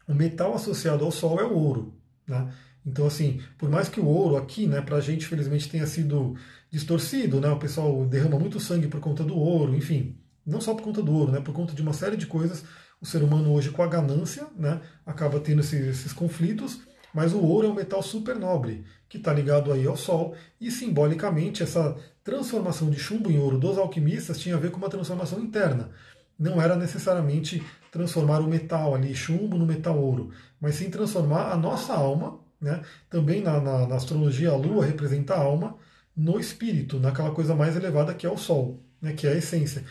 o 0.08 0.14
metal 0.14 0.54
associado 0.54 1.04
ao 1.04 1.12
Sol 1.12 1.40
é 1.40 1.44
o 1.44 1.54
ouro. 1.54 1.96
Né? 2.28 2.54
Então, 2.86 3.08
assim, 3.08 3.42
por 3.58 3.72
mais 3.72 3.90
que 3.90 4.00
o 4.00 4.06
ouro 4.06 4.38
aqui, 4.38 4.68
né, 4.68 4.82
para 4.82 4.98
a 4.98 5.02
gente, 5.02 5.26
felizmente, 5.26 5.68
tenha 5.68 5.88
sido 5.88 6.36
distorcido, 6.70 7.42
né, 7.42 7.50
o 7.50 7.58
pessoal 7.58 8.06
derrama 8.06 8.38
muito 8.38 8.60
sangue 8.60 8.88
por 8.88 9.00
conta 9.00 9.24
do 9.24 9.36
ouro, 9.36 9.74
enfim, 9.74 10.16
não 10.46 10.62
só 10.62 10.76
por 10.76 10.84
conta 10.84 11.02
do 11.02 11.12
ouro, 11.12 11.32
né, 11.32 11.42
por 11.42 11.56
conta 11.56 11.74
de 11.74 11.82
uma 11.82 11.94
série 11.94 12.18
de 12.18 12.28
coisas, 12.28 12.64
o 13.02 13.06
ser 13.06 13.24
humano 13.24 13.52
hoje, 13.52 13.72
com 13.72 13.82
a 13.82 13.88
ganância, 13.88 14.46
né, 14.56 14.80
acaba 15.08 15.40
tendo 15.40 15.62
esses, 15.62 15.88
esses 15.88 16.14
conflitos, 16.14 16.82
mas 17.14 17.34
o 17.34 17.40
ouro 17.40 17.68
é 17.68 17.70
um 17.70 17.76
metal 17.76 18.02
super 18.02 18.36
nobre, 18.36 18.86
que 19.10 19.18
está 19.18 19.34
ligado 19.34 19.72
aí 19.72 19.86
ao 19.86 19.98
Sol, 19.98 20.36
e 20.60 20.72
simbolicamente 20.72 21.64
essa 21.64 21.96
transformação 22.24 22.90
de 22.90 23.00
chumbo 23.00 23.32
em 23.32 23.40
ouro 23.40 23.58
dos 23.58 23.78
alquimistas 23.78 24.40
tinha 24.40 24.56
a 24.56 24.60
ver 24.60 24.72
com 24.72 24.78
uma 24.78 24.90
transformação 24.90 25.40
interna. 25.40 25.90
Não 26.38 26.62
era 26.62 26.76
necessariamente 26.76 27.64
transformar 27.92 28.40
o 28.40 28.48
metal 28.48 28.96
ali, 28.96 29.14
chumbo, 29.14 29.58
no 29.58 29.66
metal 29.66 30.00
ouro, 30.00 30.32
mas 30.60 30.76
sim 30.76 30.90
transformar 30.90 31.52
a 31.52 31.58
nossa 31.58 31.94
alma, 31.94 32.40
né? 32.60 32.82
também 33.10 33.42
na, 33.42 33.60
na, 33.60 33.88
na 33.88 33.96
astrologia 33.96 34.52
a 34.52 34.56
lua 34.56 34.86
representa 34.86 35.34
a 35.34 35.40
alma, 35.40 35.76
no 36.16 36.40
espírito, 36.40 37.00
naquela 37.00 37.32
coisa 37.32 37.56
mais 37.56 37.76
elevada 37.76 38.14
que 38.14 38.26
é 38.26 38.30
o 38.30 38.38
sol, 38.38 38.84
né? 39.02 39.14
que 39.14 39.28
é 39.28 39.32
a 39.32 39.36
essência. 39.36 39.84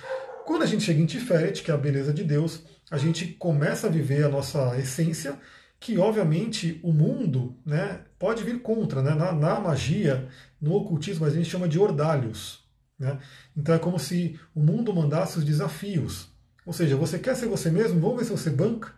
Quando 0.46 0.62
a 0.62 0.66
gente 0.66 0.84
chega 0.84 1.00
em 1.00 1.06
Tiferet, 1.06 1.62
que 1.62 1.70
é 1.70 1.74
a 1.74 1.78
beleza 1.78 2.12
de 2.12 2.24
Deus, 2.24 2.62
a 2.90 2.98
gente 2.98 3.26
começa 3.26 3.86
a 3.86 3.90
viver 3.90 4.24
a 4.24 4.28
nossa 4.28 4.76
essência, 4.78 5.38
que 5.80 5.96
obviamente 5.96 6.78
o 6.82 6.92
mundo 6.92 7.56
né, 7.64 8.02
pode 8.18 8.44
vir 8.44 8.60
contra. 8.60 9.02
Né? 9.02 9.14
Na, 9.14 9.32
na 9.32 9.58
magia, 9.58 10.28
no 10.60 10.74
ocultismo, 10.74 11.24
a 11.24 11.30
gente 11.30 11.48
chama 11.48 11.66
de 11.66 11.78
ordalhos. 11.78 12.62
Né? 12.98 13.18
Então 13.56 13.74
é 13.74 13.78
como 13.78 13.98
se 13.98 14.38
o 14.54 14.60
mundo 14.60 14.94
mandasse 14.94 15.38
os 15.38 15.44
desafios. 15.44 16.28
Ou 16.66 16.74
seja, 16.74 16.96
você 16.96 17.18
quer 17.18 17.34
ser 17.34 17.48
você 17.48 17.70
mesmo? 17.70 17.98
Vamos 17.98 18.18
ver 18.18 18.24
se 18.26 18.30
você 18.30 18.50
banca. 18.50 18.92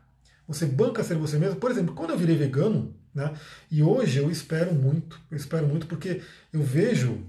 Você 0.48 0.66
banca 0.66 1.04
ser 1.04 1.16
você 1.16 1.38
mesmo. 1.38 1.56
Por 1.56 1.70
exemplo, 1.70 1.94
quando 1.94 2.10
eu 2.10 2.18
virei 2.18 2.36
vegano, 2.36 2.92
né? 3.14 3.32
E 3.70 3.82
hoje 3.82 4.18
eu 4.18 4.30
espero 4.30 4.74
muito, 4.74 5.20
eu 5.30 5.36
espero 5.36 5.66
muito 5.66 5.86
porque 5.86 6.22
eu 6.52 6.62
vejo, 6.62 7.24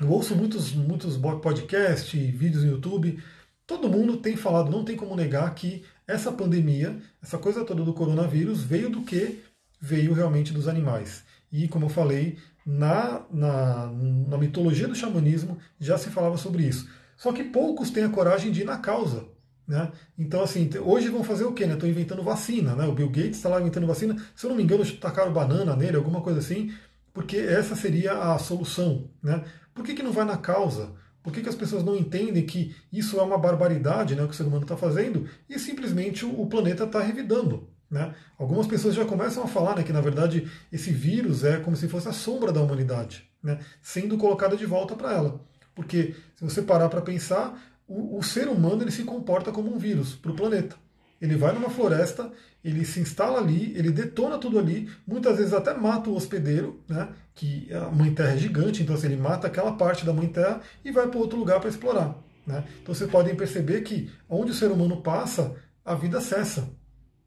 eu 0.00 0.10
ouço 0.10 0.34
muitos, 0.34 0.72
muitos 0.72 1.16
podcasts, 1.16 2.12
vídeos 2.12 2.62
no 2.64 2.72
YouTube. 2.72 3.22
Todo 3.66 3.88
mundo 3.88 4.18
tem 4.18 4.36
falado, 4.36 4.70
não 4.70 4.84
tem 4.84 4.96
como 4.96 5.16
negar 5.16 5.52
que 5.54 5.84
essa 6.06 6.30
pandemia, 6.30 6.98
essa 7.22 7.38
coisa 7.38 7.64
toda 7.64 7.82
do 7.82 7.92
coronavírus 7.92 8.62
veio 8.62 8.88
do 8.88 9.02
que 9.02 9.42
veio 9.80 10.12
realmente 10.12 10.52
dos 10.52 10.68
animais. 10.68 11.24
E 11.50 11.68
como 11.68 11.86
eu 11.86 11.90
falei, 11.90 12.38
na, 12.64 13.22
na, 13.30 13.86
na 14.28 14.38
mitologia 14.38 14.88
do 14.88 14.94
xamanismo 14.94 15.58
já 15.78 15.96
se 15.96 16.10
falava 16.10 16.36
sobre 16.36 16.64
isso. 16.64 16.88
Só 17.16 17.32
que 17.32 17.44
poucos 17.44 17.90
têm 17.90 18.04
a 18.04 18.08
coragem 18.08 18.50
de 18.52 18.62
ir 18.62 18.64
na 18.64 18.78
causa. 18.78 19.24
Né? 19.66 19.90
Então, 20.16 20.42
assim, 20.42 20.70
hoje 20.78 21.08
vão 21.08 21.24
fazer 21.24 21.44
o 21.44 21.52
quê? 21.52 21.64
Estão 21.64 21.88
né? 21.88 21.88
inventando 21.88 22.22
vacina. 22.22 22.74
Né? 22.74 22.86
O 22.86 22.92
Bill 22.92 23.08
Gates 23.08 23.36
está 23.36 23.48
lá 23.48 23.60
inventando 23.60 23.86
vacina. 23.86 24.16
Se 24.34 24.46
eu 24.46 24.50
não 24.50 24.56
me 24.56 24.62
engano, 24.62 24.84
tacaram 24.96 25.32
banana 25.32 25.74
nele, 25.74 25.96
alguma 25.96 26.20
coisa 26.20 26.38
assim, 26.38 26.72
porque 27.12 27.36
essa 27.36 27.74
seria 27.74 28.12
a 28.12 28.38
solução. 28.38 29.10
Né? 29.22 29.44
Por 29.74 29.84
que, 29.84 29.94
que 29.94 30.02
não 30.02 30.12
vai 30.12 30.24
na 30.24 30.36
causa? 30.36 30.92
Por 31.26 31.32
que, 31.32 31.42
que 31.42 31.48
as 31.48 31.56
pessoas 31.56 31.82
não 31.82 31.96
entendem 31.96 32.46
que 32.46 32.72
isso 32.92 33.18
é 33.18 33.22
uma 33.24 33.36
barbaridade 33.36 34.14
né, 34.14 34.24
que 34.24 34.30
o 34.30 34.32
ser 34.32 34.44
humano 34.44 34.62
está 34.62 34.76
fazendo 34.76 35.28
e 35.50 35.58
simplesmente 35.58 36.24
o, 36.24 36.40
o 36.40 36.46
planeta 36.46 36.84
está 36.84 37.00
revidando? 37.00 37.68
Né? 37.90 38.14
Algumas 38.38 38.68
pessoas 38.68 38.94
já 38.94 39.04
começam 39.04 39.42
a 39.42 39.48
falar 39.48 39.74
né, 39.74 39.82
que, 39.82 39.92
na 39.92 40.00
verdade, 40.00 40.48
esse 40.70 40.92
vírus 40.92 41.42
é 41.42 41.56
como 41.58 41.74
se 41.74 41.88
fosse 41.88 42.08
a 42.08 42.12
sombra 42.12 42.52
da 42.52 42.60
humanidade, 42.60 43.28
né, 43.42 43.58
sendo 43.82 44.16
colocada 44.16 44.56
de 44.56 44.64
volta 44.64 44.94
para 44.94 45.14
ela. 45.14 45.40
Porque, 45.74 46.14
se 46.36 46.44
você 46.44 46.62
parar 46.62 46.88
para 46.88 47.02
pensar, 47.02 47.60
o, 47.88 48.18
o 48.18 48.22
ser 48.22 48.46
humano 48.46 48.84
ele 48.84 48.92
se 48.92 49.02
comporta 49.02 49.50
como 49.50 49.74
um 49.74 49.78
vírus 49.78 50.14
para 50.14 50.30
o 50.30 50.36
planeta. 50.36 50.76
Ele 51.20 51.36
vai 51.36 51.52
numa 51.52 51.70
floresta, 51.70 52.30
ele 52.62 52.84
se 52.84 53.00
instala 53.00 53.38
ali, 53.38 53.72
ele 53.76 53.90
detona 53.90 54.38
tudo 54.38 54.58
ali, 54.58 54.90
muitas 55.06 55.38
vezes 55.38 55.52
até 55.52 55.72
mata 55.72 56.10
o 56.10 56.14
hospedeiro, 56.14 56.82
né? 56.88 57.08
Que 57.34 57.72
a 57.72 57.90
mãe 57.90 58.12
terra 58.14 58.32
é 58.32 58.38
gigante, 58.38 58.82
então 58.82 58.94
assim, 58.94 59.06
ele 59.06 59.16
mata 59.16 59.46
aquela 59.46 59.72
parte 59.72 60.04
da 60.04 60.12
mãe 60.12 60.28
terra 60.28 60.60
e 60.84 60.90
vai 60.90 61.06
para 61.08 61.18
outro 61.18 61.38
lugar 61.38 61.60
para 61.60 61.70
explorar. 61.70 62.16
Né? 62.46 62.64
Então 62.80 62.94
vocês 62.94 63.10
podem 63.10 63.34
perceber 63.34 63.80
que 63.80 64.10
onde 64.28 64.52
o 64.52 64.54
ser 64.54 64.70
humano 64.70 65.02
passa, 65.02 65.56
a 65.84 65.94
vida 65.94 66.20
cessa. 66.20 66.68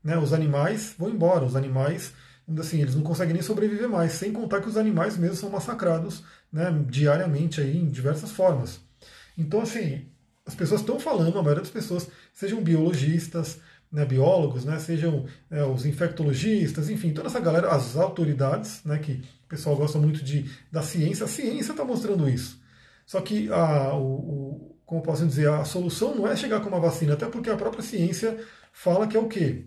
Né? 0.03 0.17
Os 0.17 0.33
animais 0.33 0.95
vão 0.97 1.09
embora, 1.09 1.45
os 1.45 1.55
animais, 1.55 2.13
assim, 2.57 2.81
eles 2.81 2.95
não 2.95 3.03
conseguem 3.03 3.33
nem 3.33 3.41
sobreviver 3.41 3.89
mais, 3.89 4.13
sem 4.13 4.31
contar 4.31 4.61
que 4.61 4.69
os 4.69 4.77
animais 4.77 5.17
mesmo 5.17 5.35
são 5.35 5.49
massacrados 5.49 6.23
né, 6.51 6.71
diariamente 6.87 7.59
aí, 7.59 7.77
em 7.77 7.89
diversas 7.89 8.31
formas. 8.31 8.79
Então, 9.37 9.61
assim, 9.61 10.05
as 10.45 10.55
pessoas 10.55 10.81
estão 10.81 10.99
falando, 10.99 11.37
a 11.37 11.43
maioria 11.43 11.63
das 11.63 11.71
pessoas, 11.71 12.09
sejam 12.33 12.61
biologistas, 12.61 13.59
né, 13.91 14.05
biólogos, 14.05 14.65
né, 14.65 14.77
sejam 14.79 15.25
é, 15.49 15.63
os 15.63 15.85
infectologistas, 15.85 16.89
enfim, 16.89 17.11
toda 17.11 17.27
essa 17.27 17.39
galera, 17.39 17.69
as 17.71 17.95
autoridades, 17.95 18.83
né, 18.83 18.99
que 18.99 19.13
o 19.45 19.47
pessoal 19.49 19.75
gosta 19.75 19.97
muito 19.97 20.23
de, 20.23 20.49
da 20.71 20.81
ciência, 20.81 21.25
a 21.25 21.27
ciência 21.27 21.71
está 21.71 21.83
mostrando 21.83 22.29
isso. 22.29 22.61
Só 23.05 23.19
que 23.21 23.51
a, 23.51 23.95
o, 23.95 24.03
o, 24.03 24.75
como 24.85 25.01
posso 25.01 25.25
dizer, 25.25 25.49
a 25.49 25.65
solução 25.65 26.13
não 26.15 26.27
é 26.27 26.35
chegar 26.35 26.59
com 26.59 26.69
uma 26.69 26.79
vacina, 26.79 27.13
até 27.13 27.25
porque 27.27 27.49
a 27.49 27.57
própria 27.57 27.81
ciência 27.81 28.37
fala 28.71 29.07
que 29.07 29.17
é 29.17 29.19
o 29.19 29.27
quê? 29.27 29.65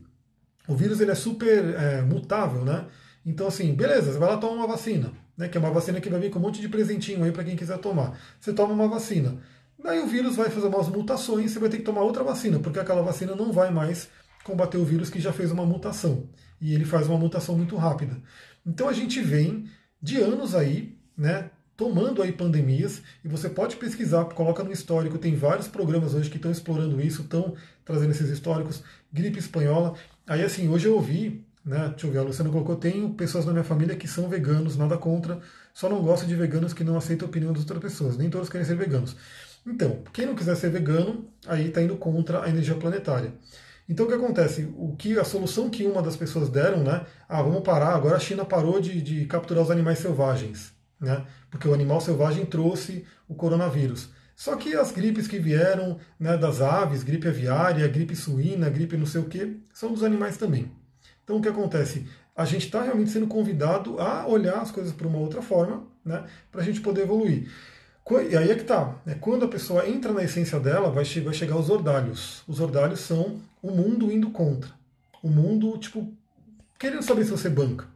O 0.69 0.77
vírus 0.77 1.01
ele 1.01 1.11
é 1.11 1.15
super 1.15 1.75
é, 1.75 2.03
mutável, 2.03 2.65
né? 2.65 2.87
Então, 3.27 3.47
assim, 3.47 3.75
beleza, 3.75 4.13
você 4.13 4.19
vai 4.19 4.29
lá 4.29 4.37
tomar 4.37 4.55
uma 4.55 4.67
vacina, 4.67 5.13
né? 5.37 5.49
Que 5.49 5.57
é 5.57 5.61
uma 5.61 5.71
vacina 5.71 6.01
que 6.01 6.09
vai 6.09 6.21
vir 6.21 6.31
com 6.31 6.39
um 6.39 6.43
monte 6.43 6.61
de 6.61 6.69
presentinho 6.69 7.25
aí 7.25 7.33
para 7.33 7.45
quem 7.45 7.57
quiser 7.57 7.79
tomar. 7.79 8.19
Você 8.41 8.53
toma 8.53 8.73
uma 8.73 8.89
vacina. 8.89 9.39
Daí 9.83 9.99
o 9.99 10.07
vírus 10.07 10.37
vai 10.37 10.49
fazer 10.49 10.69
umas 10.69 10.89
mutações, 10.89 11.51
você 11.51 11.59
vai 11.59 11.69
ter 11.69 11.79
que 11.79 11.83
tomar 11.83 12.03
outra 12.03 12.23
vacina, 12.23 12.59
porque 12.61 12.79
aquela 12.79 13.03
vacina 13.03 13.35
não 13.35 13.53
vai 13.53 13.71
mais 13.71 14.09
combater 14.45 14.77
o 14.79 14.85
vírus 14.85 15.11
que 15.11 15.21
já 15.21 15.33
fez 15.33 15.51
uma 15.51 15.67
mutação. 15.67 16.29
E 16.61 16.73
ele 16.75 16.85
faz 16.85 17.09
uma 17.09 17.19
mutação 17.19 17.57
muito 17.57 17.75
rápida. 17.77 18.17
Então 18.65 18.89
a 18.89 18.93
gente 18.93 19.21
vem 19.21 19.69
de 20.01 20.19
anos 20.19 20.55
aí, 20.55 20.97
né, 21.17 21.51
tomando 21.77 22.23
aí 22.23 22.31
pandemias, 22.31 23.03
e 23.25 23.29
você 23.29 23.49
pode 23.49 23.77
pesquisar, 23.77 24.25
coloca 24.27 24.63
no 24.63 24.73
histórico, 24.73 25.19
tem 25.19 25.35
vários 25.35 25.67
programas 25.67 26.15
hoje 26.15 26.31
que 26.31 26.37
estão 26.37 26.53
explorando 26.53 27.01
isso, 27.01 27.23
estão 27.23 27.55
trazendo 27.85 28.11
esses 28.13 28.31
históricos, 28.31 28.85
gripe 29.13 29.39
espanhola. 29.39 29.95
Aí 30.27 30.45
assim, 30.45 30.69
hoje 30.69 30.87
eu 30.87 30.95
ouvi, 30.95 31.45
né, 31.65 31.89
deixa 31.89 32.07
eu 32.07 32.13
ver, 32.13 32.19
a 32.19 32.23
Luciana 32.23 32.51
colocou, 32.51 32.77
tenho 32.77 33.11
pessoas 33.15 33.45
na 33.45 33.53
minha 33.53 33.65
família 33.65 33.97
que 33.97 34.07
são 34.07 34.29
veganos, 34.29 34.77
nada 34.77 34.97
contra, 34.97 35.41
só 35.75 35.89
não 35.89 36.03
gosto 36.03 36.27
de 36.27 36.37
veganos 36.37 36.73
que 36.73 36.85
não 36.85 36.97
aceitam 36.97 37.27
a 37.27 37.31
opinião 37.31 37.53
das 37.53 37.63
outras 37.63 37.81
pessoas, 37.81 38.17
nem 38.17 38.31
todos 38.31 38.49
querem 38.49 38.67
ser 38.67 38.77
veganos. 38.77 39.17
Então, 39.67 40.03
quem 40.13 40.27
não 40.27 40.35
quiser 40.35 40.57
ser 40.57 40.71
vegano, 40.71 41.29
aí 41.47 41.69
está 41.69 41.81
indo 41.81 41.97
contra 41.97 42.43
a 42.43 42.49
energia 42.49 42.75
planetária. 42.75 43.33
Então 43.89 44.07
o 44.07 44.09
que 44.09 44.15
acontece? 44.15 44.73
O 44.77 44.95
que 44.97 45.19
a 45.19 45.25
solução 45.25 45.69
que 45.69 45.85
uma 45.87 46.03
das 46.03 46.17
pessoas 46.17 46.49
deram, 46.49 46.83
né? 46.83 47.05
Ah, 47.29 47.43
vamos 47.43 47.63
parar. 47.63 47.95
Agora 47.95 48.17
a 48.17 48.21
China 48.21 48.45
parou 48.45 48.81
de, 48.81 49.03
de 49.03 49.27
capturar 49.27 49.63
os 49.63 49.71
animais 49.71 49.99
selvagens, 49.99 50.73
né? 51.01 51.25
Porque 51.51 51.69
o 51.69 51.75
animal 51.75 52.01
selvagem 52.01 52.47
trouxe 52.47 53.05
o 53.29 53.35
coronavírus. 53.35 54.11
Só 54.35 54.57
que 54.57 54.75
as 54.75 54.93
gripes 54.93 55.29
que 55.29 55.39
vieram 55.39 55.99
né, 56.19 56.37
das 56.37 56.61
aves, 56.61 57.03
gripe 57.03 57.29
aviária, 57.29 57.87
gripe 57.87 58.17
suína, 58.17 58.71
gripe 58.71 58.97
não 58.97 59.07
sei 59.07 59.21
o 59.21 59.27
que, 59.27 59.61
são 59.73 59.93
dos 59.93 60.03
animais 60.03 60.37
também. 60.37 60.73
Então 61.23 61.37
o 61.37 61.43
que 61.43 61.49
acontece? 61.49 62.07
A 62.35 62.45
gente 62.45 62.65
está 62.65 62.83
realmente 62.83 63.11
sendo 63.11 63.27
convidado 63.27 64.01
a 64.01 64.27
olhar 64.27 64.61
as 64.61 64.71
coisas 64.71 64.93
por 64.93 65.07
uma 65.07 65.19
outra 65.19 65.43
forma, 65.43 65.85
né, 66.05 66.25
para 66.51 66.63
a 66.63 66.65
gente 66.65 66.81
poder 66.81 67.03
evoluir. 67.03 67.51
E 68.31 68.37
aí 68.37 68.51
é 68.51 68.55
que 68.55 68.65
tá. 68.65 68.97
Né? 69.07 69.17
Quando 69.21 69.45
a 69.45 69.49
pessoa 69.49 69.89
entra 69.89 70.13
na 70.13 70.25
essência 70.25 70.59
dela, 70.59 70.91
vai, 70.91 71.05
vai 71.05 71.35
chegar 71.35 71.57
os 71.57 71.71
ordalhos. 71.71 72.43
Os 72.49 72.61
ordalhos 72.61 73.01
são 73.01 73.41
o 73.63 73.71
mundo 73.71 74.11
indo 74.11 74.31
contra. 74.31 74.71
O 75.23 75.29
mundo, 75.29 75.79
tipo, 75.79 76.13
querendo 76.79 77.03
saber 77.03 77.25
se 77.25 77.31
você 77.31 77.49
banca. 77.49 77.87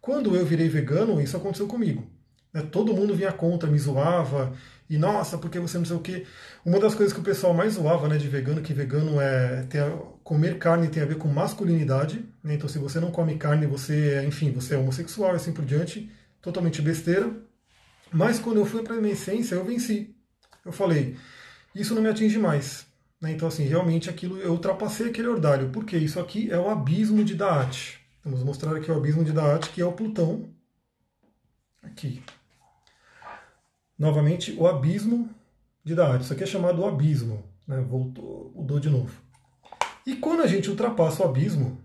Quando 0.00 0.34
eu 0.34 0.46
virei 0.46 0.68
vegano, 0.68 1.20
isso 1.20 1.36
aconteceu 1.36 1.66
comigo. 1.66 2.06
Né? 2.52 2.62
Todo 2.62 2.94
mundo 2.94 3.14
vinha 3.14 3.32
contra, 3.32 3.70
me 3.70 3.78
zoava, 3.78 4.52
e 4.88 4.98
nossa, 4.98 5.38
porque 5.38 5.60
você 5.60 5.78
não 5.78 5.84
sei 5.84 5.96
o 5.96 6.00
quê. 6.00 6.26
Uma 6.64 6.80
das 6.80 6.94
coisas 6.94 7.12
que 7.12 7.20
o 7.20 7.22
pessoal 7.22 7.54
mais 7.54 7.74
zoava 7.74 8.08
né, 8.08 8.16
de 8.16 8.28
vegano, 8.28 8.60
que 8.60 8.72
vegano 8.72 9.20
é 9.20 9.64
tem 9.68 9.80
a, 9.80 9.90
comer 10.24 10.58
carne 10.58 10.88
tem 10.88 11.02
a 11.02 11.06
ver 11.06 11.16
com 11.16 11.28
masculinidade. 11.28 12.24
Né? 12.42 12.54
Então, 12.54 12.68
se 12.68 12.78
você 12.78 12.98
não 12.98 13.10
come 13.10 13.36
carne, 13.36 13.66
você 13.66 14.14
é, 14.14 14.24
enfim, 14.24 14.50
você 14.50 14.74
é 14.74 14.78
homossexual 14.78 15.32
e 15.34 15.36
assim 15.36 15.52
por 15.52 15.64
diante. 15.64 16.10
Totalmente 16.42 16.82
besteira. 16.82 17.30
Mas 18.12 18.38
quando 18.38 18.58
eu 18.58 18.66
fui 18.66 18.82
para 18.82 18.96
a 18.96 19.08
essência, 19.08 19.54
eu 19.54 19.64
venci. 19.64 20.14
Eu 20.64 20.72
falei, 20.72 21.16
isso 21.74 21.94
não 21.94 22.02
me 22.02 22.08
atinge 22.08 22.38
mais. 22.38 22.86
Né? 23.20 23.32
Então, 23.32 23.48
assim, 23.48 23.64
realmente 23.64 24.10
aquilo, 24.10 24.38
eu 24.38 24.52
ultrapassei 24.52 25.08
aquele 25.08 25.28
ordalho. 25.28 25.70
Porque 25.70 25.96
isso 25.96 26.18
aqui 26.18 26.50
é 26.50 26.58
o 26.58 26.68
abismo 26.68 27.24
de 27.24 27.34
Daat. 27.34 28.00
Vamos 28.24 28.42
mostrar 28.42 28.76
aqui 28.76 28.90
o 28.90 28.96
abismo 28.96 29.24
de 29.24 29.32
Daat, 29.32 29.70
que 29.70 29.80
é 29.80 29.84
o 29.84 29.92
Plutão. 29.92 30.48
Aqui. 31.82 32.22
Novamente, 33.98 34.52
o 34.58 34.66
abismo 34.66 35.30
de 35.84 35.94
Daat. 35.94 36.24
Isso 36.24 36.32
aqui 36.32 36.42
é 36.42 36.46
chamado 36.46 36.84
abismo. 36.84 37.44
Né? 37.66 37.80
Voltou, 37.80 38.52
mudou 38.54 38.80
de 38.80 38.90
novo. 38.90 39.14
E 40.06 40.16
quando 40.16 40.42
a 40.42 40.46
gente 40.46 40.68
ultrapassa 40.68 41.22
o 41.22 41.26
abismo, 41.26 41.80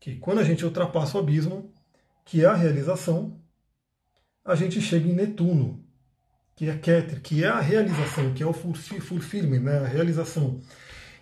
que 0.00 0.16
quando 0.16 0.40
a 0.40 0.44
gente 0.44 0.64
ultrapassa 0.64 1.16
o 1.16 1.20
abismo, 1.20 1.70
que 2.24 2.42
é 2.42 2.46
a 2.46 2.54
realização, 2.54 3.38
a 4.44 4.54
gente 4.54 4.80
chega 4.80 5.08
em 5.08 5.14
Netuno, 5.14 5.82
que 6.54 6.68
é 6.68 6.76
Keter, 6.76 7.20
que 7.20 7.42
é 7.42 7.48
a 7.48 7.60
realização, 7.60 8.32
que 8.34 8.42
é 8.42 8.46
o 8.46 8.52
fulfillment, 8.52 9.60
né, 9.60 9.78
a 9.78 9.86
realização. 9.86 10.60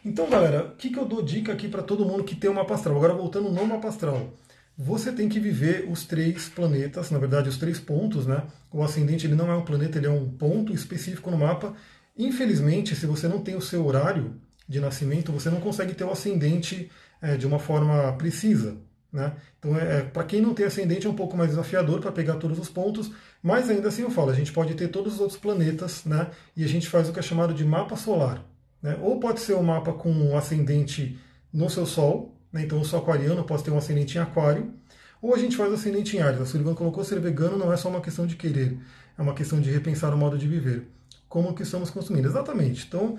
Então, 0.05 0.29
galera, 0.29 0.67
o 0.67 0.77
que, 0.77 0.91
que 0.91 0.99
eu 0.99 1.05
dou 1.05 1.23
dica 1.23 1.53
aqui 1.53 1.69
para 1.69 1.83
todo 1.83 2.05
mundo 2.05 2.25
que 2.25 2.35
tem 2.35 2.51
uma 2.51 2.63
mapa 2.63 2.75
astral? 2.75 2.97
Agora, 2.97 3.15
voltando 3.15 3.51
no 3.51 3.67
mapa 3.67 3.89
astral. 3.89 4.33
Você 4.77 5.13
tem 5.13 5.29
que 5.29 5.39
viver 5.39 5.87
os 5.89 6.05
três 6.05 6.49
planetas, 6.49 7.11
na 7.11 7.19
verdade, 7.19 7.49
os 7.49 7.59
três 7.59 7.79
pontos, 7.79 8.27
né? 8.27 8.43
O 8.73 8.83
ascendente 8.83 9.27
ele 9.27 9.35
não 9.35 9.51
é 9.51 9.55
um 9.55 9.65
planeta, 9.65 9.99
ele 9.99 10.07
é 10.07 10.11
um 10.11 10.29
ponto 10.29 10.73
específico 10.73 11.31
no 11.31 11.39
mapa. 11.39 11.75
Infelizmente, 12.17 12.97
se 12.97 13.07
você 13.07 13.29
não 13.29 13.43
tem 13.43 13.55
o 13.55 13.61
seu 13.61 13.87
horário 13.87 14.41
de 14.69 14.81
nascimento, 14.81 15.31
você 15.31 15.51
não 15.51 15.61
consegue 15.61 15.95
ter 15.95 16.05
o 16.05 16.11
ascendente 16.11 16.91
é, 17.21 17.37
de 17.37 17.47
uma 17.47 17.59
forma 17.59 18.13
precisa. 18.15 18.77
Né? 19.13 19.33
Então, 19.59 19.77
é, 19.77 19.99
é 19.99 20.03
para 20.03 20.25
quem 20.25 20.41
não 20.41 20.55
tem 20.55 20.65
ascendente, 20.65 21.07
é 21.07 21.11
um 21.11 21.15
pouco 21.15 21.37
mais 21.37 21.51
desafiador 21.51 22.01
para 22.01 22.11
pegar 22.11 22.37
todos 22.37 22.59
os 22.59 22.71
pontos, 22.71 23.11
mas 23.43 23.69
ainda 23.69 23.89
assim 23.89 24.03
eu 24.03 24.11
falo, 24.11 24.31
a 24.31 24.35
gente 24.35 24.53
pode 24.53 24.75
ter 24.75 24.89
todos 24.89 25.15
os 25.15 25.21
outros 25.21 25.39
planetas, 25.39 26.05
né? 26.05 26.31
e 26.57 26.65
a 26.65 26.69
gente 26.69 26.89
faz 26.89 27.09
o 27.09 27.13
que 27.13 27.19
é 27.19 27.23
chamado 27.23 27.53
de 27.53 27.65
mapa 27.65 27.95
solar. 27.95 28.43
Né? 28.83 28.99
Ou 29.03 29.21
pode 29.21 29.41
ser 29.41 29.55
um 29.55 29.63
mapa 29.63 29.93
com 29.93 30.11
um 30.11 30.37
ascendente 30.37 31.19
no 31.53 31.69
seu 31.69 31.85
Sol, 31.85 32.35
né? 32.51 32.63
então 32.63 32.79
eu 32.79 32.85
sou 32.85 32.99
aquariano, 32.99 33.45
posso 33.45 33.63
ter 33.63 33.71
um 33.71 33.77
ascendente 33.77 34.17
em 34.17 34.21
aquário, 34.21 34.73
ou 35.21 35.35
a 35.35 35.39
gente 35.39 35.57
faz 35.57 35.73
ascendente 35.73 36.17
em 36.17 36.21
Ares. 36.21 36.41
A 36.41 36.47
Sullivan 36.47 36.75
colocou 36.75 37.05
ser 37.05 37.21
vegano 37.21 37.59
não 37.59 37.73
é 37.73 37.77
só 37.77 37.89
uma 37.89 38.01
questão 38.01 38.27
de 38.27 38.35
querer, 38.35 38.79
é 39.17 39.23
uma 39.23 39.35
questão 39.35 39.61
de 39.61 39.71
repensar 39.71 40.13
o 40.15 40.17
modo 40.17 40.39
de 40.39 40.49
viver. 40.49 40.89
Como 41.29 41.55
que 41.55 41.63
estamos 41.63 41.91
consumindo? 41.91 42.29
Exatamente. 42.29 42.87
Então, 42.87 43.17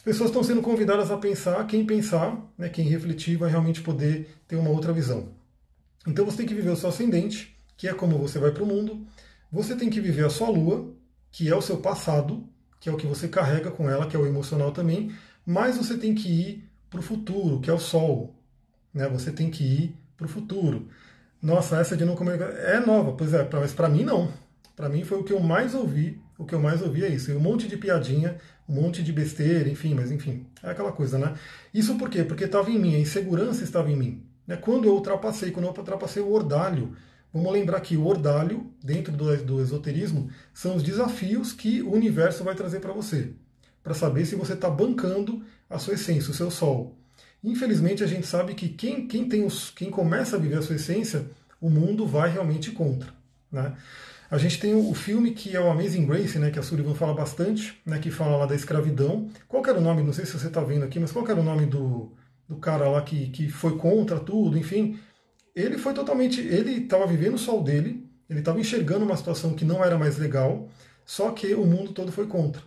as 0.00 0.02
pessoas 0.02 0.30
estão 0.30 0.42
sendo 0.42 0.62
convidadas 0.62 1.10
a 1.10 1.18
pensar, 1.18 1.66
quem 1.66 1.84
pensar, 1.84 2.34
né, 2.56 2.70
quem 2.70 2.88
refletir, 2.88 3.36
vai 3.36 3.50
realmente 3.50 3.82
poder 3.82 4.34
ter 4.48 4.56
uma 4.56 4.70
outra 4.70 4.94
visão. 4.94 5.28
Então 6.06 6.24
você 6.24 6.38
tem 6.38 6.46
que 6.46 6.54
viver 6.54 6.70
o 6.70 6.76
seu 6.76 6.88
ascendente, 6.88 7.54
que 7.76 7.86
é 7.86 7.92
como 7.92 8.16
você 8.16 8.38
vai 8.38 8.50
para 8.50 8.62
o 8.62 8.66
mundo. 8.66 9.06
Você 9.52 9.76
tem 9.76 9.90
que 9.90 10.00
viver 10.00 10.24
a 10.24 10.30
sua 10.30 10.48
lua, 10.48 10.90
que 11.30 11.50
é 11.50 11.54
o 11.54 11.60
seu 11.60 11.76
passado, 11.76 12.48
que 12.80 12.88
é 12.88 12.92
o 12.92 12.96
que 12.96 13.06
você 13.06 13.28
carrega 13.28 13.70
com 13.70 13.90
ela, 13.90 14.06
que 14.06 14.16
é 14.16 14.18
o 14.18 14.26
emocional 14.26 14.72
também. 14.72 15.12
Mas 15.44 15.76
você 15.76 15.98
tem 15.98 16.14
que 16.14 16.28
ir 16.30 16.70
para 16.88 17.00
o 17.00 17.02
futuro, 17.02 17.60
que 17.60 17.68
é 17.68 17.72
o 17.74 17.78
sol. 17.78 18.34
Né? 18.94 19.06
Você 19.10 19.30
tem 19.30 19.50
que 19.50 19.62
ir 19.62 19.96
para 20.16 20.24
o 20.24 20.30
futuro. 20.30 20.88
Nossa, 21.42 21.78
essa 21.78 21.94
de 21.94 22.06
não 22.06 22.16
comer 22.16 22.40
é 22.40 22.80
nova, 22.80 23.12
pois 23.12 23.34
é, 23.34 23.46
mas 23.52 23.74
para 23.74 23.90
mim 23.90 24.04
não. 24.04 24.32
Para 24.74 24.88
mim 24.88 25.04
foi 25.04 25.18
o 25.18 25.24
que 25.24 25.34
eu 25.34 25.40
mais 25.40 25.74
ouvi. 25.74 26.18
O 26.38 26.46
que 26.46 26.54
eu 26.54 26.58
mais 26.58 26.80
ouvi 26.80 27.04
é 27.04 27.08
isso. 27.08 27.30
E 27.30 27.36
um 27.36 27.40
monte 27.40 27.68
de 27.68 27.76
piadinha, 27.76 28.38
um 28.70 28.82
monte 28.82 29.02
de 29.02 29.12
besteira, 29.12 29.68
enfim, 29.68 29.94
mas 29.94 30.12
enfim, 30.12 30.46
é 30.62 30.70
aquela 30.70 30.92
coisa, 30.92 31.18
né? 31.18 31.34
Isso 31.74 31.98
por 31.98 32.08
quê? 32.08 32.22
Porque 32.22 32.44
estava 32.44 32.70
em 32.70 32.78
mim, 32.78 32.94
a 32.94 33.00
insegurança 33.00 33.64
estava 33.64 33.90
em 33.90 33.96
mim. 33.96 34.22
Né? 34.46 34.56
Quando 34.56 34.84
eu 34.84 34.94
ultrapassei, 34.94 35.50
quando 35.50 35.66
eu 35.66 35.74
ultrapassei 35.76 36.22
o 36.22 36.32
ordalho, 36.32 36.94
vamos 37.34 37.52
lembrar 37.52 37.80
que 37.80 37.96
o 37.96 38.06
ordalho, 38.06 38.72
dentro 38.82 39.12
do, 39.12 39.36
do 39.38 39.60
esoterismo, 39.60 40.30
são 40.54 40.76
os 40.76 40.84
desafios 40.84 41.52
que 41.52 41.82
o 41.82 41.92
universo 41.92 42.44
vai 42.44 42.54
trazer 42.54 42.78
para 42.78 42.92
você, 42.92 43.32
para 43.82 43.92
saber 43.92 44.24
se 44.24 44.36
você 44.36 44.52
está 44.52 44.70
bancando 44.70 45.42
a 45.68 45.78
sua 45.78 45.94
essência, 45.94 46.30
o 46.30 46.34
seu 46.34 46.50
sol. 46.50 46.96
Infelizmente, 47.42 48.04
a 48.04 48.06
gente 48.06 48.26
sabe 48.26 48.54
que 48.54 48.68
quem, 48.68 49.08
quem, 49.08 49.28
tem 49.28 49.44
os, 49.44 49.70
quem 49.70 49.90
começa 49.90 50.36
a 50.36 50.38
viver 50.38 50.58
a 50.58 50.62
sua 50.62 50.76
essência, 50.76 51.26
o 51.60 51.68
mundo 51.68 52.06
vai 52.06 52.30
realmente 52.30 52.70
contra. 52.70 53.12
Né? 53.50 53.74
A 54.30 54.38
gente 54.38 54.60
tem 54.60 54.74
o 54.74 54.94
filme 54.94 55.32
que 55.32 55.56
é 55.56 55.60
o 55.60 55.68
Amazing 55.68 56.06
Grace, 56.06 56.38
né, 56.38 56.50
que 56.50 56.58
a 56.58 56.62
Sullivan 56.62 56.94
fala 56.94 57.12
bastante, 57.12 57.80
né, 57.84 57.98
que 57.98 58.12
fala 58.12 58.36
lá 58.36 58.46
da 58.46 58.54
escravidão. 58.54 59.28
Qual 59.48 59.64
era 59.66 59.78
o 59.78 59.80
nome, 59.80 60.04
não 60.04 60.12
sei 60.12 60.24
se 60.24 60.38
você 60.38 60.46
está 60.46 60.60
vendo 60.60 60.84
aqui, 60.84 61.00
mas 61.00 61.10
qual 61.10 61.26
era 61.28 61.40
o 61.40 61.42
nome 61.42 61.66
do, 61.66 62.12
do 62.48 62.56
cara 62.56 62.88
lá 62.88 63.02
que, 63.02 63.28
que 63.30 63.48
foi 63.48 63.76
contra 63.76 64.20
tudo, 64.20 64.56
enfim. 64.56 64.98
Ele 65.54 65.78
foi 65.78 65.94
totalmente. 65.94 66.40
Ele 66.40 66.82
estava 66.82 67.06
vivendo 67.06 67.34
o 67.34 67.38
sol 67.38 67.62
dele, 67.62 68.08
ele 68.28 68.38
estava 68.38 68.60
enxergando 68.60 69.04
uma 69.04 69.16
situação 69.16 69.54
que 69.54 69.64
não 69.64 69.84
era 69.84 69.98
mais 69.98 70.16
legal, 70.16 70.68
só 71.04 71.32
que 71.32 71.52
o 71.54 71.66
mundo 71.66 71.92
todo 71.92 72.12
foi 72.12 72.26
contra. 72.26 72.62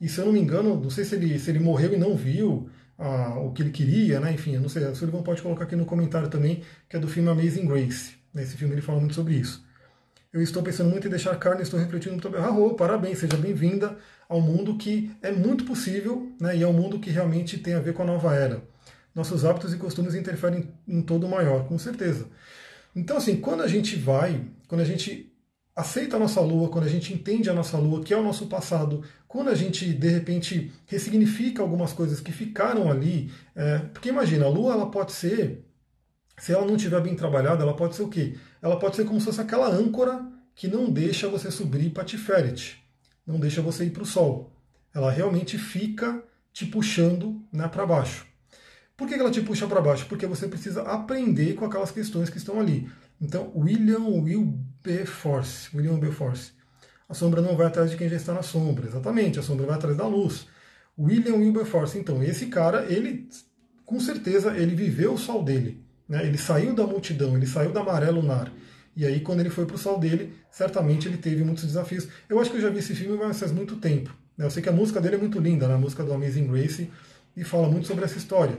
E 0.00 0.08
se 0.08 0.18
eu 0.18 0.24
não 0.24 0.32
me 0.32 0.40
engano, 0.40 0.80
não 0.80 0.90
sei 0.90 1.04
se 1.04 1.14
ele, 1.14 1.38
se 1.38 1.50
ele 1.50 1.60
morreu 1.60 1.92
e 1.92 1.98
não 1.98 2.16
viu 2.16 2.68
ah, 2.98 3.38
o 3.38 3.52
que 3.52 3.62
ele 3.62 3.70
queria, 3.70 4.18
né? 4.18 4.32
Enfim, 4.32 4.56
não 4.56 4.68
sei. 4.68 4.84
A 4.84 4.94
Sullivan 4.94 5.22
pode 5.22 5.42
colocar 5.42 5.64
aqui 5.64 5.76
no 5.76 5.84
comentário 5.84 6.28
também, 6.28 6.62
que 6.88 6.96
é 6.96 6.98
do 6.98 7.08
filme 7.08 7.28
Amazing 7.28 7.66
Grace. 7.66 8.14
Nesse 8.32 8.56
filme 8.56 8.74
ele 8.74 8.82
fala 8.82 8.98
muito 8.98 9.14
sobre 9.14 9.34
isso. 9.34 9.62
Eu 10.32 10.40
estou 10.40 10.62
pensando 10.62 10.88
muito 10.88 11.06
em 11.06 11.10
deixar 11.10 11.36
carne, 11.36 11.62
estou 11.62 11.78
refletindo 11.78 12.12
muito 12.12 12.30
bem. 12.30 12.40
Ah, 12.40 12.74
parabéns, 12.74 13.18
seja 13.18 13.36
bem-vinda 13.36 13.98
ao 14.26 14.40
mundo 14.40 14.78
que 14.78 15.14
é 15.20 15.30
muito 15.30 15.62
possível, 15.64 16.32
né, 16.40 16.56
e 16.56 16.62
é 16.62 16.66
um 16.66 16.72
mundo 16.72 16.98
que 16.98 17.10
realmente 17.10 17.58
tem 17.58 17.74
a 17.74 17.80
ver 17.80 17.92
com 17.92 18.02
a 18.02 18.06
nova 18.06 18.34
era. 18.34 18.62
Nossos 19.14 19.44
hábitos 19.44 19.74
e 19.74 19.76
costumes 19.76 20.14
interferem 20.14 20.72
em 20.88 21.02
todo 21.02 21.26
o 21.26 21.30
maior, 21.30 21.68
com 21.68 21.78
certeza. 21.78 22.28
Então, 22.96 23.18
assim, 23.18 23.36
quando 23.42 23.62
a 23.62 23.68
gente 23.68 23.94
vai, 23.94 24.46
quando 24.68 24.80
a 24.80 24.86
gente 24.86 25.30
aceita 25.76 26.16
a 26.16 26.20
nossa 26.20 26.40
lua, 26.40 26.70
quando 26.70 26.86
a 26.86 26.90
gente 26.90 27.12
entende 27.12 27.50
a 27.50 27.54
nossa 27.54 27.76
lua, 27.76 28.02
que 28.02 28.14
é 28.14 28.16
o 28.16 28.22
nosso 28.22 28.46
passado, 28.46 29.04
quando 29.28 29.50
a 29.50 29.54
gente 29.54 29.92
de 29.92 30.08
repente 30.08 30.72
ressignifica 30.86 31.60
algumas 31.60 31.92
coisas 31.92 32.20
que 32.20 32.32
ficaram 32.32 32.90
ali, 32.90 33.30
é, 33.54 33.80
porque 33.80 34.08
imagina, 34.08 34.46
a 34.46 34.48
lua 34.48 34.72
ela 34.72 34.90
pode 34.90 35.12
ser, 35.12 35.62
se 36.38 36.52
ela 36.52 36.66
não 36.66 36.76
estiver 36.76 37.00
bem 37.00 37.14
trabalhada, 37.14 37.62
ela 37.62 37.76
pode 37.76 37.94
ser 37.94 38.02
o 38.02 38.08
quê? 38.08 38.36
ela 38.62 38.78
pode 38.78 38.94
ser 38.94 39.04
como 39.04 39.18
se 39.18 39.26
fosse 39.26 39.40
aquela 39.40 39.68
âncora 39.68 40.24
que 40.54 40.68
não 40.68 40.88
deixa 40.88 41.28
você 41.28 41.50
subir 41.50 41.90
para 41.90 42.04
Tiferet, 42.04 42.80
não 43.26 43.40
deixa 43.40 43.60
você 43.60 43.84
ir 43.84 43.90
para 43.90 44.04
o 44.04 44.06
Sol. 44.06 44.52
Ela 44.94 45.10
realmente 45.10 45.58
fica 45.58 46.22
te 46.52 46.64
puxando 46.66 47.42
né, 47.52 47.66
para 47.66 47.84
baixo. 47.84 48.26
Por 48.96 49.08
que 49.08 49.14
ela 49.14 49.30
te 49.30 49.40
puxa 49.40 49.66
para 49.66 49.80
baixo? 49.80 50.06
Porque 50.06 50.26
você 50.26 50.46
precisa 50.46 50.82
aprender 50.82 51.54
com 51.54 51.64
aquelas 51.64 51.90
questões 51.90 52.30
que 52.30 52.36
estão 52.36 52.60
ali. 52.60 52.88
Então, 53.20 53.50
William 53.56 54.06
Wilberforce, 54.06 55.74
William 55.74 55.94
Wilberforce, 55.94 56.52
a 57.08 57.14
sombra 57.14 57.40
não 57.40 57.56
vai 57.56 57.66
atrás 57.66 57.90
de 57.90 57.96
quem 57.96 58.08
já 58.08 58.16
está 58.16 58.32
na 58.32 58.42
sombra. 58.42 58.86
Exatamente, 58.86 59.40
a 59.40 59.42
sombra 59.42 59.66
vai 59.66 59.76
atrás 59.76 59.96
da 59.96 60.06
luz. 60.06 60.46
William 60.96 61.36
Wilberforce, 61.36 61.98
então, 61.98 62.22
esse 62.22 62.46
cara, 62.46 62.84
ele, 62.92 63.28
com 63.84 63.98
certeza, 63.98 64.56
ele 64.56 64.74
viveu 64.76 65.14
o 65.14 65.18
sol 65.18 65.42
dele. 65.42 65.81
Né? 66.12 66.26
Ele 66.26 66.36
saiu 66.36 66.74
da 66.74 66.86
multidão, 66.86 67.34
ele 67.34 67.46
saiu 67.46 67.72
da 67.72 67.82
maré 67.82 68.10
lunar. 68.10 68.52
E 68.94 69.06
aí, 69.06 69.20
quando 69.20 69.40
ele 69.40 69.48
foi 69.48 69.64
para 69.64 69.76
o 69.76 69.78
sol 69.78 69.98
dele, 69.98 70.34
certamente 70.50 71.08
ele 71.08 71.16
teve 71.16 71.42
muitos 71.42 71.64
desafios. 71.64 72.06
Eu 72.28 72.38
acho 72.38 72.50
que 72.50 72.58
eu 72.58 72.60
já 72.60 72.68
vi 72.68 72.80
esse 72.80 72.94
filme, 72.94 73.16
mas 73.16 73.40
faz 73.40 73.50
muito 73.50 73.76
tempo. 73.76 74.14
Né? 74.36 74.44
Eu 74.44 74.50
sei 74.50 74.62
que 74.62 74.68
a 74.68 74.72
música 74.72 75.00
dele 75.00 75.14
é 75.14 75.18
muito 75.18 75.38
linda, 75.38 75.66
né? 75.66 75.72
a 75.72 75.78
música 75.78 76.04
do 76.04 76.12
Amazing 76.12 76.48
Grace, 76.48 76.90
e 77.34 77.42
fala 77.42 77.66
muito 77.66 77.86
sobre 77.86 78.04
essa 78.04 78.18
história. 78.18 78.58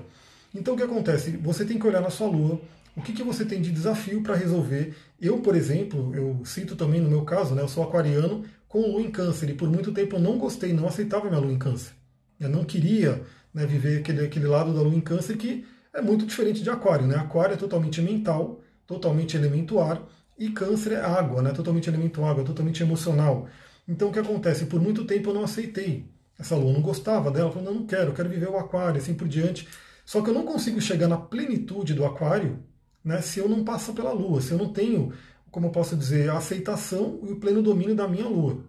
Então, 0.51 0.74
o 0.74 0.78
que 0.78 0.82
acontece? 0.82 1.38
Você 1.43 1.64
tem 1.64 1.78
que 1.78 1.86
olhar 1.86 2.01
na 2.01 2.10
sua 2.10 2.26
lua, 2.26 2.60
o 2.95 3.04
que, 3.04 3.14
que 3.14 3.22
você 3.22 3.45
tem 3.45 3.62
de 3.62 3.70
desafio 3.70 4.24
para 4.24 4.36
resolver. 4.36 4.95
Eu, 5.22 5.38
por 5.38 5.56
exemplo, 5.56 6.12
eu 6.16 6.41
cito 6.43 6.76
também 6.76 6.99
no 7.01 7.10
meu 7.10 7.22
caso, 7.22 7.54
né, 7.54 7.62
eu 7.62 7.68
sou 7.68 7.84
aquariano 7.84 8.43
com 8.68 8.82
lua 8.82 9.01
em 9.01 9.12
câncer, 9.12 9.51
e 9.51 9.54
por 9.54 9.70
muito 9.70 9.91
tempo 9.91 10.16
eu 10.16 10.20
não 10.20 10.39
gostei, 10.39 10.74
não 10.74 10.88
aceitava 10.88 11.28
minha 11.28 11.39
lua 11.39 11.54
em 11.54 11.60
câncer. 11.60 11.91
Eu 12.39 12.49
não 12.49 12.64
queria 12.64 13.22
né, 13.54 13.64
viver 13.68 13.99
aquele, 13.99 14.26
aquele 14.26 14.47
lado 14.47 14.74
da 14.74 14.82
lua 14.82 14.95
em 14.95 15.01
câncer 15.01 15.38
que 15.38 15.64
é 15.94 16.02
muito 16.02 16.26
diferente 16.26 16.64
de 16.64 16.70
aquário, 16.70 17.08
né? 17.08 17.16
Aquário 17.16 17.54
é 17.54 17.58
totalmente 17.58 18.02
mental, 18.02 18.62
totalmente 18.88 19.38
elemento 19.38 19.80
ar, 19.80 20.02
e 20.38 20.50
câncer 20.50 20.94
é 20.94 21.02
água, 21.02 21.41
né? 21.41 21.52
Totalmente 21.52 21.89
elemento 21.89 22.24
água, 22.24 22.44
totalmente 22.44 22.82
emocional. 22.82 23.48
Então 23.88 24.10
o 24.10 24.12
que 24.12 24.20
acontece? 24.20 24.66
Por 24.66 24.82
muito 24.82 25.06
tempo 25.06 25.30
eu 25.30 25.34
não 25.34 25.44
aceitei 25.44 26.10
essa 26.39 26.56
lua, 26.56 26.74
não 26.74 26.82
gostava 26.82 27.30
dela, 27.32 27.52
falando, 27.52 27.68
não, 27.68 27.80
não 27.82 27.88
quero, 27.88 28.10
eu 28.10 28.14
quero 28.14 28.30
viver 28.30 28.50
o 28.50 28.58
aquário, 28.58 29.00
assim 29.00 29.14
por 29.14 29.28
diante. 29.28 29.68
Só 30.06 30.22
que 30.22 30.30
eu 30.30 30.34
não 30.34 30.46
consigo 30.46 30.82
chegar 30.82 31.08
na 31.08 31.18
plenitude 31.18 31.94
do 31.94 32.06
aquário 32.06 32.64
né, 33.04 33.22
se 33.22 33.39
eu 33.39 33.50
não 33.50 33.64
passo 33.64 33.94
pela 33.94 34.12
Lua, 34.12 34.41
se 34.41 34.52
eu 34.52 34.58
não 34.58 34.72
tenho, 34.72 35.14
como 35.52 35.68
eu 35.68 35.72
posso 35.72 35.96
dizer, 35.96 36.30
a 36.30 36.38
aceitação 36.38 37.20
e 37.24 37.32
o 37.34 37.39
pleno 37.39 37.62
domínio 37.62 37.96
da 37.96 38.08
minha 38.08 38.28
Lua. 38.28 38.64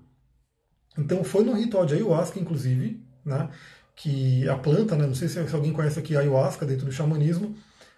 Então 0.99 1.23
foi 1.25 1.45
no 1.45 1.53
ritual 1.53 1.87
de 1.87 1.95
ayahuasca, 1.95 2.39
inclusive, 2.41 3.03
né, 3.25 3.51
que 3.95 4.49
a 4.49 4.57
planta, 4.57 4.97
né, 4.97 5.07
não 5.07 5.15
sei 5.15 5.29
se 5.29 5.39
alguém 5.39 5.73
conhece 5.73 5.99
aqui 5.99 6.17
a 6.17 6.21
ayahuasca 6.21 6.67
dentro 6.67 6.87
do 6.87 6.93
xamanismo, 6.93 7.55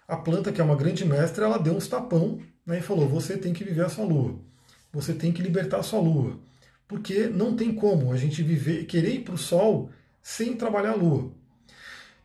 a 0.07 0.15
planta, 0.15 0.51
que 0.51 0.61
é 0.61 0.63
uma 0.63 0.75
grande 0.75 1.03
mestra, 1.03 1.45
ela 1.45 1.57
deu 1.57 1.73
uns 1.73 1.87
tapão 1.87 2.39
né, 2.65 2.79
e 2.79 2.81
falou: 2.81 3.07
você 3.07 3.37
tem 3.37 3.53
que 3.53 3.63
viver 3.63 3.85
a 3.85 3.89
sua 3.89 4.05
lua, 4.05 4.35
você 4.91 5.13
tem 5.13 5.31
que 5.31 5.41
libertar 5.41 5.79
a 5.79 5.83
sua 5.83 5.99
lua. 5.99 6.37
Porque 6.87 7.27
não 7.27 7.53
tem 7.55 7.73
como 7.73 8.13
a 8.13 8.17
gente 8.17 8.41
viver, 8.41 8.85
querer 8.85 9.15
ir 9.15 9.19
para 9.19 9.35
o 9.35 9.37
sol 9.37 9.89
sem 10.21 10.55
trabalhar 10.55 10.91
a 10.91 10.95
lua. 10.95 11.31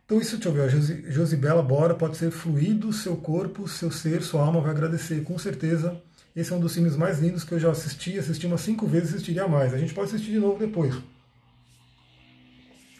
Então 0.05 0.21
isso, 0.21 0.37
deixa 0.37 0.49
eu 0.49 0.53
ver, 0.53 1.11
Josibela 1.11 1.61
Bora 1.61 1.95
pode 1.95 2.17
ser 2.17 2.31
fluido, 2.31 2.93
seu 2.93 3.17
corpo, 3.17 3.67
seu 3.67 3.91
ser, 3.91 4.21
sua 4.21 4.45
alma 4.45 4.61
vai 4.61 4.71
agradecer, 4.71 5.23
com 5.23 5.37
certeza. 5.37 6.01
Esse 6.35 6.51
é 6.51 6.55
um 6.55 6.59
dos 6.59 6.73
filmes 6.73 6.95
mais 6.95 7.19
lindos 7.19 7.43
que 7.43 7.53
eu 7.53 7.59
já 7.59 7.71
assisti, 7.71 8.17
assisti 8.17 8.45
umas 8.47 8.61
cinco 8.61 8.87
vezes, 8.87 9.09
assistiria 9.09 9.47
mais. 9.47 9.73
A 9.73 9.77
gente 9.77 9.93
pode 9.93 10.07
assistir 10.07 10.31
de 10.31 10.39
novo 10.39 10.57
depois. 10.57 10.95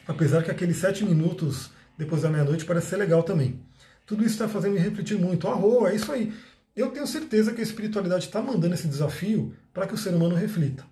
Apesar 0.07 0.43
que 0.43 0.51
aqueles 0.51 0.77
sete 0.77 1.03
minutos 1.05 1.71
depois 1.97 2.21
da 2.21 2.29
meia-noite 2.29 2.65
parece 2.65 2.87
ser 2.87 2.97
legal 2.97 3.23
também. 3.23 3.59
Tudo 4.05 4.23
isso 4.23 4.33
está 4.33 4.47
fazendo 4.47 4.73
me 4.73 4.79
refletir 4.79 5.17
muito. 5.17 5.47
Arro, 5.47 5.87
é 5.87 5.95
isso 5.95 6.11
aí. 6.11 6.33
Eu 6.75 6.89
tenho 6.89 7.05
certeza 7.05 7.53
que 7.53 7.61
a 7.61 7.63
espiritualidade 7.63 8.25
está 8.25 8.41
mandando 8.41 8.73
esse 8.73 8.87
desafio 8.87 9.53
para 9.73 9.87
que 9.87 9.93
o 9.93 9.97
ser 9.97 10.13
humano 10.13 10.35
reflita. 10.35 10.83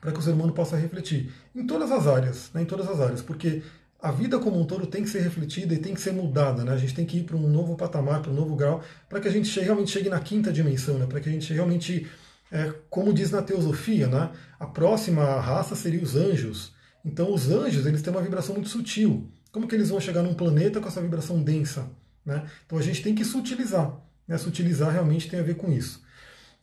Para 0.00 0.12
que 0.12 0.18
o 0.18 0.22
ser 0.22 0.32
humano 0.32 0.52
possa 0.52 0.76
refletir. 0.76 1.32
Em 1.54 1.66
todas 1.66 1.92
as 1.92 2.06
áreas, 2.06 2.50
né, 2.54 2.62
em 2.62 2.64
todas 2.64 2.88
as 2.88 3.00
áreas. 3.00 3.20
Porque 3.20 3.62
a 4.00 4.10
vida 4.10 4.38
como 4.38 4.60
um 4.60 4.64
todo 4.64 4.86
tem 4.86 5.02
que 5.02 5.10
ser 5.10 5.20
refletida 5.20 5.74
e 5.74 5.78
tem 5.78 5.94
que 5.94 6.00
ser 6.00 6.12
mudada. 6.12 6.64
Né? 6.64 6.72
A 6.72 6.76
gente 6.76 6.94
tem 6.94 7.04
que 7.04 7.18
ir 7.18 7.24
para 7.24 7.36
um 7.36 7.48
novo 7.48 7.76
patamar, 7.76 8.22
para 8.22 8.30
um 8.30 8.34
novo 8.34 8.56
grau, 8.56 8.82
para 9.08 9.20
que 9.20 9.28
a 9.28 9.30
gente 9.30 9.58
realmente 9.60 9.90
chegue 9.90 10.08
na 10.08 10.20
quinta 10.20 10.52
dimensão, 10.52 10.98
né? 10.98 11.06
para 11.06 11.20
que 11.20 11.28
a 11.28 11.32
gente 11.32 11.52
realmente, 11.52 12.06
é, 12.50 12.72
como 12.88 13.12
diz 13.12 13.30
na 13.30 13.42
teosofia, 13.42 14.06
né? 14.06 14.30
a 14.58 14.66
próxima 14.66 15.40
raça 15.40 15.76
seria 15.76 16.02
os 16.02 16.16
anjos. 16.16 16.72
Então 17.04 17.32
os 17.32 17.50
anjos 17.50 17.86
eles 17.86 18.02
têm 18.02 18.12
uma 18.12 18.22
vibração 18.22 18.54
muito 18.54 18.68
sutil. 18.68 19.30
Como 19.50 19.66
que 19.66 19.74
eles 19.74 19.88
vão 19.88 20.00
chegar 20.00 20.22
num 20.22 20.34
planeta 20.34 20.80
com 20.80 20.88
essa 20.88 21.00
vibração 21.00 21.42
densa? 21.42 21.88
Né? 22.24 22.44
Então 22.66 22.78
a 22.78 22.82
gente 22.82 23.02
tem 23.02 23.14
que 23.14 23.24
sutilizar. 23.24 23.98
Né? 24.26 24.36
Sutilizar 24.36 24.92
realmente 24.92 25.28
tem 25.28 25.40
a 25.40 25.42
ver 25.42 25.56
com 25.56 25.72
isso. 25.72 26.02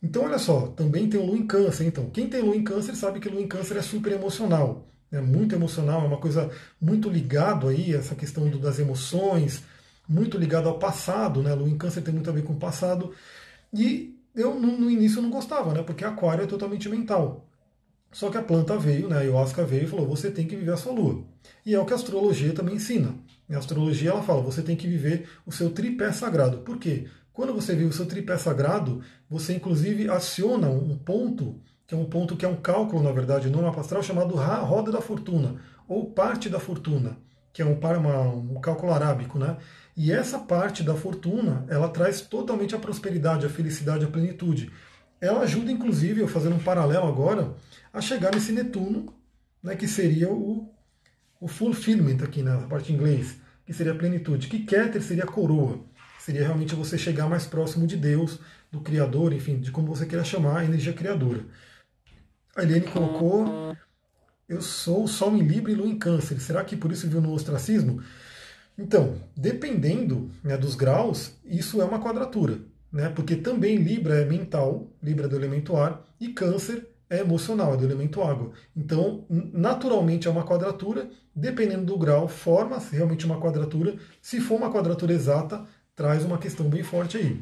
Então 0.02 0.24
olha 0.24 0.38
só, 0.38 0.68
também 0.68 1.08
tem 1.08 1.18
o 1.18 1.26
Lua 1.26 1.36
em 1.36 1.46
Câncer. 1.46 1.84
Então, 1.84 2.10
quem 2.10 2.28
tem 2.28 2.40
Lua 2.40 2.56
em 2.56 2.62
Câncer 2.62 2.94
sabe 2.94 3.18
que 3.18 3.28
Lua 3.28 3.40
em 3.40 3.48
Câncer 3.48 3.76
é 3.76 3.82
super 3.82 4.12
emocional. 4.12 4.86
É 5.10 5.20
muito 5.20 5.54
emocional, 5.54 6.02
é 6.02 6.06
uma 6.06 6.18
coisa 6.18 6.50
muito 6.80 7.08
ligado 7.08 7.68
aí, 7.68 7.94
essa 7.94 8.14
questão 8.14 8.48
do, 8.48 8.58
das 8.58 8.78
emoções, 8.78 9.62
muito 10.08 10.36
ligado 10.36 10.68
ao 10.68 10.78
passado, 10.78 11.42
né? 11.42 11.54
Lua 11.54 11.68
em 11.68 11.78
Câncer 11.78 12.02
tem 12.02 12.12
muito 12.12 12.28
a 12.28 12.32
ver 12.32 12.42
com 12.42 12.52
o 12.52 12.58
passado. 12.58 13.12
E 13.72 14.16
eu 14.34 14.54
no, 14.54 14.78
no 14.78 14.90
início 14.90 15.22
não 15.22 15.30
gostava, 15.30 15.72
né? 15.72 15.82
Porque 15.82 16.04
Aquário 16.04 16.44
é 16.44 16.46
totalmente 16.46 16.88
mental. 16.88 17.45
Só 18.16 18.30
que 18.30 18.38
a 18.38 18.42
planta 18.42 18.78
veio, 18.78 19.10
né, 19.10 19.16
a 19.16 19.18
ayahuasca 19.18 19.62
veio 19.62 19.84
e 19.84 19.86
falou: 19.86 20.06
você 20.06 20.30
tem 20.30 20.46
que 20.46 20.56
viver 20.56 20.72
a 20.72 20.76
sua 20.78 20.90
lua. 20.90 21.22
E 21.66 21.74
é 21.74 21.78
o 21.78 21.84
que 21.84 21.92
a 21.92 21.96
astrologia 21.96 22.54
também 22.54 22.76
ensina. 22.76 23.14
A 23.50 23.58
astrologia 23.58 24.08
ela 24.08 24.22
fala: 24.22 24.40
você 24.40 24.62
tem 24.62 24.74
que 24.74 24.88
viver 24.88 25.28
o 25.44 25.52
seu 25.52 25.68
tripé 25.68 26.10
sagrado. 26.12 26.60
Por 26.60 26.78
quê? 26.78 27.08
Quando 27.30 27.52
você 27.52 27.74
vive 27.74 27.90
o 27.90 27.92
seu 27.92 28.06
tripé 28.06 28.38
sagrado, 28.38 29.02
você 29.28 29.52
inclusive 29.52 30.08
aciona 30.08 30.66
um 30.70 30.96
ponto, 30.96 31.60
que 31.86 31.94
é 31.94 31.98
um 31.98 32.06
ponto 32.06 32.38
que 32.38 32.46
é 32.46 32.48
um 32.48 32.56
cálculo, 32.56 33.02
na 33.02 33.12
verdade, 33.12 33.50
no 33.50 33.60
mapa 33.60 33.82
astral, 33.82 34.02
chamado 34.02 34.34
roda 34.34 34.90
da 34.90 35.02
fortuna, 35.02 35.56
ou 35.86 36.06
parte 36.10 36.48
da 36.48 36.58
fortuna, 36.58 37.18
que 37.52 37.60
é 37.60 37.66
um, 37.66 37.78
uma, 37.78 38.22
um 38.22 38.58
cálculo 38.62 38.94
arábico, 38.94 39.38
né? 39.38 39.58
E 39.94 40.10
essa 40.10 40.38
parte 40.38 40.82
da 40.82 40.94
fortuna, 40.94 41.66
ela 41.68 41.90
traz 41.90 42.22
totalmente 42.22 42.74
a 42.74 42.78
prosperidade, 42.78 43.44
a 43.44 43.50
felicidade, 43.50 44.06
a 44.06 44.08
plenitude. 44.08 44.72
Ela 45.20 45.40
ajuda, 45.40 45.70
inclusive, 45.70 46.20
eu 46.20 46.28
fazendo 46.28 46.56
um 46.56 46.62
paralelo 46.62 47.06
agora, 47.06 47.54
a 47.96 48.00
chegar 48.02 48.34
nesse 48.34 48.52
Netuno, 48.52 49.14
né, 49.62 49.74
que 49.74 49.88
seria 49.88 50.30
o, 50.30 50.70
o 51.40 51.48
fulfillment 51.48 52.22
aqui 52.22 52.42
na 52.42 52.58
parte 52.58 52.92
em 52.92 52.94
inglês, 52.94 53.38
que 53.64 53.72
seria 53.72 53.92
a 53.92 53.96
plenitude. 53.96 54.48
Que 54.48 54.64
Keter 54.64 55.02
seria 55.02 55.24
a 55.24 55.26
coroa. 55.26 55.80
Seria 56.18 56.42
realmente 56.42 56.74
você 56.74 56.98
chegar 56.98 57.26
mais 57.26 57.46
próximo 57.46 57.86
de 57.86 57.96
Deus, 57.96 58.38
do 58.70 58.82
Criador, 58.82 59.32
enfim, 59.32 59.58
de 59.58 59.70
como 59.70 59.88
você 59.88 60.04
queira 60.04 60.24
chamar 60.24 60.58
a 60.58 60.64
energia 60.66 60.92
criadora. 60.92 61.46
A 62.54 62.62
Eliane 62.62 62.86
colocou: 62.86 63.74
Eu 64.46 64.60
sou 64.60 65.04
o 65.04 65.08
Sol 65.08 65.34
em 65.34 65.40
Libra 65.40 65.72
e 65.72 65.74
Lua 65.74 65.88
em 65.88 65.98
Câncer. 65.98 66.38
Será 66.38 66.62
que 66.64 66.76
por 66.76 66.92
isso 66.92 67.08
viu 67.08 67.22
no 67.22 67.32
ostracismo? 67.32 68.02
Então, 68.76 69.22
dependendo 69.34 70.30
né, 70.44 70.58
dos 70.58 70.74
graus, 70.74 71.32
isso 71.46 71.80
é 71.80 71.84
uma 71.84 72.00
quadratura. 72.00 72.58
Né, 72.92 73.08
porque 73.08 73.36
também 73.36 73.76
Libra 73.76 74.16
é 74.16 74.24
mental, 74.26 74.90
Libra 75.02 75.24
é 75.24 75.28
do 75.28 75.36
elemento 75.36 75.76
ar, 75.76 76.04
e 76.20 76.28
Câncer 76.28 76.86
é 77.08 77.20
emocional, 77.20 77.74
é 77.74 77.76
do 77.76 77.84
elemento 77.84 78.22
água. 78.22 78.52
Então, 78.76 79.24
naturalmente 79.28 80.26
é 80.26 80.30
uma 80.30 80.44
quadratura, 80.44 81.08
dependendo 81.34 81.84
do 81.84 81.98
grau, 81.98 82.28
forma 82.28 82.78
realmente 82.90 83.24
uma 83.24 83.40
quadratura. 83.40 83.96
Se 84.20 84.40
for 84.40 84.56
uma 84.56 84.72
quadratura 84.72 85.12
exata, 85.12 85.64
traz 85.94 86.24
uma 86.24 86.38
questão 86.38 86.68
bem 86.68 86.82
forte 86.82 87.16
aí. 87.16 87.40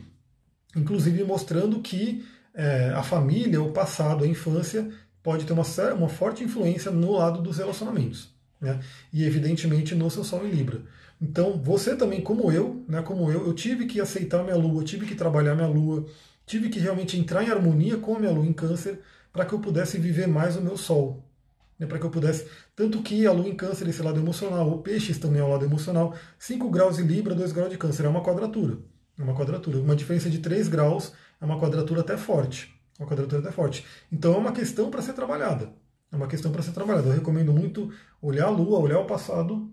Inclusive 0.77 1.25
mostrando 1.25 1.81
que 1.81 2.25
é, 2.55 2.93
a 2.95 3.03
família, 3.03 3.62
o 3.62 3.73
passado, 3.73 4.25
a 4.25 4.29
infância, 4.29 4.89
pode 5.23 5.45
ter 5.47 5.53
uma, 5.53 5.65
uma 5.97 6.09
forte 6.09 6.45
influência 6.45 6.91
no 6.91 7.12
lado 7.12 7.41
dos 7.41 7.59
relacionamentos. 7.59 8.33
Né? 8.61 8.79
E 9.12 9.25
evidentemente 9.25 9.95
no 9.95 10.11
seu 10.11 10.23
Sol 10.23 10.47
em 10.47 10.51
Libra. 10.51 10.83
Então, 11.21 11.59
você 11.62 11.97
também, 11.97 12.21
como 12.21 12.53
eu, 12.53 12.85
né, 12.87 13.01
como 13.01 13.31
eu, 13.31 13.47
eu 13.47 13.55
tive 13.55 13.87
que 13.87 14.01
aceitar 14.01 14.43
minha 14.43 14.57
lua, 14.57 14.85
tive 14.85 15.07
que 15.07 15.15
trabalhar 15.15 15.55
minha 15.55 15.69
lua, 15.69 16.05
tive 16.45 16.69
que 16.69 16.79
realmente 16.79 17.19
entrar 17.19 17.43
em 17.43 17.51
harmonia 17.51 17.97
com 17.97 18.17
a 18.17 18.19
minha 18.19 18.33
lua 18.33 18.45
em 18.45 18.53
câncer 18.53 19.01
para 19.35 19.45
que 19.45 19.53
eu 19.53 19.59
pudesse 19.59 19.99
viver 19.99 20.28
mais 20.28 20.57
o 20.57 20.62
meu 20.62 20.76
sol. 20.76 21.28
Né, 21.76 21.89
para 21.89 21.99
que 21.99 22.07
eu 22.07 22.11
pudesse. 22.11 22.47
Tanto 22.76 23.03
que 23.03 23.26
a 23.26 23.32
lua 23.32 23.49
em 23.49 23.57
câncer, 23.57 23.89
esse 23.89 24.01
lado 24.01 24.20
emocional, 24.20 24.70
o 24.70 24.78
peixes 24.78 25.18
também 25.18 25.41
é 25.41 25.45
o 25.45 25.49
lado 25.49 25.64
emocional. 25.64 26.14
5 26.39 26.70
graus 26.70 26.97
de 26.97 27.03
Libra, 27.03 27.35
2 27.35 27.51
graus 27.51 27.68
de 27.68 27.76
câncer, 27.76 28.07
é 28.07 28.09
uma 28.09 28.22
quadratura. 28.22 28.78
É 29.18 29.22
uma 29.24 29.35
quadratura. 29.35 29.80
Uma 29.80 29.97
diferença 29.97 30.30
de 30.30 30.39
3 30.39 30.68
graus 30.68 31.12
é 31.41 31.45
uma 31.45 31.59
quadratura 31.59 32.03
até 32.03 32.16
forte. 32.16 32.72
Uma 32.97 33.09
quadratura 33.09 33.43
até 33.43 33.51
forte. 33.51 33.85
Então 34.11 34.35
é 34.35 34.37
uma 34.37 34.53
questão 34.53 34.89
para 34.89 35.03
ser 35.03 35.14
trabalhada. 35.14 35.72
É 36.12 36.16
uma 36.16 36.28
questão 36.28 36.53
para 36.53 36.62
ser 36.62 36.70
trabalhada. 36.70 37.09
Eu 37.09 37.14
recomendo 37.14 37.53
muito 37.53 37.93
olhar 38.22 38.47
a 38.47 38.51
lua, 38.51 38.78
olhar 38.78 39.01
o 39.01 39.07
passado. 39.07 39.68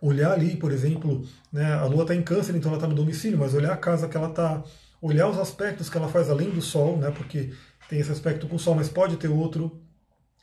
Olhar 0.00 0.30
ali, 0.30 0.56
por 0.56 0.70
exemplo, 0.70 1.26
né, 1.52 1.72
a 1.72 1.84
lua 1.86 2.02
está 2.02 2.14
em 2.14 2.22
câncer, 2.22 2.54
então 2.54 2.70
ela 2.70 2.78
está 2.78 2.86
no 2.86 2.94
domicílio, 2.94 3.36
mas 3.36 3.52
olhar 3.52 3.72
a 3.72 3.76
casa 3.76 4.06
que 4.06 4.16
ela 4.16 4.28
está 4.28 4.62
olhar 5.00 5.28
os 5.28 5.38
aspectos 5.38 5.88
que 5.88 5.96
ela 5.96 6.08
faz 6.08 6.28
além 6.28 6.50
do 6.50 6.60
Sol, 6.60 6.96
né, 6.96 7.10
porque 7.10 7.52
tem 7.88 8.00
esse 8.00 8.10
aspecto 8.12 8.46
com 8.46 8.56
o 8.56 8.58
Sol, 8.58 8.74
mas 8.74 8.88
pode 8.88 9.16
ter 9.16 9.28
outro. 9.28 9.80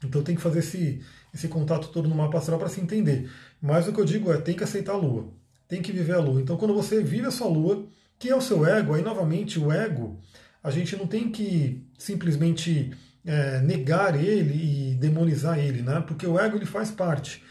Então 0.04 0.22
tem 0.22 0.36
que 0.36 0.42
fazer 0.42 0.60
esse, 0.60 1.02
esse 1.34 1.48
contato 1.48 1.88
todo 1.90 2.08
no 2.08 2.16
mapa 2.16 2.38
astral 2.38 2.60
para 2.60 2.70
se 2.70 2.82
entender. 2.82 3.30
Mas 3.62 3.88
o 3.88 3.94
que 3.94 4.00
eu 4.00 4.06
digo 4.06 4.32
é, 4.32 4.38
tem 4.38 4.56
que 4.56 4.64
aceitar 4.64 4.94
a 4.94 4.98
Lua, 4.98 5.32
tem 5.68 5.82
que 5.82 5.92
viver 5.92 6.14
a 6.14 6.20
Lua. 6.20 6.42
Então 6.42 6.58
quando 6.58 6.74
você 6.74 7.02
vive 7.02 7.28
a 7.28 7.32
sua 7.32 7.48
Lua, 7.48 7.88
que 8.18 8.30
é 8.30 8.36
o 8.36 8.42
seu 8.42 8.66
ego, 8.66 8.94
aí 8.94 9.02
novamente 9.02 9.60
o 9.60 9.72
ego, 9.72 10.20
a 10.64 10.72
gente 10.72 10.96
não 10.96 11.06
tem 11.06 11.32
que 11.32 11.86
simplesmente 11.98 12.92
é, 13.26 13.60
negar 13.62 14.16
ele 14.16 14.92
e 14.92 14.96
demonizar 14.96 15.60
ele, 15.60 15.82
né? 15.82 16.04
Porque 16.08 16.26
o 16.26 16.40
ego 16.40 16.58
ele 16.58 16.66
faz 16.66 16.92
parte. 16.92 17.44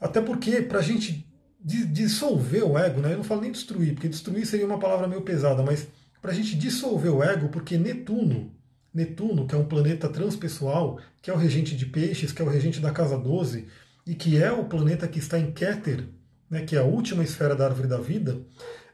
Até 0.00 0.20
porque 0.20 0.60
para 0.60 0.80
a 0.80 0.82
gente 0.82 1.26
dissolver 1.64 2.62
o 2.62 2.78
ego, 2.78 3.00
né? 3.00 3.12
Eu 3.12 3.18
não 3.18 3.24
falo 3.24 3.40
nem 3.40 3.50
destruir, 3.52 3.94
porque 3.94 4.08
destruir 4.08 4.44
seria 4.46 4.66
uma 4.66 4.78
palavra 4.78 5.08
meio 5.08 5.22
pesada, 5.22 5.62
mas 5.62 5.86
para 6.24 6.32
a 6.32 6.34
gente 6.34 6.56
dissolver 6.56 7.10
o 7.10 7.22
ego, 7.22 7.50
porque 7.50 7.76
Netuno, 7.76 8.50
Netuno, 8.94 9.46
que 9.46 9.54
é 9.54 9.58
um 9.58 9.66
planeta 9.66 10.08
transpessoal, 10.08 10.98
que 11.20 11.30
é 11.30 11.34
o 11.34 11.36
regente 11.36 11.76
de 11.76 11.84
peixes, 11.84 12.32
que 12.32 12.40
é 12.40 12.44
o 12.46 12.48
regente 12.48 12.80
da 12.80 12.90
casa 12.90 13.18
12, 13.18 13.66
e 14.06 14.14
que 14.14 14.42
é 14.42 14.50
o 14.50 14.64
planeta 14.64 15.06
que 15.06 15.18
está 15.18 15.38
em 15.38 15.52
Keter, 15.52 16.08
né, 16.48 16.62
que 16.62 16.76
é 16.76 16.78
a 16.78 16.82
última 16.82 17.22
esfera 17.22 17.54
da 17.54 17.66
árvore 17.66 17.88
da 17.88 17.98
vida, 17.98 18.40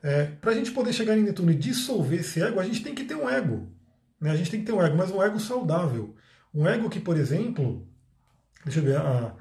é, 0.03 0.25
para 0.25 0.51
a 0.51 0.55
gente 0.57 0.73
poder 0.73 0.93
chegar 0.93 1.17
em 1.17 1.23
Netuno 1.23 1.53
e 1.53 1.55
dissolver 1.55 2.19
esse 2.19 2.43
ego, 2.43 2.59
a 2.59 2.65
gente 2.65 2.83
tem 2.83 2.97
que 2.97 3.05
ter 3.05 3.15
um 3.15 3.31
ego. 3.31 3.69
Né? 4.21 4.33
A 4.33 4.37
gente 4.37 4.51
tem 4.51 4.59
que 4.59 4.67
ter 4.67 4.73
um 4.73 4.83
ego, 4.83 4.97
mas 4.97 5.13
um 5.13 5.23
ego 5.23 5.39
saudável. 5.39 6.17
Um 6.53 6.67
ego 6.67 6.91
que, 6.91 6.99
por 6.99 7.17
exemplo, 7.17 7.87
deixa 8.65 8.81
eu 8.81 8.85
ver, 8.85 8.97
ah, 8.97 9.37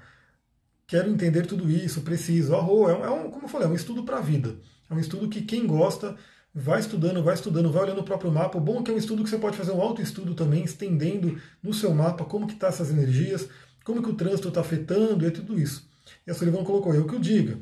quero 0.85 1.09
entender 1.09 1.47
tudo 1.47 1.67
isso, 1.67 2.01
preciso. 2.01 2.55
Arro, 2.55 2.87
é, 2.87 2.95
um, 2.95 3.03
é 3.03 3.09
um, 3.09 3.31
como 3.31 3.45
eu 3.45 3.49
falei, 3.49 3.67
é 3.67 3.71
um 3.71 3.75
estudo 3.75 4.03
para 4.03 4.19
a 4.19 4.21
vida. 4.21 4.59
É 4.87 4.93
um 4.93 4.99
estudo 4.99 5.27
que 5.27 5.41
quem 5.41 5.65
gosta 5.65 6.15
vai 6.59 6.79
estudando, 6.79 7.23
vai 7.23 7.33
estudando, 7.33 7.71
vai 7.71 7.83
olhando 7.83 8.01
o 8.01 8.03
próprio 8.03 8.31
mapa. 8.31 8.57
O 8.57 8.61
bom 8.61 8.79
é 8.79 8.83
que 8.83 8.91
é 8.91 8.93
um 8.93 8.97
estudo 8.97 9.23
que 9.23 9.29
você 9.29 9.37
pode 9.37 9.55
fazer 9.55 9.71
um 9.71 9.81
autoestudo 9.81 10.35
também, 10.35 10.63
estendendo 10.63 11.39
no 11.63 11.73
seu 11.73 11.93
mapa 11.93 12.25
como 12.25 12.45
que 12.45 12.53
estão 12.53 12.69
tá 12.69 12.75
essas 12.75 12.91
energias, 12.91 13.47
como 13.83 14.03
que 14.03 14.09
o 14.09 14.13
trânsito 14.13 14.49
está 14.49 14.61
afetando 14.61 15.25
e 15.25 15.31
tudo 15.31 15.59
isso. 15.59 15.89
E 16.27 16.31
a 16.31 16.33
Sullivan 16.33 16.63
colocou, 16.63 16.93
eu 16.93 17.07
que 17.07 17.15
o 17.15 17.19
diga. 17.19 17.57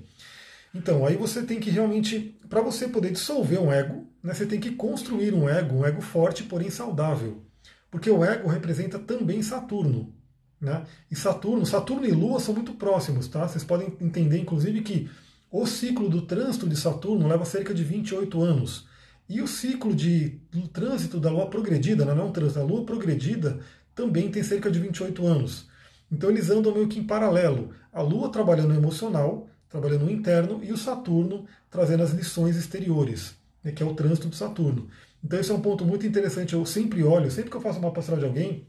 Então, 0.73 1.05
aí 1.05 1.15
você 1.15 1.43
tem 1.43 1.59
que 1.59 1.69
realmente, 1.69 2.37
para 2.49 2.61
você 2.61 2.87
poder 2.87 3.11
dissolver 3.11 3.61
um 3.61 3.71
ego, 3.71 4.07
né, 4.21 4.33
você 4.33 4.45
tem 4.45 4.59
que 4.59 4.71
construir 4.71 5.33
um 5.33 5.47
ego, 5.47 5.77
um 5.77 5.85
ego 5.85 6.01
forte, 6.01 6.43
porém 6.43 6.69
saudável. 6.69 7.43
Porque 7.89 8.09
o 8.09 8.23
ego 8.23 8.49
representa 8.49 8.99
também 8.99 9.41
Saturno. 9.41 10.13
Né? 10.59 10.83
E 11.09 11.15
Saturno, 11.15 11.65
Saturno 11.65 12.05
e 12.05 12.11
Lua 12.11 12.39
são 12.39 12.53
muito 12.53 12.73
próximos, 12.73 13.27
tá? 13.27 13.47
Vocês 13.47 13.63
podem 13.63 13.95
entender, 14.01 14.39
inclusive, 14.39 14.81
que 14.81 15.07
o 15.49 15.65
ciclo 15.65 16.09
do 16.09 16.21
trânsito 16.21 16.67
de 16.67 16.75
Saturno 16.75 17.27
leva 17.27 17.45
cerca 17.45 17.73
de 17.73 17.83
28 17.83 18.41
anos. 18.41 18.87
E 19.29 19.41
o 19.41 19.47
ciclo 19.47 19.95
de, 19.95 20.41
do 20.51 20.67
trânsito 20.67 21.19
da 21.19 21.29
Lua 21.29 21.49
progredida, 21.49 22.05
não 22.05 22.17
é 22.17 22.23
um 22.23 22.31
trânsito, 22.31 22.59
a 22.59 22.63
Lua 22.63 22.85
progredida 22.85 23.59
também 23.93 24.29
tem 24.29 24.43
cerca 24.43 24.69
de 24.69 24.79
28 24.79 25.25
anos. 25.25 25.67
Então 26.11 26.29
eles 26.29 26.49
andam 26.49 26.73
meio 26.73 26.87
que 26.87 26.99
em 26.99 27.03
paralelo. 27.03 27.71
A 27.91 28.01
Lua 28.01 28.29
trabalhando 28.29 28.69
no 28.69 28.75
emocional, 28.75 29.47
trabalhando 29.69 30.05
no 30.05 30.11
interno, 30.11 30.63
e 30.63 30.71
o 30.71 30.77
Saturno 30.77 31.45
trazendo 31.69 32.03
as 32.03 32.11
lições 32.11 32.55
exteriores, 32.55 33.35
né, 33.63 33.71
que 33.71 33.83
é 33.83 33.85
o 33.85 33.93
trânsito 33.93 34.29
do 34.29 34.35
Saturno. 34.35 34.87
Então 35.23 35.39
esse 35.39 35.51
é 35.51 35.53
um 35.53 35.61
ponto 35.61 35.85
muito 35.85 36.05
interessante. 36.05 36.53
Eu 36.53 36.65
sempre 36.65 37.03
olho, 37.03 37.29
sempre 37.29 37.49
que 37.49 37.57
eu 37.57 37.61
faço 37.61 37.81
mapa 37.81 37.99
astral 37.99 38.19
de 38.19 38.25
alguém, 38.25 38.67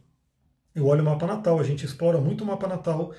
eu 0.75 0.87
olho 0.87 1.03
o 1.03 1.05
mapa 1.05 1.27
natal. 1.27 1.59
A 1.61 1.63
gente 1.63 1.85
explora 1.85 2.21
muito 2.21 2.43
o 2.43 2.47
mapa 2.47 2.67
natal. 2.67 3.13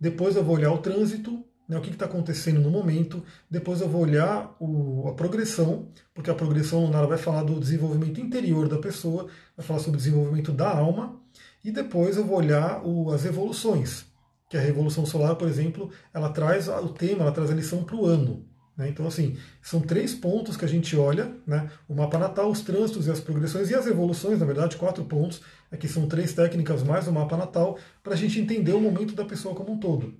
Depois 0.00 0.36
eu 0.36 0.44
vou 0.44 0.56
olhar 0.56 0.72
o 0.72 0.78
trânsito, 0.78 1.44
né, 1.68 1.76
o 1.76 1.80
que 1.80 1.90
está 1.90 2.06
acontecendo 2.06 2.60
no 2.60 2.70
momento. 2.70 3.22
Depois 3.50 3.80
eu 3.80 3.88
vou 3.88 4.02
olhar 4.02 4.54
o, 4.60 5.08
a 5.08 5.14
progressão, 5.14 5.88
porque 6.14 6.30
a 6.30 6.34
progressão 6.34 6.84
lunar 6.84 7.06
vai 7.06 7.18
falar 7.18 7.42
do 7.42 7.58
desenvolvimento 7.58 8.20
interior 8.20 8.68
da 8.68 8.78
pessoa, 8.78 9.26
vai 9.56 9.66
falar 9.66 9.80
sobre 9.80 9.96
o 9.96 10.02
desenvolvimento 10.02 10.52
da 10.52 10.68
alma. 10.68 11.20
E 11.64 11.70
depois 11.70 12.16
eu 12.16 12.24
vou 12.24 12.38
olhar 12.38 12.86
o, 12.86 13.10
as 13.10 13.24
evoluções, 13.24 14.06
que 14.48 14.56
a 14.56 14.60
Revolução 14.60 15.04
Solar, 15.04 15.34
por 15.34 15.48
exemplo, 15.48 15.90
ela 16.14 16.28
traz 16.30 16.68
o 16.68 16.88
tema, 16.90 17.22
ela 17.22 17.32
traz 17.32 17.50
a 17.50 17.54
lição 17.54 17.82
para 17.82 17.96
o 17.96 18.06
ano. 18.06 18.46
Né? 18.76 18.88
Então, 18.88 19.06
assim, 19.06 19.36
são 19.62 19.80
três 19.80 20.14
pontos 20.14 20.56
que 20.56 20.64
a 20.64 20.68
gente 20.68 20.96
olha, 20.96 21.34
né? 21.46 21.68
o 21.88 21.94
mapa 21.94 22.18
natal, 22.18 22.50
os 22.50 22.60
trânsitos 22.60 23.06
e 23.06 23.10
as 23.10 23.18
progressões, 23.18 23.70
e 23.70 23.74
as 23.74 23.86
evoluções, 23.86 24.38
na 24.38 24.46
verdade, 24.46 24.76
quatro 24.76 25.04
pontos, 25.04 25.40
aqui 25.72 25.88
são 25.88 26.06
três 26.06 26.32
técnicas 26.34 26.82
mais 26.82 27.08
o 27.08 27.12
mapa 27.12 27.36
natal, 27.36 27.78
para 28.02 28.14
a 28.14 28.16
gente 28.16 28.38
entender 28.38 28.72
o 28.72 28.80
momento 28.80 29.14
da 29.14 29.24
pessoa 29.24 29.54
como 29.54 29.72
um 29.72 29.80
todo. 29.80 30.14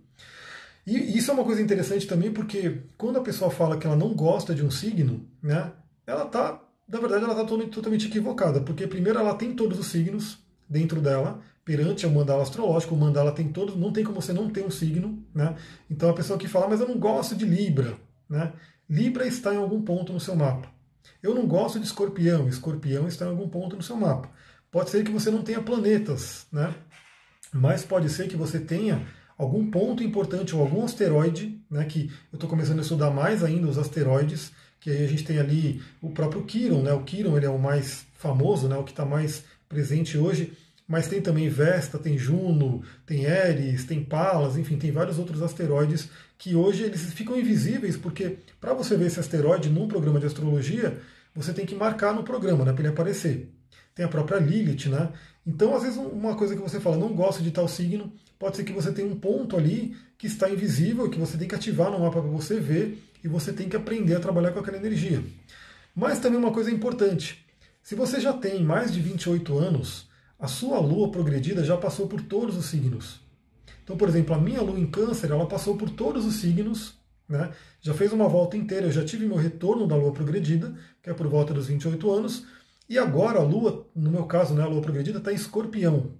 E 0.87 1.19
isso 1.19 1.31
é 1.31 1.35
uma 1.35 1.45
coisa 1.45 1.61
interessante 1.61 2.07
também, 2.07 2.33
porque 2.33 2.83
quando 2.97 3.19
a 3.19 3.23
pessoa 3.23 3.51
fala 3.51 3.77
que 3.77 3.87
ela 3.87 3.97
não 3.97 4.15
gosta 4.15 4.55
de 4.55 4.65
um 4.65 4.71
signo, 4.71 5.29
né, 5.43 5.73
ela 6.07 6.27
está, 6.27 6.63
na 6.89 7.01
verdade, 7.01 7.25
ela 7.25 7.33
está 7.33 7.45
totalmente 7.45 8.07
equivocada, 8.07 8.61
porque 8.61 8.87
primeiro 8.87 9.19
ela 9.19 9.35
tem 9.35 9.55
todos 9.55 9.79
os 9.81 9.89
signos 9.89 10.39
dentro 10.69 11.01
dela, 11.01 11.41
perante 11.65 12.07
o 12.07 12.11
mandala 12.11 12.43
astrológico, 12.43 12.95
o 12.95 12.99
mandala 12.99 13.33
tem 13.33 13.49
todos, 13.49 13.77
não 13.77 13.93
tem 13.93 14.05
como 14.05 14.23
você 14.23 14.33
não 14.33 14.49
ter 14.49 14.65
um 14.65 14.71
signo, 14.71 15.25
né? 15.35 15.57
Então 15.91 16.09
a 16.09 16.15
pessoa 16.15 16.39
que 16.39 16.47
fala, 16.47 16.69
mas 16.69 16.81
eu 16.81 16.87
não 16.87 16.99
gosto 16.99 17.35
de 17.35 17.45
Libra, 17.45 17.99
né? 18.31 18.53
Libra 18.89 19.27
está 19.27 19.53
em 19.53 19.57
algum 19.57 19.83
ponto 19.83 20.13
no 20.13 20.21
seu 20.21 20.37
mapa. 20.37 20.69
Eu 21.21 21.35
não 21.35 21.47
gosto 21.47 21.81
de 21.81 21.87
escorpião, 21.87 22.49
escorpião 22.49 23.09
está 23.09 23.25
em 23.25 23.31
algum 23.31 23.49
ponto 23.49 23.75
no 23.75 23.83
seu 23.83 23.97
mapa. 23.97 24.31
Pode 24.71 24.91
ser 24.91 25.03
que 25.05 25.11
você 25.11 25.29
não 25.31 25.43
tenha 25.43 25.61
planetas, 25.61 26.47
né? 26.53 26.73
Mas 27.53 27.85
pode 27.85 28.09
ser 28.11 28.29
que 28.29 28.37
você 28.37 28.61
tenha 28.61 29.05
algum 29.37 29.71
ponto 29.71 30.03
importante 30.03 30.55
ou 30.55 30.63
algum 30.63 30.85
asteroide, 30.85 31.61
né, 31.71 31.85
que 31.85 32.11
eu 32.33 32.37
estou 32.37 32.49
começando 32.49 32.79
a 32.79 32.83
estudar 32.83 33.11
mais 33.11 33.45
ainda 33.45 33.69
os 33.69 33.79
asteroides, 33.79 34.53
que 34.81 34.91
aí 34.91 35.05
a 35.05 35.09
gente 35.09 35.25
tem 35.25 35.39
ali 35.39 35.83
o 36.01 36.11
próprio 36.11 36.45
Quiron, 36.45 36.83
né, 36.83 36.93
o 36.93 37.03
Quiron 37.03 37.37
ele 37.37 37.47
é 37.47 37.51
o 37.51 37.59
mais 37.59 38.07
famoso, 38.15 38.69
né, 38.69 38.77
o 38.77 38.85
que 38.85 38.93
está 38.93 39.05
mais 39.05 39.45
presente 39.69 40.17
hoje, 40.17 40.53
mas 40.89 41.09
tem 41.09 41.21
também 41.21 41.49
Vesta, 41.49 41.99
tem 41.99 42.17
Juno, 42.17 42.83
tem 43.05 43.25
Eris, 43.25 43.85
tem 43.85 44.03
Pallas, 44.05 44.57
enfim, 44.57 44.77
tem 44.77 44.93
vários 44.93 45.19
outros 45.19 45.43
asteroides 45.43 46.09
que 46.39 46.55
hoje 46.55 46.85
eles 46.85 47.13
ficam 47.13 47.39
invisíveis, 47.39 47.97
porque 47.97 48.39
para 48.61 48.73
você 48.73 48.97
ver 48.97 49.07
esse 49.07 49.19
asteroide 49.19 49.69
num 49.69 49.89
programa 49.89 50.21
de 50.21 50.27
astrologia, 50.27 50.99
você 51.35 51.53
tem 51.53 51.67
que 51.67 51.75
marcar 51.75 52.15
no 52.15 52.23
programa, 52.23 52.65
né, 52.65 52.73
para 52.73 52.83
ele 52.83 52.93
aparecer. 52.93 53.53
Tem 53.95 54.05
a 54.05 54.09
própria 54.09 54.39
Lilith, 54.39 54.91
né? 54.91 55.11
Então, 55.47 55.75
às 55.75 55.83
vezes, 55.83 55.97
uma 55.97 56.37
coisa 56.37 56.55
que 56.55 56.61
você 56.61 56.79
fala, 56.79 56.99
não 56.99 57.15
gosto 57.15 57.43
de 57.43 57.51
tal 57.51 57.67
signo, 57.67 58.13
pode 58.39 58.57
ser 58.57 58.65
que 58.65 58.73
você 58.73 58.93
tenha 58.93 59.09
um 59.09 59.19
ponto 59.19 59.57
ali 59.57 59.97
que 60.19 60.27
está 60.27 60.49
invisível, 60.49 61.11
que 61.11 61.19
você 61.19 61.37
tem 61.37 61.49
que 61.49 61.55
ativar 61.55 61.91
no 61.91 62.01
mapa 62.01 62.21
para 62.21 62.31
você 62.31 62.59
ver, 62.59 63.03
e 63.23 63.29
você 63.29 63.53
tem 63.53 63.69
que 63.69 63.77
aprender 63.77 64.15
a 64.15 64.21
trabalhar 64.21 64.53
com 64.53 64.61
aquela 64.61 64.77
energia. 64.77 65.23
Mas 65.95 66.19
também 66.19 66.39
uma 66.39 66.53
coisa 66.53 66.71
importante, 66.71 67.45
se 67.83 67.95
você 67.95 68.21
já 68.21 68.33
tem 68.33 68.63
mais 68.63 68.93
de 68.93 69.01
28 69.01 69.59
anos, 69.59 70.09
a 70.39 70.47
sua 70.47 70.79
lua 70.79 71.11
progredida 71.11 71.65
já 71.65 71.77
passou 71.77 72.07
por 72.07 72.21
todos 72.21 72.57
os 72.57 72.67
signos. 72.67 73.21
Então, 73.83 73.97
por 73.97 74.09
exemplo, 74.09 74.35
a 74.35 74.39
minha 74.39 74.61
lua 74.61 74.79
em 74.79 74.87
câncer, 74.87 75.31
ela 75.31 75.47
passou 75.47 75.77
por 75.77 75.89
todos 75.91 76.27
os 76.27 76.37
signos, 76.37 76.95
né? 77.29 77.51
já 77.81 77.95
fez 77.95 78.13
uma 78.13 78.29
volta 78.29 78.57
inteira, 78.57 78.87
eu 78.87 78.93
já 78.93 79.05
tive 79.05 79.27
meu 79.27 79.37
retorno 79.37 79.87
da 79.87 79.97
lua 79.97 80.13
progredida, 80.13 80.75
que 81.03 81.09
é 81.09 81.15
por 81.15 81.27
volta 81.27 81.55
dos 81.55 81.69
28 81.69 82.11
anos, 82.11 82.45
e 82.89 82.99
agora 82.99 83.39
a 83.39 83.43
lua, 83.43 83.87
no 83.95 84.11
meu 84.11 84.25
caso, 84.25 84.55
né, 84.55 84.63
a 84.63 84.69
lua 84.69 84.83
progredida, 84.83 85.19
está 85.19 85.33
em 85.33 85.37
escorpião 85.37 86.13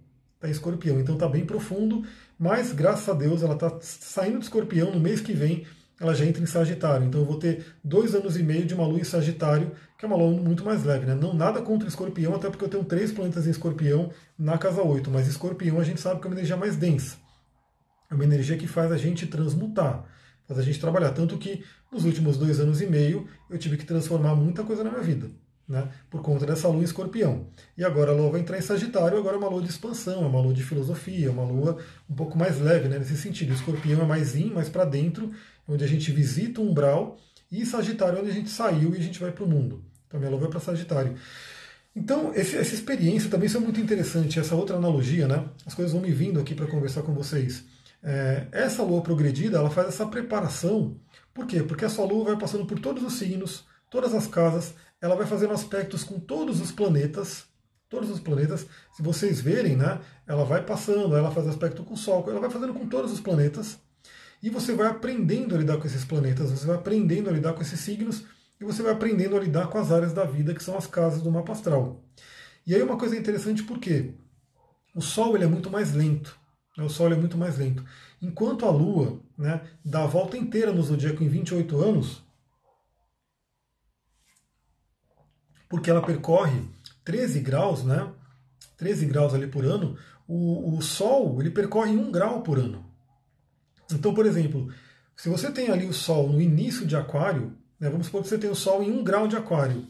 em 0.49 0.53
escorpião, 0.53 1.01
então 1.01 1.15
está 1.15 1.29
bem 1.29 1.45
profundo, 1.45 2.05
mas 2.39 2.73
graças 2.73 3.09
a 3.09 3.13
Deus 3.15 3.43
ela 3.43 3.55
está 3.55 3.79
saindo 3.81 4.39
de 4.39 4.45
escorpião 4.45 4.93
no 4.93 5.01
mês 5.01 5.21
que 5.21 5.33
vem, 5.33 5.67
ela 5.99 6.15
já 6.15 6.25
entra 6.25 6.43
em 6.43 6.47
Sagitário. 6.47 7.07
Então 7.07 7.21
eu 7.23 7.27
vou 7.27 7.39
ter 7.39 7.65
dois 7.83 8.15
anos 8.15 8.37
e 8.37 8.43
meio 8.43 8.67
de 8.67 8.75
uma 8.75 8.87
lua 8.87 9.01
em 9.01 9.05
Sagitário, 9.05 9.73
que 9.99 10.05
é 10.05 10.09
uma 10.09 10.17
lua 10.17 10.31
muito 10.31 10.65
mais 10.65 10.85
leve. 10.85 11.07
Né? 11.07 11.15
Não 11.15 11.33
nada 11.33 11.63
contra 11.63 11.89
escorpião, 11.89 12.35
até 12.35 12.51
porque 12.51 12.65
eu 12.65 12.69
tenho 12.69 12.85
três 12.85 13.13
planetas 13.13 13.47
em 13.47 13.51
escorpião 13.51 14.11
na 14.39 14.59
casa 14.59 14.83
8, 14.83 15.11
mas 15.11 15.27
escorpião 15.27 15.81
a 15.81 15.85
gente 15.85 16.01
sabe 16.01 16.21
que 16.21 16.27
é 16.27 16.31
uma 16.31 16.37
energia 16.37 16.57
mais 16.57 16.77
densa. 16.77 17.17
É 18.11 18.15
uma 18.15 18.25
energia 18.25 18.57
que 18.57 18.67
faz 18.67 18.93
a 18.93 18.97
gente 18.97 19.27
transmutar, 19.27 20.05
faz 20.47 20.61
a 20.61 20.63
gente 20.63 20.79
trabalhar. 20.79 21.11
Tanto 21.13 21.39
que 21.39 21.65
nos 21.91 22.05
últimos 22.05 22.37
dois 22.37 22.61
anos 22.61 22.83
e 22.83 22.87
meio 22.87 23.27
eu 23.51 23.59
tive 23.59 23.77
que 23.77 23.87
transformar 23.87 24.35
muita 24.35 24.63
coisa 24.63 24.85
na 24.85 24.91
minha 24.91 25.03
vida 25.03 25.31
né, 25.69 25.89
por 26.11 26.23
conta 26.23 26.47
dessa 26.47 26.69
lua 26.69 26.81
em 26.81 26.85
escorpião. 26.85 27.47
E 27.77 27.85
agora 27.85 28.13
a 28.13 28.15
lua 28.15 28.31
vai 28.31 28.41
entrar 28.41 28.59
em 28.59 28.63
Sagitário, 28.63 29.19
agora 29.19 29.37
é 29.37 29.39
uma 29.39 29.49
lua 29.49 29.63
de 29.63 29.69
expansão, 29.69 30.25
é 30.25 30.27
uma 30.27 30.41
lua 30.41 30.55
de 30.55 30.63
filosofia, 30.63 31.27
é 31.27 31.31
uma 31.31 31.45
lua 31.45 31.79
um 32.09 32.15
pouco 32.15 32.39
mais 32.39 32.61
leve 32.61 32.89
né, 32.89 32.99
nesse 32.99 33.17
sentido. 33.17 33.51
O 33.51 33.55
escorpião 33.55 34.01
é 34.03 34.05
mais 34.05 34.37
in, 34.37 34.51
mais 34.51 34.69
para 34.69 34.85
dentro, 34.85 35.31
onde 35.69 35.85
a 35.85 35.89
gente 35.89 36.11
visita 36.13 36.61
o 36.61 36.69
umbral, 36.69 37.19
e 37.51 37.65
Sagitário 37.65 38.19
é 38.19 38.21
onde 38.21 38.31
a 38.31 38.35
gente 38.35 38.51
saiu 38.51 38.95
e 38.95 38.99
a 38.99 39.03
gente 39.03 39.21
vai 39.21 39.33
para 39.33 39.45
o 39.45 39.49
mundo. 39.49 39.85
Então 40.07 40.19
minha 40.19 40.31
lua 40.31 40.41
vai 40.41 40.51
para 40.51 40.61
Sagitário. 40.61 41.15
Então, 41.95 42.33
esse, 42.35 42.57
essa 42.57 42.75
experiência 42.75 43.31
também 43.31 43.49
é 43.53 43.59
muito 43.59 43.81
interessante, 43.81 44.39
essa 44.39 44.55
outra 44.55 44.77
analogia, 44.77 45.27
né? 45.27 45.49
As 45.65 45.73
coisas 45.73 45.95
vão 45.95 46.03
me 46.03 46.11
vindo 46.11 46.39
aqui 46.39 46.55
para 46.55 46.67
conversar 46.67 47.03
com 47.03 47.15
vocês. 47.15 47.65
É, 48.03 48.47
essa 48.53 48.83
lua 48.83 49.01
progredida, 49.01 49.57
ela 49.57 49.71
faz 49.71 49.89
essa 49.89 50.05
preparação. 50.05 51.01
Por 51.33 51.47
quê? 51.47 51.63
Porque 51.63 51.87
a 51.87 51.89
sua 51.89 52.05
lua 52.05 52.25
vai 52.25 52.37
passando 52.37 52.67
por 52.67 52.79
todos 52.79 53.03
os 53.03 53.15
signos, 53.15 53.65
todas 53.89 54.15
as 54.15 54.27
casas, 54.27 54.75
ela 55.01 55.15
vai 55.15 55.27
fazendo 55.27 55.53
aspectos 55.53 56.05
com 56.05 56.19
todos 56.19 56.61
os 56.61 56.73
planetas, 56.73 57.45
todos 57.89 58.11
os 58.11 58.21
planetas, 58.21 58.67
se 58.95 59.03
vocês 59.03 59.41
verem, 59.41 59.77
né, 59.77 60.01
ela 60.27 60.45
vai 60.45 60.65
passando, 60.65 61.17
ela 61.17 61.31
faz 61.31 61.47
aspecto 61.47 61.85
com 61.85 61.95
o 61.95 61.97
Sol, 61.97 62.25
ela 62.29 62.41
vai 62.41 62.51
fazendo 62.51 62.75
com 62.75 62.87
todos 62.87 63.13
os 63.13 63.21
planetas, 63.21 63.79
e 64.43 64.51
você 64.51 64.75
vai 64.75 64.89
aprendendo 64.89 65.55
a 65.55 65.59
lidar 65.59 65.79
com 65.79 65.87
esses 65.87 66.05
planetas, 66.05 66.51
você 66.51 66.67
vai 66.67 66.77
aprendendo 66.77 67.31
a 67.31 67.33
lidar 67.33 67.53
com 67.53 67.63
esses 67.63 67.81
signos, 67.81 68.25
e 68.61 68.65
você 68.65 68.83
vai 68.83 68.93
aprendendo 68.93 69.37
a 69.37 69.41
lidar 69.41 69.69
com 69.69 69.79
as 69.79 69.93
áreas 69.93 70.13
da 70.13 70.25
vida, 70.25 70.55
que 70.55 70.65
são 70.65 70.77
as 70.77 70.87
casas 70.87 71.23
do 71.23 71.31
mapa 71.31 71.53
astral. 71.53 72.03
E 72.67 72.75
aí 72.75 72.83
uma 72.83 72.97
coisa 72.97 73.17
interessante, 73.17 73.63
porque 73.63 74.15
o 74.95 75.01
Sol 75.01 75.37
ele 75.37 75.45
é 75.45 75.49
muito 75.49 75.71
mais 75.71 75.93
lento, 75.95 76.37
né, 76.77 76.85
o 76.85 76.89
Sol 76.91 77.13
é 77.13 77.17
muito 77.17 77.39
mais 77.39 77.59
lento. 77.59 77.85
Enquanto 78.21 78.65
a 78.65 78.71
Lua 78.71 79.21
né, 79.37 79.63
dá 79.85 80.05
a 80.05 80.07
volta 80.07 80.37
inteira 80.37 80.73
no 80.73 80.83
zodíaco 80.83 81.23
em 81.23 81.29
28 81.29 81.79
anos, 81.79 82.26
porque 85.69 85.91
ela 85.91 86.03
percorre 86.03 86.61
13 87.05 87.41
graus, 87.41 87.85
né? 87.85 88.11
13 88.77 89.07
graus 89.07 89.35
ali 89.35 89.47
por 89.47 89.65
ano, 89.65 89.97
o, 90.27 90.77
o 90.77 90.83
Sol 90.83 91.41
ele 91.41 91.51
percorre 91.51 91.93
1 91.93 92.11
grau 92.11 92.43
por 92.43 92.59
ano. 92.59 92.85
Então, 93.93 94.13
por 94.13 94.27
exemplo, 94.27 94.73
se 95.17 95.29
você 95.29 95.51
tem 95.51 95.71
ali 95.71 95.87
o 95.87 95.93
Sol 95.93 96.29
no 96.29 96.41
início 96.41 96.87
de 96.87 96.97
Aquário, 96.97 97.57
né, 97.79 97.89
vamos 97.89 98.07
supor 98.07 98.23
que 98.23 98.29
você 98.29 98.39
tem 98.39 98.51
o 98.51 98.55
Sol 98.55 98.83
em 98.83 98.91
1 98.91 99.05
grau 99.05 99.29
de 99.29 99.37
Aquário. 99.37 99.87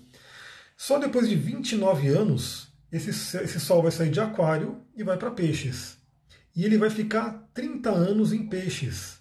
Só 0.77 0.99
depois 0.99 1.29
de 1.29 1.35
29 1.35 2.09
anos, 2.09 2.68
esse, 2.93 3.11
esse 3.11 3.59
Sol 3.59 3.83
vai 3.83 3.91
sair 3.91 4.11
de 4.11 4.20
Aquário 4.20 4.81
e 4.95 5.03
vai 5.03 5.16
para 5.16 5.31
Peixes. 5.31 5.97
E 6.55 6.64
ele 6.64 6.79
vai 6.79 6.91
ficar 6.91 7.49
30 7.55 7.91
anos 7.91 8.33
em 8.33 8.47
Peixes. 8.47 9.18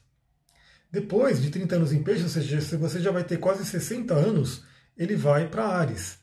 Depois 0.92 1.42
de 1.42 1.50
30 1.50 1.76
anos 1.76 1.92
em 1.92 2.04
Peixes, 2.04 2.24
ou 2.24 2.30
seja, 2.30 2.78
você 2.78 3.00
já 3.00 3.12
vai 3.12 3.24
ter 3.24 3.38
quase 3.38 3.66
60 3.66 4.14
anos, 4.14 4.64
ele 4.98 5.16
vai 5.16 5.48
para 5.48 5.68
Ares. 5.68 6.20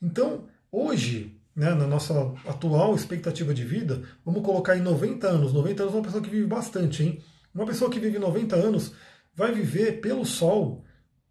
Então, 0.00 0.46
hoje, 0.70 1.40
né, 1.54 1.74
na 1.74 1.86
nossa 1.86 2.14
atual 2.46 2.94
expectativa 2.94 3.54
de 3.54 3.64
vida, 3.64 4.02
vamos 4.24 4.42
colocar 4.42 4.76
em 4.76 4.82
90 4.82 5.26
anos. 5.28 5.52
90 5.52 5.82
anos 5.82 5.94
é 5.94 5.96
uma 5.96 6.04
pessoa 6.04 6.22
que 6.22 6.30
vive 6.30 6.46
bastante, 6.46 7.02
hein? 7.02 7.22
Uma 7.54 7.66
pessoa 7.66 7.90
que 7.90 8.00
vive 8.00 8.18
90 8.18 8.56
anos 8.56 8.92
vai 9.34 9.52
viver 9.52 10.00
pelo 10.00 10.24
Sol 10.24 10.84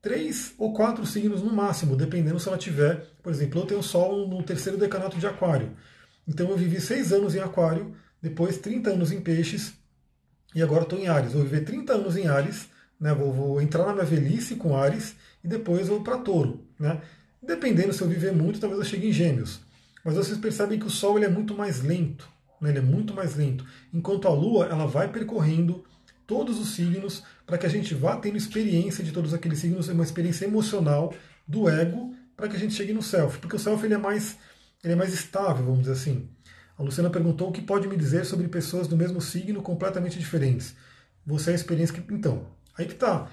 três 0.03 0.53
ou 0.57 0.73
quatro 0.73 1.05
signos 1.05 1.41
no 1.41 1.53
máximo, 1.53 1.95
dependendo 1.95 2.39
se 2.39 2.47
ela 2.47 2.57
tiver. 2.57 3.07
Por 3.23 3.31
exemplo, 3.31 3.61
eu 3.61 3.65
tenho 3.65 3.81
Sol 3.81 4.27
no 4.27 4.43
terceiro 4.43 4.77
decanato 4.77 5.17
de 5.17 5.25
Aquário. 5.25 5.71
Então 6.27 6.49
eu 6.49 6.57
vivi 6.57 6.79
seis 6.79 7.11
anos 7.13 7.33
em 7.35 7.39
Aquário, 7.39 7.95
depois 8.21 8.57
30 8.57 8.91
anos 8.91 9.11
em 9.11 9.21
Peixes, 9.21 9.73
e 10.53 10.61
agora 10.61 10.83
estou 10.83 10.99
em 10.99 11.07
Ares. 11.07 11.33
Vou 11.33 11.43
viver 11.43 11.61
30 11.61 11.93
anos 11.93 12.17
em 12.17 12.27
Ares, 12.27 12.67
né, 12.99 13.13
vou, 13.13 13.31
vou 13.31 13.61
entrar 13.61 13.85
na 13.85 13.93
minha 13.93 14.05
velhice 14.05 14.55
com 14.55 14.75
Ares, 14.75 15.15
e 15.43 15.47
depois 15.47 15.87
vou 15.87 16.03
para 16.03 16.17
Touro. 16.17 16.65
Né? 16.79 17.01
Dependendo 17.45 17.93
se 17.93 18.01
eu 18.01 18.07
viver 18.07 18.31
muito, 18.31 18.59
talvez 18.59 18.79
eu 18.79 18.85
chegue 18.85 19.09
em 19.09 19.13
gêmeos. 19.13 19.59
Mas 20.03 20.15
vocês 20.15 20.37
percebem 20.37 20.79
que 20.79 20.85
o 20.85 20.89
Sol 20.89 21.17
ele 21.17 21.25
é 21.25 21.29
muito 21.29 21.55
mais 21.55 21.81
lento. 21.81 22.27
Né? 22.59 22.69
Ele 22.69 22.79
é 22.79 22.81
muito 22.81 23.13
mais 23.13 23.35
lento. 23.35 23.65
Enquanto 23.93 24.27
a 24.27 24.31
Lua 24.31 24.65
ela 24.65 24.85
vai 24.85 25.09
percorrendo 25.09 25.83
todos 26.25 26.59
os 26.59 26.69
signos, 26.69 27.23
para 27.45 27.57
que 27.57 27.65
a 27.65 27.69
gente 27.69 27.93
vá 27.93 28.15
tendo 28.15 28.37
experiência 28.37 29.03
de 29.03 29.11
todos 29.11 29.33
aqueles 29.33 29.59
signos, 29.59 29.89
uma 29.89 30.03
experiência 30.03 30.45
emocional 30.45 31.13
do 31.45 31.69
ego, 31.69 32.15
para 32.35 32.47
que 32.47 32.55
a 32.55 32.59
gente 32.59 32.73
chegue 32.73 32.93
no 32.93 33.03
self, 33.03 33.39
porque 33.39 33.55
o 33.55 33.59
self 33.59 33.85
ele 33.85 33.93
é 33.93 33.97
mais 33.97 34.37
ele 34.83 34.93
é 34.93 34.95
mais 34.97 35.13
estável, 35.13 35.63
vamos 35.63 35.81
dizer 35.81 35.93
assim. 35.93 36.27
A 36.77 36.83
Luciana 36.83 37.09
perguntou 37.09 37.49
o 37.49 37.51
que 37.53 37.61
pode 37.61 37.87
me 37.87 37.95
dizer 37.95 38.25
sobre 38.25 38.47
pessoas 38.49 38.87
do 38.87 38.97
mesmo 38.97 39.21
signo 39.21 39.61
completamente 39.61 40.19
diferentes. 40.19 40.75
Você 41.25 41.51
é 41.51 41.53
a 41.53 41.55
experiência 41.55 41.95
que. 41.95 42.13
Então, 42.13 42.47
aí 42.77 42.85
que 42.85 42.95
tá. 42.95 43.29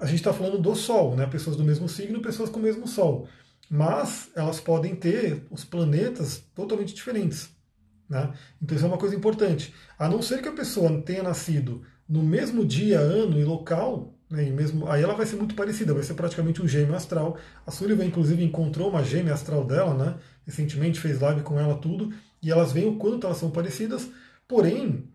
A 0.00 0.06
gente 0.06 0.16
está 0.16 0.32
falando 0.32 0.58
do 0.58 0.74
Sol, 0.74 1.14
né? 1.14 1.26
Pessoas 1.26 1.56
do 1.56 1.62
mesmo 1.62 1.88
signo, 1.88 2.20
pessoas 2.20 2.50
com 2.50 2.58
o 2.58 2.62
mesmo 2.62 2.88
Sol. 2.88 3.28
Mas 3.70 4.30
elas 4.34 4.60
podem 4.60 4.94
ter 4.94 5.46
os 5.50 5.64
planetas 5.64 6.42
totalmente 6.54 6.94
diferentes. 6.94 7.50
Né? 8.08 8.32
Então 8.62 8.76
isso 8.76 8.86
é 8.86 8.88
uma 8.88 8.98
coisa 8.98 9.14
importante. 9.14 9.74
A 9.98 10.08
não 10.08 10.22
ser 10.22 10.40
que 10.40 10.48
a 10.48 10.52
pessoa 10.52 11.02
tenha 11.02 11.22
nascido 11.22 11.82
no 12.08 12.22
mesmo 12.22 12.64
dia, 12.64 12.98
ano 12.98 13.38
e 13.38 13.44
local, 13.44 14.14
né, 14.30 14.48
e 14.48 14.50
mesmo, 14.50 14.88
aí 14.90 15.02
ela 15.02 15.14
vai 15.14 15.26
ser 15.26 15.36
muito 15.36 15.54
parecida, 15.54 15.92
vai 15.92 16.02
ser 16.02 16.14
praticamente 16.14 16.62
um 16.62 16.68
gêmeo 16.68 16.94
astral. 16.94 17.36
A 17.66 17.70
Sullivan, 17.70 18.04
inclusive, 18.04 18.42
encontrou 18.42 18.88
uma 18.88 19.04
gêmea 19.04 19.34
astral 19.34 19.64
dela, 19.64 19.94
né, 19.94 20.14
recentemente 20.46 21.00
fez 21.00 21.20
live 21.20 21.42
com 21.42 21.58
ela 21.58 21.76
tudo, 21.76 22.12
e 22.42 22.50
elas 22.50 22.72
veem 22.72 22.88
o 22.88 22.96
quanto 22.96 23.26
elas 23.26 23.38
são 23.38 23.50
parecidas, 23.50 24.08
porém, 24.46 25.08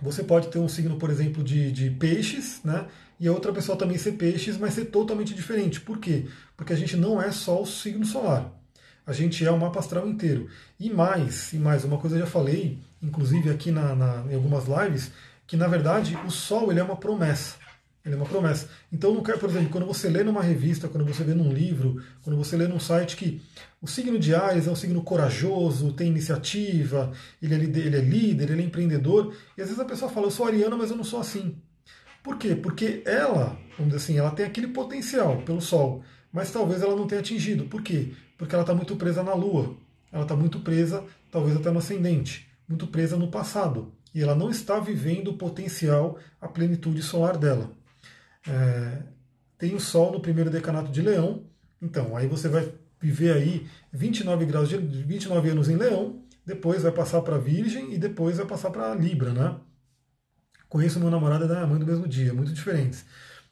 você 0.00 0.22
pode 0.22 0.48
ter 0.48 0.58
um 0.58 0.68
signo, 0.68 0.98
por 0.98 1.10
exemplo, 1.10 1.42
de, 1.42 1.72
de 1.72 1.90
peixes, 1.90 2.60
né, 2.62 2.86
e 3.20 3.26
a 3.26 3.32
outra 3.32 3.52
pessoa 3.52 3.76
também 3.76 3.98
ser 3.98 4.12
peixes, 4.12 4.56
mas 4.56 4.74
ser 4.74 4.86
totalmente 4.86 5.34
diferente. 5.34 5.80
Por 5.80 5.98
quê? 5.98 6.26
Porque 6.56 6.72
a 6.72 6.76
gente 6.76 6.96
não 6.96 7.20
é 7.20 7.32
só 7.32 7.60
o 7.60 7.66
signo 7.66 8.04
solar. 8.04 8.52
A 9.06 9.12
gente 9.12 9.44
é 9.44 9.50
o 9.50 9.58
mapa 9.58 9.80
astral 9.80 10.06
inteiro. 10.06 10.48
E 10.78 10.90
mais, 10.90 11.52
e 11.52 11.56
mais, 11.56 11.82
uma 11.84 11.98
coisa 11.98 12.16
eu 12.16 12.20
já 12.20 12.26
falei, 12.26 12.78
inclusive 13.02 13.50
aqui 13.50 13.70
na, 13.70 13.94
na, 13.94 14.24
em 14.30 14.34
algumas 14.34 14.66
lives, 14.66 15.10
que 15.46 15.56
na 15.56 15.66
verdade 15.66 16.16
o 16.26 16.30
Sol 16.30 16.70
ele 16.70 16.78
é 16.78 16.82
uma 16.82 16.96
promessa. 16.96 17.56
Ele 18.04 18.14
é 18.14 18.18
uma 18.18 18.26
promessa. 18.26 18.68
Então, 18.92 19.12
não 19.12 19.22
quero, 19.22 19.38
por 19.38 19.50
exemplo, 19.50 19.70
quando 19.70 19.86
você 19.86 20.08
lê 20.08 20.22
numa 20.22 20.42
revista, 20.42 20.88
quando 20.88 21.04
você 21.04 21.24
lê 21.24 21.34
num 21.34 21.52
livro, 21.52 22.02
quando 22.22 22.36
você 22.36 22.56
lê 22.56 22.66
num 22.66 22.78
site 22.78 23.16
que 23.16 23.42
o 23.82 23.86
signo 23.86 24.18
de 24.18 24.34
Ares 24.34 24.66
é 24.66 24.70
um 24.70 24.76
signo 24.76 25.02
corajoso, 25.02 25.92
tem 25.92 26.08
iniciativa, 26.08 27.12
ele 27.42 27.54
é, 27.54 27.58
ele 27.58 27.96
é 27.96 28.00
líder, 28.00 28.50
ele 28.50 28.62
é 28.62 28.64
empreendedor, 28.64 29.34
e 29.56 29.60
às 29.60 29.68
vezes 29.68 29.80
a 29.80 29.84
pessoa 29.84 30.10
fala, 30.10 30.26
eu 30.26 30.30
sou 30.30 30.46
ariana, 30.46 30.76
mas 30.76 30.90
eu 30.90 30.96
não 30.96 31.04
sou 31.04 31.20
assim. 31.20 31.56
Por 32.28 32.36
quê? 32.36 32.54
Porque 32.54 33.02
ela, 33.06 33.58
vamos 33.78 33.94
dizer 33.94 33.96
assim, 33.96 34.18
ela 34.18 34.30
tem 34.30 34.44
aquele 34.44 34.68
potencial 34.68 35.38
pelo 35.46 35.62
Sol, 35.62 36.02
mas 36.30 36.50
talvez 36.50 36.82
ela 36.82 36.94
não 36.94 37.06
tenha 37.06 37.22
atingido. 37.22 37.64
Por 37.64 37.80
quê? 37.80 38.12
Porque 38.36 38.54
ela 38.54 38.64
está 38.64 38.74
muito 38.74 38.94
presa 38.96 39.22
na 39.22 39.32
Lua, 39.32 39.74
ela 40.12 40.24
está 40.24 40.36
muito 40.36 40.60
presa, 40.60 41.02
talvez 41.30 41.56
até 41.56 41.70
no 41.70 41.78
ascendente, 41.78 42.46
muito 42.68 42.86
presa 42.86 43.16
no 43.16 43.30
passado. 43.30 43.94
E 44.14 44.22
ela 44.22 44.34
não 44.34 44.50
está 44.50 44.78
vivendo 44.78 45.28
o 45.28 45.38
potencial, 45.38 46.18
a 46.38 46.46
plenitude 46.46 47.00
solar 47.00 47.38
dela. 47.38 47.70
É, 48.46 49.04
tem 49.56 49.74
o 49.74 49.80
Sol 49.80 50.12
no 50.12 50.20
primeiro 50.20 50.50
decanato 50.50 50.92
de 50.92 51.00
Leão, 51.00 51.44
então 51.80 52.14
aí 52.14 52.26
você 52.26 52.46
vai 52.46 52.70
viver 53.00 53.32
aí 53.32 53.66
29 53.90 54.44
graus 54.44 54.68
de 54.68 54.76
29 54.76 55.48
anos 55.48 55.70
em 55.70 55.76
Leão, 55.76 56.22
depois 56.44 56.82
vai 56.82 56.92
passar 56.92 57.22
para 57.22 57.38
Virgem 57.38 57.94
e 57.94 57.96
depois 57.96 58.36
vai 58.36 58.44
passar 58.44 58.68
para 58.68 58.94
Libra, 58.94 59.32
né? 59.32 59.56
Conheço 60.68 61.00
meu 61.00 61.10
namorado 61.10 61.48
da 61.48 61.66
mãe 61.66 61.78
do 61.78 61.86
mesmo 61.86 62.06
dia, 62.06 62.34
muito 62.34 62.52
diferentes. 62.52 63.04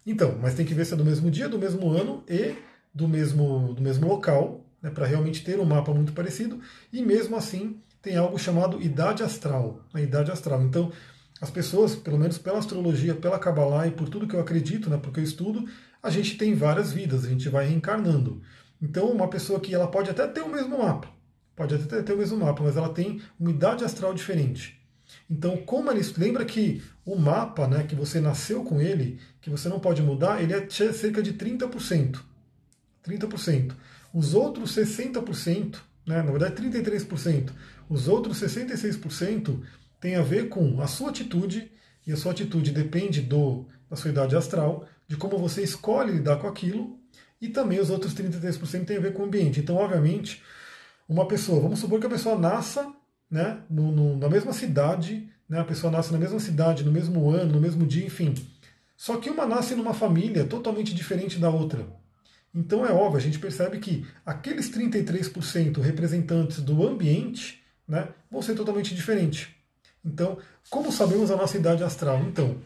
Então, 0.07 0.39
mas 0.41 0.55
tem 0.55 0.67
que 0.67 0.75
ver 0.75 0.85
se 0.85 0.95
é 0.95 0.97
do 0.97 1.05
mesmo 1.05 1.31
dia, 1.31 1.49
do 1.49 1.59
mesmo 1.59 1.91
ano 1.91 2.23
e 2.29 2.55
do 2.93 3.09
mesmo, 3.09 3.75
do 3.75 3.83
mesmo 3.83 4.07
local, 4.07 4.64
né, 4.83 4.91
para 4.91 5.07
realmente 5.07 5.43
ter 5.43 5.59
um 5.59 5.64
mapa 5.64 5.93
muito 5.93 6.12
parecido, 6.12 6.61
e 6.93 7.03
mesmo 7.03 7.37
assim 7.37 7.81
tem 8.01 8.17
algo 8.17 8.39
chamado 8.39 8.81
idade 8.81 9.23
astral. 9.23 9.85
A 9.93 10.01
idade 10.01 10.31
astral. 10.31 10.62
Então, 10.62 10.93
as 11.41 11.51
pessoas, 11.51 11.95
pelo 11.97 12.19
menos 12.19 12.39
pela 12.39 12.59
astrologia, 12.59 13.14
pela 13.14 13.39
Kabbalah 13.39 13.87
e 13.87 13.91
por 13.91 14.09
tudo 14.09 14.29
que 14.29 14.35
eu 14.35 14.41
acredito, 14.41 14.89
né, 14.89 14.97
porque 14.97 15.21
eu 15.21 15.25
estudo, 15.25 15.69
a 16.03 16.11
gente 16.11 16.37
tem 16.37 16.55
várias 16.55 16.93
vidas, 16.93 17.25
a 17.25 17.29
gente 17.29 17.49
vai 17.49 17.67
reencarnando. 17.67 18.43
Então, 18.81 19.11
uma 19.11 19.29
pessoa 19.29 19.59
que 19.59 19.75
ela 19.75 19.89
pode 19.89 20.11
até 20.11 20.27
ter 20.27 20.43
o 20.43 20.49
mesmo 20.49 20.79
mapa, 20.79 21.09
pode 21.57 21.75
até 21.75 22.03
ter 22.03 22.12
o 22.12 22.19
mesmo 22.19 22.39
mapa, 22.39 22.62
mas 22.62 22.77
ela 22.77 22.91
tem 22.91 23.21
uma 23.41 23.51
idade 23.51 23.85
astral 23.85 24.14
diferente. 24.14 24.81
Então, 25.29 25.57
como 25.57 25.91
ele 25.91 26.03
lembra 26.16 26.45
que 26.45 26.83
o 27.05 27.16
mapa, 27.16 27.66
né, 27.66 27.85
que 27.85 27.95
você 27.95 28.20
nasceu 28.20 28.62
com 28.62 28.81
ele, 28.81 29.18
que 29.41 29.51
você 29.51 29.68
não 29.68 29.81
pode 29.81 30.03
mudar, 30.03 30.43
ele 30.43 30.53
é 30.53 30.68
cerca 30.68 31.22
de 31.22 31.33
30%. 31.35 32.20
30%. 33.05 33.72
Os 34.14 34.35
outros 34.35 34.74
60%, 34.74 35.77
né, 36.07 36.22
na 36.22 36.31
verdade 36.31 36.62
33%, 36.62 37.51
os 37.89 38.09
outros 38.09 38.41
66% 38.41 39.61
tem 40.01 40.14
a 40.16 40.22
ver 40.22 40.49
com 40.49 40.81
a 40.81 40.87
sua 40.87 41.11
atitude, 41.11 41.70
e 42.07 42.12
a 42.12 42.16
sua 42.16 42.31
atitude 42.31 42.70
depende 42.70 43.20
do, 43.20 43.66
da 43.91 43.97
sua 43.97 44.11
idade 44.11 44.37
astral, 44.37 44.87
de 45.09 45.16
como 45.16 45.39
você 45.39 45.62
escolhe 45.62 46.12
lidar 46.12 46.37
com 46.37 46.47
aquilo, 46.47 46.99
e 47.41 47.49
também 47.49 47.81
os 47.81 47.91
outros 47.91 48.14
33% 48.14 48.85
tem 48.85 48.97
a 48.97 49.01
ver 49.01 49.12
com 49.12 49.22
o 49.22 49.27
ambiente. 49.27 49.61
Então, 49.61 49.77
obviamente, 49.77 50.43
uma 51.09 51.27
pessoa, 51.27 51.61
vamos 51.61 51.81
supor 51.81 52.01
que 52.01 52.07
a 52.07 52.11
pessoa 52.11 52.39
nasça 52.39 52.93
né, 53.31 53.59
no, 53.68 53.93
no, 53.93 54.16
na 54.16 54.29
mesma 54.29 54.53
cidade, 54.53 55.29
né, 55.49 55.61
a 55.61 55.64
pessoa 55.64 55.91
nasce 55.91 56.12
na 56.12 56.18
mesma 56.18 56.41
cidade, 56.41 56.85
no 56.85 56.93
mesmo 56.93 57.31
ano, 57.31 57.53
no 57.53 57.61
mesmo 57.61 57.87
dia, 57.87 58.07
enfim. 58.07 58.35
Só 58.97 59.16
que 59.16 59.31
uma 59.31 59.47
nasce 59.47 59.74
numa 59.74 59.93
família 59.93 60.45
totalmente 60.45 60.95
diferente 60.95 61.39
da 61.39 61.51
outra. 61.51 61.87
Então 62.55 62.87
é 62.87 62.93
óbvio, 62.93 63.18
a 63.18 63.22
gente 63.22 63.39
percebe 63.39 63.79
que 63.79 64.07
aqueles 64.24 64.70
33% 64.70 65.81
representantes 65.81 66.61
do 66.61 66.87
ambiente 66.87 67.62
né, 67.87 68.09
vão 68.31 68.41
ser 68.41 68.55
totalmente 68.55 68.95
diferentes. 68.95 69.49
Então, 70.05 70.39
como 70.70 70.91
sabemos 70.91 71.31
a 71.31 71.37
nossa 71.37 71.59
idade 71.59 71.85
astral? 71.85 72.20
Então, 72.20 72.57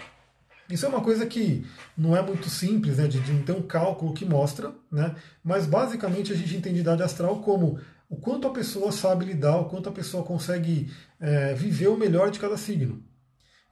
isso 0.68 0.86
é 0.86 0.88
uma 0.88 1.00
coisa 1.00 1.26
que 1.26 1.66
não 1.96 2.16
é 2.16 2.22
muito 2.22 2.48
simples, 2.48 2.98
né, 2.98 3.08
de, 3.08 3.18
de 3.18 3.42
ter 3.42 3.52
um 3.52 3.62
cálculo 3.62 4.14
que 4.14 4.24
mostra, 4.24 4.72
né, 4.92 5.16
mas 5.42 5.66
basicamente 5.66 6.32
a 6.32 6.36
gente 6.36 6.54
entende 6.54 6.80
idade 6.80 7.02
astral 7.02 7.40
como 7.40 7.80
o 8.10 8.16
quanto 8.16 8.48
a 8.48 8.50
pessoa 8.50 8.90
sabe 8.90 9.24
lidar, 9.24 9.56
o 9.56 9.66
quanto 9.66 9.88
a 9.88 9.92
pessoa 9.92 10.24
consegue 10.24 10.90
é, 11.20 11.54
viver 11.54 11.86
o 11.86 11.96
melhor 11.96 12.28
de 12.32 12.40
cada 12.40 12.56
signo. 12.56 13.00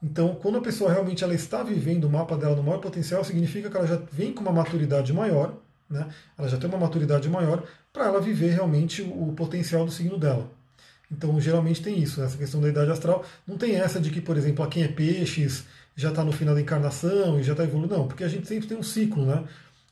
Então, 0.01 0.37
quando 0.37 0.59
a 0.59 0.61
pessoa 0.61 0.93
realmente 0.93 1.25
ela 1.25 1.35
está 1.35 1.65
vivendo 1.65 2.05
o 2.05 2.11
mapa 2.11 2.37
dela 2.37 2.55
no 2.55 2.63
maior 2.63 2.79
potencial, 2.79 3.25
significa 3.25 3.69
que 3.69 3.77
ela 3.77 3.87
já 3.87 4.01
vem 4.13 4.33
com 4.33 4.41
uma 4.41 4.53
maturidade 4.53 5.13
maior, 5.13 5.57
né? 5.91 6.07
Ela 6.39 6.49
já 6.49 6.57
tem 6.57 6.71
uma 6.71 6.79
maturidade 6.79 7.29
maior 7.29 7.65
para 7.93 8.05
ela 8.05 8.21
viver 8.21 8.51
realmente 8.51 9.03
o 9.03 9.33
potencial 9.33 9.85
do 9.85 9.91
signo 9.91 10.17
dela. 10.17 10.49
Então, 11.11 11.41
geralmente 11.41 11.83
tem 11.83 11.99
isso, 11.99 12.23
essa 12.23 12.37
questão 12.37 12.61
da 12.61 12.69
idade 12.69 12.93
astral. 12.93 13.25
Não 13.45 13.59
tem 13.59 13.75
essa 13.75 13.99
de 13.99 14.11
que, 14.11 14.21
por 14.21 14.37
exemplo, 14.37 14.65
quem 14.69 14.85
é 14.85 14.89
peixes 14.89 15.65
já 15.97 16.11
está 16.11 16.23
no 16.23 16.31
final 16.31 16.55
da 16.55 16.61
encarnação 16.61 17.41
e 17.41 17.43
já 17.43 17.55
está 17.55 17.65
evoluindo. 17.65 17.97
Não, 17.97 18.07
porque 18.07 18.23
a 18.23 18.29
gente 18.29 18.47
sempre 18.47 18.69
tem 18.69 18.77
um 18.77 18.85
ciclo, 18.85 19.27
né? 19.27 19.43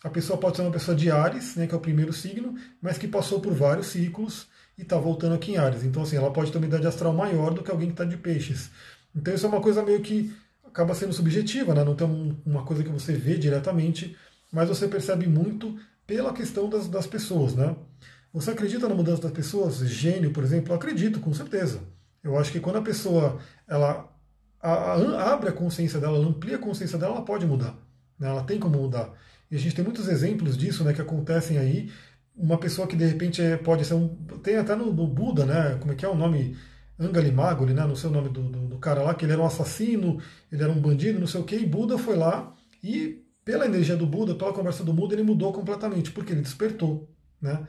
A 0.06 0.08
pessoa 0.08 0.38
pode 0.38 0.54
ser 0.54 0.62
uma 0.62 0.70
pessoa 0.70 0.96
de 0.96 1.10
Ares, 1.10 1.56
né, 1.56 1.66
que 1.66 1.74
é 1.74 1.76
o 1.76 1.80
primeiro 1.80 2.12
signo, 2.12 2.54
mas 2.80 2.96
que 2.96 3.08
passou 3.08 3.40
por 3.40 3.52
vários 3.52 3.88
ciclos 3.88 4.46
e 4.78 4.82
está 4.82 4.96
voltando 4.96 5.34
aqui 5.34 5.50
em 5.50 5.56
Ares. 5.56 5.82
Então, 5.82 6.04
assim, 6.04 6.14
ela 6.14 6.32
pode 6.32 6.52
ter 6.52 6.58
uma 6.58 6.66
idade 6.68 6.86
astral 6.86 7.12
maior 7.12 7.52
do 7.52 7.60
que 7.60 7.72
alguém 7.72 7.88
que 7.88 7.94
está 7.94 8.04
de 8.04 8.16
peixes. 8.16 8.70
Então, 9.12 9.34
isso 9.34 9.44
é 9.44 9.48
uma 9.48 9.60
coisa 9.60 9.82
meio 9.82 10.00
que 10.00 10.32
acaba 10.64 10.94
sendo 10.94 11.12
subjetiva, 11.12 11.74
né? 11.74 11.82
não 11.82 11.96
tem 11.96 12.38
uma 12.46 12.62
coisa 12.62 12.84
que 12.84 12.88
você 12.88 13.14
vê 13.14 13.36
diretamente, 13.36 14.16
mas 14.52 14.68
você 14.68 14.86
percebe 14.86 15.26
muito 15.26 15.76
pela 16.06 16.32
questão 16.32 16.68
das, 16.68 16.86
das 16.86 17.08
pessoas, 17.08 17.56
né? 17.56 17.74
Você 18.32 18.52
acredita 18.52 18.88
na 18.88 18.94
mudança 18.94 19.22
das 19.22 19.32
pessoas? 19.32 19.78
Gênio, 19.78 20.30
por 20.30 20.44
exemplo, 20.44 20.70
eu 20.70 20.76
acredito, 20.76 21.18
com 21.18 21.34
certeza. 21.34 21.80
Eu 22.22 22.38
acho 22.38 22.52
que 22.52 22.60
quando 22.60 22.76
a 22.76 22.82
pessoa 22.82 23.40
ela 23.66 24.08
a, 24.62 24.72
a, 24.72 25.32
abre 25.32 25.48
a 25.48 25.52
consciência 25.52 25.98
dela, 25.98 26.16
ela 26.16 26.28
amplia 26.28 26.54
a 26.54 26.60
consciência 26.60 26.96
dela, 26.96 27.16
ela 27.16 27.24
pode 27.24 27.44
mudar. 27.44 27.74
Né? 28.16 28.28
Ela 28.28 28.44
tem 28.44 28.60
como 28.60 28.78
mudar. 28.78 29.12
E 29.50 29.56
a 29.56 29.58
gente 29.58 29.74
tem 29.74 29.84
muitos 29.84 30.08
exemplos 30.08 30.56
disso 30.56 30.84
né, 30.84 30.92
que 30.92 31.00
acontecem 31.00 31.58
aí. 31.58 31.90
Uma 32.36 32.58
pessoa 32.58 32.86
que 32.86 32.96
de 32.96 33.06
repente 33.06 33.40
é, 33.40 33.56
pode 33.56 33.84
ser 33.84 33.94
um. 33.94 34.08
Tem 34.42 34.56
até 34.56 34.74
no, 34.74 34.92
no 34.92 35.06
Buda, 35.06 35.46
né? 35.46 35.76
Como 35.80 35.92
é 35.92 35.94
que 35.94 36.04
é 36.04 36.08
o 36.08 36.14
nome? 36.14 36.56
Angalimagoli, 36.98 37.74
né? 37.74 37.86
Não 37.86 37.94
sei 37.94 38.08
o 38.08 38.12
nome 38.12 38.30
do, 38.30 38.42
do, 38.42 38.68
do, 38.68 38.78
cara 38.78 39.02
lá, 39.02 39.14
que 39.14 39.24
ele 39.24 39.32
era 39.32 39.42
um 39.42 39.46
assassino, 39.46 40.18
ele 40.50 40.62
era 40.62 40.72
um 40.72 40.80
bandido, 40.80 41.20
não 41.20 41.26
sei 41.26 41.40
o 41.40 41.44
que, 41.44 41.56
e 41.56 41.66
Buda 41.66 41.98
foi 41.98 42.16
lá 42.16 42.54
e 42.82 43.22
pela 43.44 43.64
energia 43.64 43.96
do 43.96 44.06
Buda, 44.06 44.34
pela 44.34 44.52
conversa 44.52 44.82
do 44.82 44.92
Buda, 44.92 45.14
ele 45.14 45.22
mudou 45.22 45.52
completamente, 45.52 46.10
porque 46.10 46.32
ele 46.32 46.40
despertou. 46.40 47.08
Né? 47.40 47.64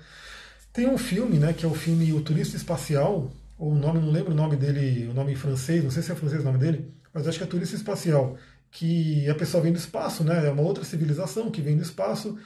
Tem 0.73 0.87
um 0.87 0.97
filme, 0.97 1.37
né, 1.37 1.53
que 1.53 1.65
é 1.65 1.67
o 1.67 1.73
filme 1.73 2.11
O 2.13 2.21
Turista 2.21 2.57
Espacial, 2.57 3.31
ou 3.57 3.71
o 3.71 3.75
nome, 3.75 3.99
não 3.99 4.11
lembro 4.11 4.31
o 4.31 4.35
nome 4.35 4.55
dele, 4.55 5.07
o 5.07 5.13
nome 5.13 5.33
em 5.33 5.35
francês, 5.35 5.83
não 5.83 5.91
sei 5.91 6.01
se 6.01 6.11
é 6.11 6.15
francês 6.15 6.41
o 6.41 6.45
nome 6.45 6.57
dele, 6.57 6.91
mas 7.13 7.27
acho 7.27 7.37
que 7.37 7.43
é 7.43 7.47
Turista 7.47 7.75
Espacial, 7.75 8.37
que 8.71 9.29
a 9.29 9.35
pessoa 9.35 9.63
vem 9.63 9.71
do 9.71 9.77
espaço, 9.77 10.23
né, 10.23 10.47
é 10.47 10.51
uma 10.51 10.61
outra 10.61 10.83
civilização 10.83 11.49
que 11.49 11.61
vem 11.61 11.75
do 11.75 11.83
espaço, 11.83 12.37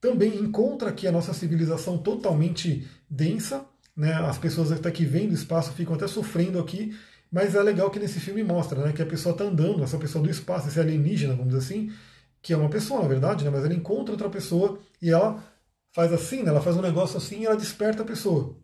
também 0.00 0.36
encontra 0.36 0.88
aqui 0.88 1.06
a 1.06 1.12
nossa 1.12 1.34
civilização 1.34 1.98
totalmente 1.98 2.88
densa, 3.08 3.64
né, 3.96 4.14
as 4.14 4.38
pessoas 4.38 4.72
até 4.72 4.90
que 4.90 5.04
vêm 5.04 5.28
do 5.28 5.34
espaço 5.34 5.72
ficam 5.72 5.94
até 5.94 6.06
sofrendo 6.06 6.58
aqui, 6.58 6.96
mas 7.30 7.54
é 7.54 7.62
legal 7.62 7.90
que 7.90 7.98
nesse 7.98 8.18
filme 8.18 8.42
mostra 8.42 8.84
né, 8.84 8.92
que 8.92 9.02
a 9.02 9.06
pessoa 9.06 9.32
está 9.32 9.44
andando, 9.44 9.84
essa 9.84 9.98
pessoa 9.98 10.24
do 10.24 10.30
espaço, 10.30 10.68
esse 10.68 10.80
alienígena, 10.80 11.34
vamos 11.34 11.52
dizer 11.52 11.64
assim, 11.64 11.92
que 12.42 12.52
é 12.52 12.56
uma 12.56 12.70
pessoa, 12.70 13.02
na 13.02 13.08
verdade, 13.08 13.44
né? 13.44 13.50
mas 13.50 13.64
ela 13.64 13.74
encontra 13.74 14.12
outra 14.12 14.30
pessoa 14.30 14.78
e 15.00 15.10
ela 15.10 15.42
faz 15.92 16.12
assim, 16.12 16.42
né? 16.42 16.50
ela 16.50 16.62
faz 16.62 16.76
um 16.76 16.82
negócio 16.82 17.16
assim 17.16 17.40
e 17.40 17.46
ela 17.46 17.56
desperta 17.56 18.02
a 18.02 18.06
pessoa. 18.06 18.56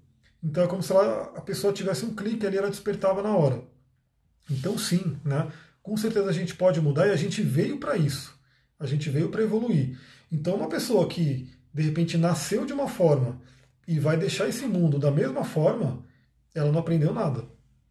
Então 0.43 0.65
é 0.65 0.67
como 0.67 0.83
se 0.83 0.93
ela, 0.93 1.33
a 1.37 1.41
pessoa 1.41 1.73
tivesse 1.73 2.05
um 2.05 2.15
clique 2.15 2.47
ali, 2.47 2.57
ela 2.57 2.71
despertava 2.71 3.23
na 3.23 3.37
hora. 3.37 3.63
Então 4.51 4.79
sim, 4.79 5.17
né? 5.25 5.49
Com 5.87 5.97
certeza 5.97 6.29
a 6.29 6.33
gente 6.33 6.53
pode 6.57 6.81
mudar 6.81 7.07
e 7.07 7.13
a 7.13 7.17
gente 7.17 7.41
veio 7.41 7.79
para 7.79 7.97
isso. 7.97 8.37
A 8.77 8.87
gente 8.87 9.09
veio 9.09 9.29
para 9.29 9.45
evoluir. 9.45 9.97
Então, 10.33 10.57
uma 10.57 10.69
pessoa 10.69 11.07
que 11.07 11.49
de 11.73 11.81
repente 11.81 12.19
nasceu 12.19 12.67
de 12.67 12.73
uma 12.73 12.89
forma 12.89 13.41
e 13.87 14.01
vai 14.01 14.17
deixar 14.17 14.49
esse 14.49 14.67
mundo 14.67 14.99
da 14.99 15.13
mesma 15.13 15.45
forma, 15.45 16.05
ela 16.53 16.73
não 16.73 16.81
aprendeu 16.81 17.15
nada. 17.15 17.45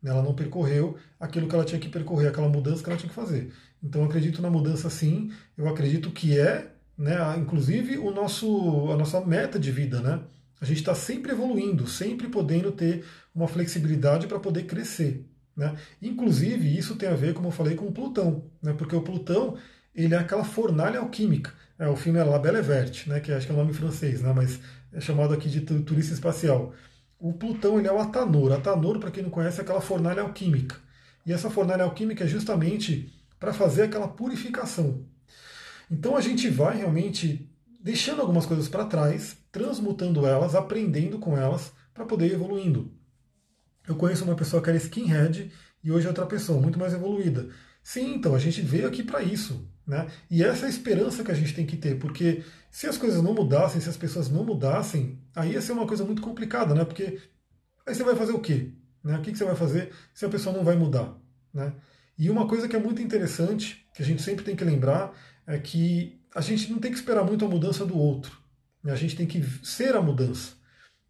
Ela 0.03 0.21
não 0.21 0.35
percorreu 0.35 0.97
aquilo 1.17 1.47
que 1.47 1.55
ela 1.55 1.63
tinha 1.63 1.79
que 1.79 1.87
percorrer, 1.87 2.27
aquela 2.27 2.49
mudança 2.49 2.83
que 2.83 2.89
ela 2.89 2.99
tinha 2.99 3.07
que 3.07 3.15
fazer. 3.15 3.53
Então 3.81 4.01
eu 4.01 4.07
acredito 4.07 4.41
na 4.41 4.49
mudança 4.49 4.89
sim, 4.89 5.31
eu 5.57 5.69
acredito 5.69 6.11
que 6.11 6.37
é, 6.37 6.73
né, 6.97 7.15
inclusive 7.37 7.97
o 7.97 8.11
nosso, 8.11 8.91
a 8.91 8.97
nossa 8.97 9.21
meta 9.21 9.57
de 9.57 9.71
vida, 9.71 10.01
né? 10.01 10.21
A 10.59 10.65
gente 10.65 10.79
está 10.79 10.93
sempre 10.93 11.31
evoluindo, 11.31 11.87
sempre 11.87 12.27
podendo 12.27 12.73
ter 12.73 13.05
uma 13.33 13.47
flexibilidade 13.47 14.27
para 14.27 14.39
poder 14.39 14.63
crescer. 14.63 15.25
Né? 15.56 15.76
Inclusive, 16.01 16.78
isso 16.78 16.95
tem 16.95 17.08
a 17.08 17.16
ver, 17.16 17.34
como 17.34 17.47
eu 17.47 17.51
falei, 17.51 17.76
com 17.76 17.88
o 17.88 17.91
Plutão, 17.91 18.43
né? 18.62 18.74
porque 18.74 18.95
o 18.95 19.01
Plutão 19.01 19.58
ele 19.93 20.14
é 20.14 20.18
aquela 20.18 20.43
fornalha 20.43 20.99
alquímica. 20.99 21.53
É, 21.80 21.88
o 21.88 21.95
filme 21.95 22.20
é 22.20 22.24
La 22.24 22.39
Belle 22.39 22.62
Verte, 22.62 23.10
né? 23.10 23.20
que 23.20 23.32
acho 23.32 23.45
que 23.45 23.51
é 23.51 23.56
o 23.56 23.58
nome 23.58 23.74
francês, 23.74 24.22
né? 24.22 24.34
mas 24.36 24.60
é 24.91 24.99
chamado 24.99 25.34
aqui 25.34 25.49
de 25.49 25.62
turista 25.62 26.14
espacial. 26.14 26.74
O 27.18 27.34
Plutão 27.34 27.80
ele 27.80 27.88
é 27.88 27.91
o 27.91 27.99
Atanor. 27.99 28.51
Atanor, 28.51 28.99
para 28.99 29.12
quem 29.12 29.24
não 29.24 29.30
conhece, 29.30 29.60
é 29.60 29.64
aquela 29.64 29.82
fornalha 29.82 30.22
alquímica. 30.22 30.76
E 31.26 31.32
essa 31.32 31.49
fornalha 31.49 31.84
alquímica 31.84 32.26
é 32.26 32.28
justamente 32.28 33.14
para 33.39 33.53
fazer 33.53 33.84
aquela 33.84 34.08
purificação. 34.08 35.06
Então 35.89 36.16
a 36.16 36.22
gente 36.22 36.49
vai 36.49 36.78
realmente 36.78 37.49
deixando 37.80 38.22
algumas 38.22 38.45
coisas 38.45 38.68
para 38.68 38.86
trás, 38.86 39.38
transmutando 39.51 40.26
elas, 40.26 40.56
aprendendo 40.56 41.20
com 41.20 41.38
elas, 41.38 41.72
para 41.93 42.06
poder 42.06 42.28
ir 42.28 42.34
evoluindo. 42.34 42.91
Eu 43.88 43.95
conheço 43.95 44.23
uma 44.23 44.36
pessoa 44.36 44.61
que 44.61 44.69
era 44.69 44.77
skinhead 44.77 45.51
e 45.83 45.91
hoje 45.91 46.05
é 46.05 46.09
outra 46.09 46.25
pessoa, 46.25 46.61
muito 46.61 46.79
mais 46.79 46.93
evoluída. 46.93 47.49
Sim, 47.83 48.15
então 48.15 48.33
a 48.33 48.39
gente 48.39 48.61
veio 48.61 48.88
aqui 48.88 49.03
para 49.03 49.21
isso. 49.21 49.69
Né? 49.86 50.07
E 50.31 50.43
essa 50.43 50.65
é 50.65 50.67
a 50.67 50.69
esperança 50.69 51.23
que 51.23 51.29
a 51.29 51.36
gente 51.36 51.53
tem 51.53 51.65
que 51.65 51.77
ter, 51.77 51.99
porque 51.99 52.43
se 52.71 52.88
as 52.88 52.97
coisas 52.97 53.21
não 53.21 53.33
mudassem, 53.33 53.79
se 53.79 53.88
as 53.88 53.95
pessoas 53.95 54.29
não 54.29 54.43
mudassem, 54.43 55.19
aí 55.36 55.51
ia 55.51 55.61
ser 55.61 55.73
uma 55.73 55.86
coisa 55.86 56.03
muito 56.03 56.23
complicada, 56.23 56.73
né? 56.73 56.83
Porque 56.83 57.21
aí 57.86 57.93
você 57.93 58.03
vai 58.03 58.15
fazer 58.15 58.31
o 58.31 58.39
quê? 58.39 58.71
Né? 59.03 59.17
O 59.17 59.21
que 59.21 59.36
você 59.36 59.45
vai 59.45 59.55
fazer 59.55 59.91
se 60.13 60.25
a 60.25 60.29
pessoa 60.29 60.55
não 60.57 60.63
vai 60.63 60.75
mudar? 60.75 61.15
Né? 61.53 61.71
E 62.17 62.31
uma 62.31 62.47
coisa 62.47 62.67
que 62.67 62.75
é 62.75 62.79
muito 62.79 63.01
interessante, 63.01 63.86
que 63.93 64.01
a 64.01 64.05
gente 64.05 64.23
sempre 64.23 64.43
tem 64.43 64.55
que 64.55 64.63
lembrar, 64.63 65.13
é 65.45 65.59
que 65.59 66.19
a 66.33 66.41
gente 66.41 66.71
não 66.71 66.79
tem 66.79 66.91
que 66.91 66.97
esperar 66.97 67.23
muito 67.23 67.45
a 67.45 67.47
mudança 67.47 67.86
do 67.86 67.95
outro. 67.95 68.36
Né? 68.83 68.91
A 68.91 68.95
gente 68.95 69.15
tem 69.15 69.27
que 69.27 69.43
ser 69.63 69.95
a 69.95 70.01
mudança. 70.01 70.53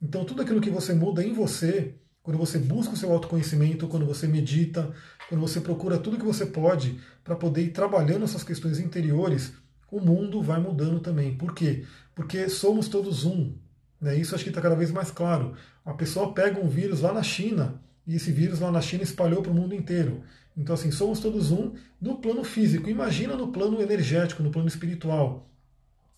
Então 0.01 0.25
tudo 0.25 0.41
aquilo 0.41 0.59
que 0.59 0.69
você 0.69 0.93
muda 0.93 1.23
em 1.23 1.31
você, 1.31 1.95
quando 2.25 2.39
você 2.39 2.57
busca 2.57 2.95
o 2.95 2.97
seu 2.97 3.11
autoconhecimento, 3.11 3.87
quando 3.87 4.03
você 4.03 4.25
medita, 4.25 4.91
quando 5.29 5.41
você 5.41 5.61
procura 5.61 5.99
tudo 5.99 6.17
que 6.17 6.25
você 6.25 6.43
pode 6.43 6.99
para 7.23 7.35
poder 7.35 7.61
ir 7.61 7.69
trabalhando 7.69 8.23
essas 8.23 8.43
questões 8.43 8.79
interiores, 8.79 9.53
o 9.91 9.99
mundo 9.99 10.41
vai 10.41 10.59
mudando 10.59 10.99
também. 10.99 11.37
Por 11.37 11.53
quê? 11.53 11.85
Porque 12.15 12.49
somos 12.49 12.87
todos 12.87 13.25
um. 13.25 13.53
Né? 14.01 14.15
Isso 14.17 14.33
acho 14.33 14.43
que 14.43 14.49
está 14.49 14.59
cada 14.59 14.73
vez 14.73 14.89
mais 14.89 15.11
claro. 15.11 15.53
A 15.85 15.93
pessoa 15.93 16.33
pega 16.33 16.59
um 16.59 16.67
vírus 16.67 17.01
lá 17.01 17.13
na 17.13 17.21
China 17.21 17.79
e 18.07 18.15
esse 18.15 18.31
vírus 18.31 18.59
lá 18.59 18.71
na 18.71 18.81
China 18.81 19.03
espalhou 19.03 19.43
para 19.43 19.51
o 19.51 19.55
mundo 19.55 19.75
inteiro. 19.75 20.23
Então, 20.57 20.73
assim, 20.73 20.89
somos 20.89 21.19
todos 21.19 21.51
um 21.51 21.73
no 22.01 22.15
plano 22.15 22.43
físico. 22.43 22.89
Imagina 22.89 23.35
no 23.35 23.49
plano 23.49 23.79
energético, 23.79 24.41
no 24.41 24.49
plano 24.49 24.67
espiritual. 24.67 25.47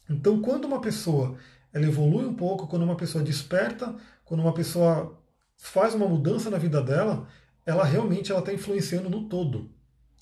Então, 0.09 0.41
quando 0.41 0.63
uma 0.63 0.79
pessoa 0.79 1.35
ela 1.73 1.85
evolui 1.85 2.25
um 2.25 2.33
pouco, 2.33 2.65
quando 2.65 2.83
uma 2.83 2.95
pessoa 2.95 3.21
desperta, 3.21 3.93
quando 4.23 4.39
uma 4.39 4.53
pessoa 4.53 5.17
faz 5.57 5.93
uma 5.93 6.07
mudança 6.07 6.49
na 6.49 6.57
vida 6.57 6.81
dela, 6.81 7.27
ela 7.65 7.83
realmente 7.83 8.31
ela 8.31 8.39
está 8.39 8.53
influenciando 8.53 9.09
no 9.09 9.27
todo. 9.27 9.69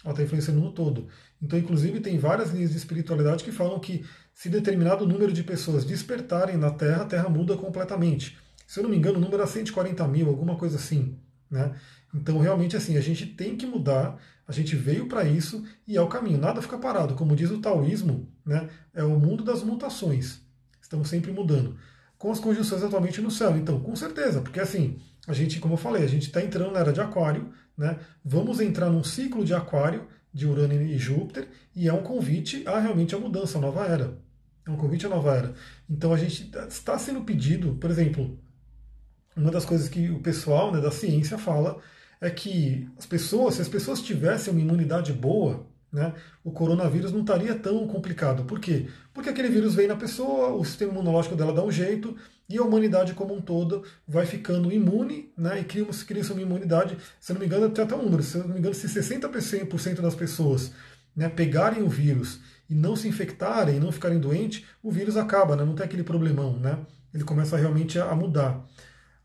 Ela 0.03 0.13
está 0.13 0.23
influenciando 0.23 0.61
no 0.61 0.71
todo. 0.71 1.07
Então, 1.41 1.59
inclusive, 1.59 1.99
tem 1.99 2.17
várias 2.17 2.51
linhas 2.51 2.71
de 2.71 2.77
espiritualidade 2.77 3.43
que 3.43 3.51
falam 3.51 3.79
que 3.79 4.05
se 4.33 4.49
determinado 4.49 5.07
número 5.07 5.31
de 5.31 5.43
pessoas 5.43 5.85
despertarem 5.85 6.57
na 6.57 6.71
Terra, 6.71 7.03
a 7.03 7.05
Terra 7.05 7.29
muda 7.29 7.55
completamente. 7.55 8.37
Se 8.67 8.79
eu 8.79 8.83
não 8.83 8.89
me 8.89 8.97
engano, 8.97 9.17
o 9.17 9.21
número 9.21 9.43
é 9.43 9.45
140 9.45 10.07
mil, 10.07 10.27
alguma 10.27 10.55
coisa 10.55 10.77
assim. 10.77 11.19
Né? 11.49 11.75
Então, 12.13 12.39
realmente, 12.39 12.75
assim, 12.75 12.97
a 12.97 13.01
gente 13.01 13.25
tem 13.25 13.55
que 13.55 13.65
mudar, 13.65 14.17
a 14.47 14.51
gente 14.51 14.75
veio 14.75 15.07
para 15.07 15.23
isso 15.23 15.63
e 15.87 15.97
é 15.97 16.01
o 16.01 16.07
caminho. 16.07 16.39
Nada 16.39 16.61
fica 16.61 16.77
parado. 16.77 17.15
Como 17.15 17.35
diz 17.35 17.51
o 17.51 17.59
taoísmo, 17.59 18.29
né? 18.45 18.69
é 18.93 19.03
o 19.03 19.19
mundo 19.19 19.43
das 19.43 19.63
mutações. 19.63 20.41
Estamos 20.81 21.09
sempre 21.09 21.31
mudando. 21.31 21.77
Com 22.17 22.31
as 22.31 22.39
conjunções 22.39 22.83
atualmente 22.83 23.21
no 23.21 23.31
céu. 23.31 23.57
Então, 23.57 23.79
com 23.79 23.95
certeza, 23.95 24.41
porque 24.41 24.59
assim, 24.59 24.99
a 25.27 25.33
gente, 25.33 25.59
como 25.59 25.73
eu 25.73 25.77
falei, 25.77 26.03
a 26.03 26.07
gente 26.07 26.27
está 26.27 26.41
entrando 26.41 26.71
na 26.71 26.79
era 26.79 26.93
de 26.93 27.01
Aquário, 27.01 27.51
né? 27.77 27.97
Vamos 28.23 28.59
entrar 28.59 28.89
num 28.89 29.03
ciclo 29.03 29.43
de 29.43 29.53
Aquário, 29.53 30.07
de 30.33 30.45
Urano 30.45 30.73
e 30.73 30.97
Júpiter, 30.97 31.47
e 31.75 31.87
é 31.87 31.93
um 31.93 32.03
convite 32.03 32.63
a 32.67 32.79
realmente 32.79 33.15
a 33.15 33.19
mudança, 33.19 33.57
a 33.57 33.61
nova 33.61 33.85
era. 33.85 34.17
É 34.65 34.69
um 34.69 34.77
convite 34.77 35.05
à 35.05 35.09
nova 35.09 35.35
era. 35.35 35.53
Então 35.89 36.13
a 36.13 36.17
gente 36.17 36.51
está 36.67 36.97
sendo 36.97 37.21
pedido, 37.21 37.75
por 37.75 37.89
exemplo, 37.89 38.39
uma 39.35 39.51
das 39.51 39.65
coisas 39.65 39.89
que 39.89 40.09
o 40.09 40.19
pessoal 40.19 40.71
né, 40.71 40.79
da 40.79 40.91
ciência 40.91 41.37
fala 41.37 41.79
é 42.21 42.29
que 42.29 42.89
as 42.97 43.05
pessoas, 43.05 43.55
se 43.55 43.61
as 43.61 43.67
pessoas 43.67 44.01
tivessem 44.01 44.51
uma 44.51 44.61
imunidade 44.61 45.11
boa, 45.11 45.67
né, 45.95 46.13
o 46.43 46.51
coronavírus 46.51 47.13
não 47.13 47.21
estaria 47.21 47.55
tão 47.55 47.87
complicado. 47.87 48.43
Por 48.43 48.59
quê? 48.59 48.87
Porque 49.13 49.29
aquele 49.29 49.47
vírus 49.47 49.73
vem 49.73 49.87
na 49.87 49.95
pessoa, 49.95 50.49
o 50.49 50.65
sistema 50.65 50.91
imunológico 50.91 51.35
dela 51.35 51.53
dá 51.53 51.63
um 51.63 51.71
jeito, 51.71 52.15
e 52.49 52.57
a 52.57 52.61
humanidade 52.61 53.13
como 53.13 53.33
um 53.33 53.41
todo 53.41 53.83
vai 54.05 54.25
ficando 54.25 54.71
imune, 54.71 55.31
né, 55.37 55.61
e 55.61 55.63
cria-se 55.63 56.05
cria 56.05 56.21
uma 56.29 56.41
imunidade, 56.41 56.97
se 57.19 57.31
não 57.31 57.39
me 57.39 57.45
engano, 57.45 57.69
tem 57.69 57.85
até 57.85 57.95
um 57.95 58.03
número, 58.03 58.21
se 58.21 58.37
não 58.37 58.49
me 58.49 58.59
engano, 58.59 58.75
se 58.75 58.87
60% 58.87 60.01
das 60.01 60.13
pessoas 60.13 60.73
né, 61.15 61.29
pegarem 61.29 61.81
o 61.81 61.89
vírus 61.89 62.41
e 62.69 62.75
não 62.75 62.95
se 62.95 63.07
infectarem, 63.07 63.79
não 63.79 63.91
ficarem 63.91 64.19
doentes, 64.19 64.65
o 64.83 64.91
vírus 64.91 65.15
acaba, 65.15 65.55
né, 65.55 65.63
não 65.63 65.75
tem 65.75 65.85
aquele 65.85 66.03
problemão, 66.03 66.59
né, 66.59 66.77
ele 67.13 67.23
começa 67.23 67.55
realmente 67.55 67.97
a 67.97 68.13
mudar. 68.13 68.67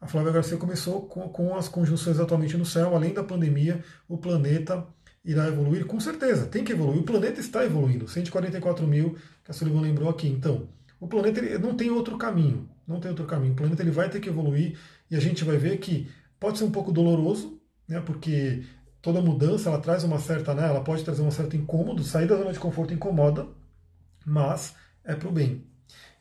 A 0.00 0.06
Flávia 0.06 0.32
Garcia 0.32 0.56
começou 0.56 1.02
com, 1.02 1.28
com 1.28 1.54
as 1.54 1.68
conjunções 1.68 2.18
atualmente 2.18 2.56
no 2.56 2.64
céu, 2.64 2.94
além 2.94 3.12
da 3.12 3.22
pandemia, 3.22 3.84
o 4.08 4.16
planeta 4.16 4.86
irá 5.24 5.46
evoluir? 5.46 5.86
Com 5.86 6.00
certeza, 6.00 6.46
tem 6.46 6.64
que 6.64 6.72
evoluir. 6.72 7.00
O 7.00 7.04
planeta 7.04 7.40
está 7.40 7.64
evoluindo. 7.64 8.08
144 8.08 8.86
mil, 8.86 9.16
que 9.44 9.50
a 9.50 9.54
Sullivan 9.54 9.80
lembrou 9.80 10.08
aqui. 10.08 10.28
Então, 10.28 10.68
o 10.98 11.06
planeta 11.06 11.40
ele 11.40 11.58
não 11.58 11.74
tem 11.74 11.90
outro 11.90 12.16
caminho. 12.18 12.68
Não 12.86 13.00
tem 13.00 13.10
outro 13.10 13.26
caminho. 13.26 13.52
O 13.52 13.56
planeta 13.56 13.82
ele 13.82 13.90
vai 13.90 14.08
ter 14.08 14.20
que 14.20 14.28
evoluir 14.28 14.78
e 15.10 15.16
a 15.16 15.20
gente 15.20 15.44
vai 15.44 15.56
ver 15.56 15.78
que 15.78 16.08
pode 16.38 16.58
ser 16.58 16.64
um 16.64 16.70
pouco 16.70 16.90
doloroso, 16.90 17.60
né, 17.86 18.00
porque 18.00 18.64
toda 19.02 19.20
mudança 19.20 19.68
ela 19.68 19.78
traz 19.78 20.04
uma 20.04 20.18
certa, 20.18 20.54
né, 20.54 20.66
ela 20.66 20.82
pode 20.82 21.04
trazer 21.04 21.22
um 21.22 21.30
certo 21.30 21.56
incômodo, 21.56 22.02
sair 22.02 22.26
da 22.26 22.36
zona 22.36 22.52
de 22.52 22.58
conforto 22.58 22.94
incomoda, 22.94 23.46
mas 24.24 24.74
é 25.04 25.14
para 25.14 25.28
o 25.28 25.32
bem. 25.32 25.64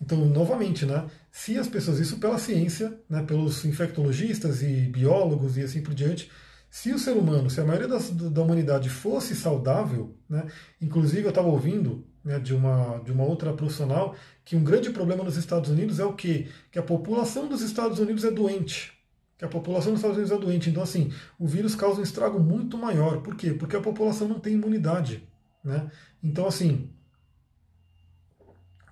Então, 0.01 0.25
novamente, 0.25 0.85
né, 0.85 1.07
se 1.31 1.57
as 1.57 1.67
pessoas, 1.67 1.99
isso 1.99 2.19
pela 2.19 2.37
ciência, 2.37 2.97
né, 3.09 3.23
pelos 3.23 3.63
infectologistas 3.65 4.61
e 4.63 4.87
biólogos 4.87 5.57
e 5.57 5.61
assim 5.61 5.81
por 5.81 5.93
diante, 5.93 6.29
se 6.69 6.93
o 6.93 6.99
ser 6.99 7.17
humano, 7.17 7.49
se 7.49 7.59
a 7.59 7.65
maioria 7.65 7.87
da 7.87 8.41
humanidade 8.41 8.89
fosse 8.89 9.35
saudável, 9.35 10.15
né, 10.29 10.45
inclusive 10.79 11.23
eu 11.23 11.29
estava 11.29 11.47
ouvindo 11.47 12.05
né, 12.23 12.39
de, 12.39 12.53
uma, 12.53 12.99
de 12.99 13.11
uma 13.11 13.23
outra 13.23 13.53
profissional 13.53 14.15
que 14.45 14.55
um 14.55 14.63
grande 14.63 14.91
problema 14.91 15.23
nos 15.23 15.35
Estados 15.35 15.69
Unidos 15.69 15.99
é 15.99 16.05
o 16.05 16.13
quê? 16.13 16.47
Que 16.71 16.77
a 16.77 16.83
população 16.83 17.47
dos 17.47 17.61
Estados 17.61 17.99
Unidos 17.99 18.23
é 18.23 18.31
doente. 18.31 18.93
Que 19.37 19.45
a 19.45 19.47
população 19.47 19.93
dos 19.93 19.99
Estados 19.99 20.17
Unidos 20.17 20.35
é 20.35 20.39
doente. 20.39 20.69
Então, 20.69 20.83
assim, 20.83 21.11
o 21.39 21.47
vírus 21.47 21.73
causa 21.73 22.01
um 22.01 22.03
estrago 22.03 22.39
muito 22.39 22.77
maior. 22.77 23.21
Por 23.21 23.35
quê? 23.35 23.53
Porque 23.53 23.75
a 23.75 23.81
população 23.81 24.27
não 24.27 24.39
tem 24.39 24.53
imunidade. 24.53 25.27
Né? 25.63 25.89
Então, 26.21 26.45
assim, 26.45 26.89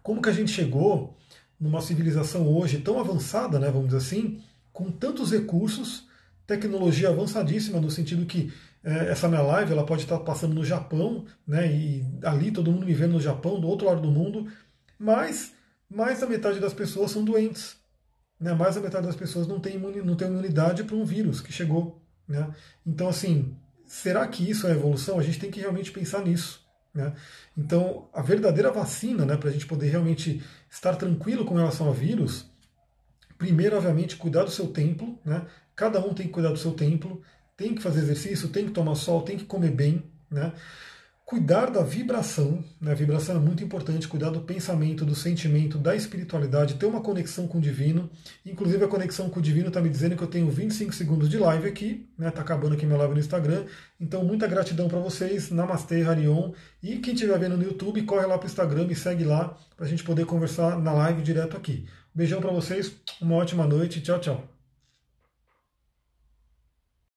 como 0.02 0.22
que 0.22 0.30
a 0.30 0.34
gente 0.34 0.52
chegou 0.52 1.18
numa 1.60 1.82
civilização 1.82 2.48
hoje 2.48 2.80
tão 2.80 3.00
avançada, 3.00 3.60
né, 3.60 3.70
vamos 3.70 3.88
dizer 3.88 3.98
assim, 3.98 4.42
com 4.72 4.92
tantos 4.92 5.32
recursos 5.32 6.07
tecnologia 6.48 7.10
avançadíssima, 7.10 7.80
no 7.80 7.92
sentido 7.92 8.26
que 8.26 8.52
é, 8.84 9.12
essa 9.12 9.28
minha 9.28 9.42
live 9.42 9.74
ela 9.74 9.86
pode 9.86 10.04
estar 10.04 10.18
passando 10.20 10.56
no 10.56 10.64
Japão, 10.64 11.26
né, 11.46 11.70
e 11.70 12.06
ali 12.24 12.52
todo 12.52 12.72
mundo 12.72 12.86
me 12.86 12.94
vendo 12.94 13.14
no 13.14 13.22
Japão, 13.22 13.60
do 13.60 13.68
outro 13.68 13.86
lado 13.86 14.02
do 14.02 14.10
mundo, 14.10 14.48
mas 14.98 15.52
mais 15.90 16.22
da 16.22 16.28
metade 16.28 16.60
das 16.60 16.74
pessoas 16.74 17.12
são 17.12 17.24
doentes. 17.24 17.76
Né, 18.40 18.54
mais 18.54 18.76
da 18.76 18.82
metade 18.82 19.06
das 19.06 19.16
pessoas 19.16 19.48
não 19.48 19.60
tem, 19.60 19.76
imuni, 19.76 20.02
não 20.02 20.16
tem 20.16 20.28
imunidade 20.28 20.84
para 20.84 20.96
um 20.96 21.04
vírus 21.04 21.42
que 21.42 21.52
chegou. 21.52 22.02
Né? 22.28 22.50
Então, 22.86 23.10
assim, 23.10 23.56
será 23.86 24.26
que 24.28 24.50
isso 24.50 24.68
é 24.68 24.72
evolução? 24.72 25.20
A 25.20 25.24
gente 25.24 25.40
tem 25.40 25.52
que 25.52 25.60
realmente 25.60 25.92
pensar 25.92 26.24
nisso. 26.24 26.66
Né? 26.94 27.14
Então, 27.58 28.08
a 28.14 28.22
verdadeira 28.22 28.72
vacina, 28.72 29.26
né, 29.26 29.36
para 29.36 29.50
a 29.50 29.52
gente 29.52 29.66
poder 29.66 29.90
realmente 29.90 30.42
estar 30.70 30.96
tranquilo 30.96 31.46
com 31.46 31.56
relação 31.56 31.88
ao 31.88 31.94
vírus, 31.94 32.50
primeiro, 33.38 33.76
obviamente, 33.76 34.18
cuidar 34.18 34.44
do 34.44 34.52
seu 34.52 34.68
templo, 34.68 35.20
né? 35.24 35.46
Cada 35.78 36.00
um 36.06 36.14
tem 36.14 36.26
que 36.26 36.34
cuidar 36.34 36.50
do 36.50 36.58
seu 36.58 36.72
templo, 36.72 37.22
tem 37.56 37.74
que 37.74 37.82
fazer 37.82 38.02
exercício, 38.02 38.50
tem 38.50 38.66
que 38.66 38.72
tomar 38.72 38.96
sol, 38.96 39.22
tem 39.22 39.38
que 39.38 39.46
comer 39.46 39.72
bem, 39.72 40.04
né? 40.30 40.52
cuidar 41.28 41.70
da 41.70 41.84
vibração, 41.84 42.64
né? 42.80 42.94
a 42.94 42.96
vibração 42.96 43.36
é 43.36 43.40
muito 43.40 43.62
importante, 43.62 44.08
cuidar 44.08 44.30
do 44.30 44.40
pensamento, 44.40 45.04
do 45.04 45.14
sentimento, 45.14 45.78
da 45.78 45.94
espiritualidade, 45.94 46.76
ter 46.76 46.86
uma 46.86 47.02
conexão 47.02 47.46
com 47.50 47.58
o 47.58 47.62
divino. 47.62 48.10
Inclusive 48.46 48.86
a 48.86 48.88
conexão 48.88 49.30
com 49.30 49.40
o 49.40 49.44
divino 49.44 49.68
está 49.68 49.82
me 49.82 49.90
dizendo 49.90 50.16
que 50.16 50.24
eu 50.24 50.28
tenho 50.28 50.50
25 50.50 50.96
segundos 50.96 51.28
de 51.28 51.38
live 51.38 51.68
aqui, 51.68 52.10
né? 52.18 52.32
Tá 52.32 52.40
acabando 52.40 52.76
aqui 52.76 52.86
minha 52.86 52.98
live 52.98 53.14
no 53.14 53.20
Instagram. 53.20 53.66
Então 54.00 54.24
muita 54.24 54.48
gratidão 54.48 54.88
para 54.88 55.00
vocês, 55.00 55.52
Namastê, 55.52 56.02
Harion. 56.02 56.54
E 56.82 57.00
quem 57.00 57.14
estiver 57.14 57.38
vendo 57.38 57.58
no 57.58 57.64
YouTube, 57.64 58.02
corre 58.04 58.26
lá 58.26 58.38
para 58.38 58.46
o 58.46 58.50
Instagram, 58.50 58.88
me 58.88 58.96
segue 58.96 59.26
lá 59.26 59.58
para 59.76 59.86
a 59.86 59.90
gente 59.90 60.06
poder 60.06 60.26
conversar 60.26 60.80
na 60.80 60.94
live 60.94 61.22
direto 61.22 61.58
aqui. 61.58 61.86
Beijão 62.16 62.40
para 62.40 62.52
vocês, 62.54 62.94
uma 63.22 63.36
ótima 63.36 63.68
noite, 63.68 64.00
tchau, 64.00 64.18
tchau. 64.18 64.57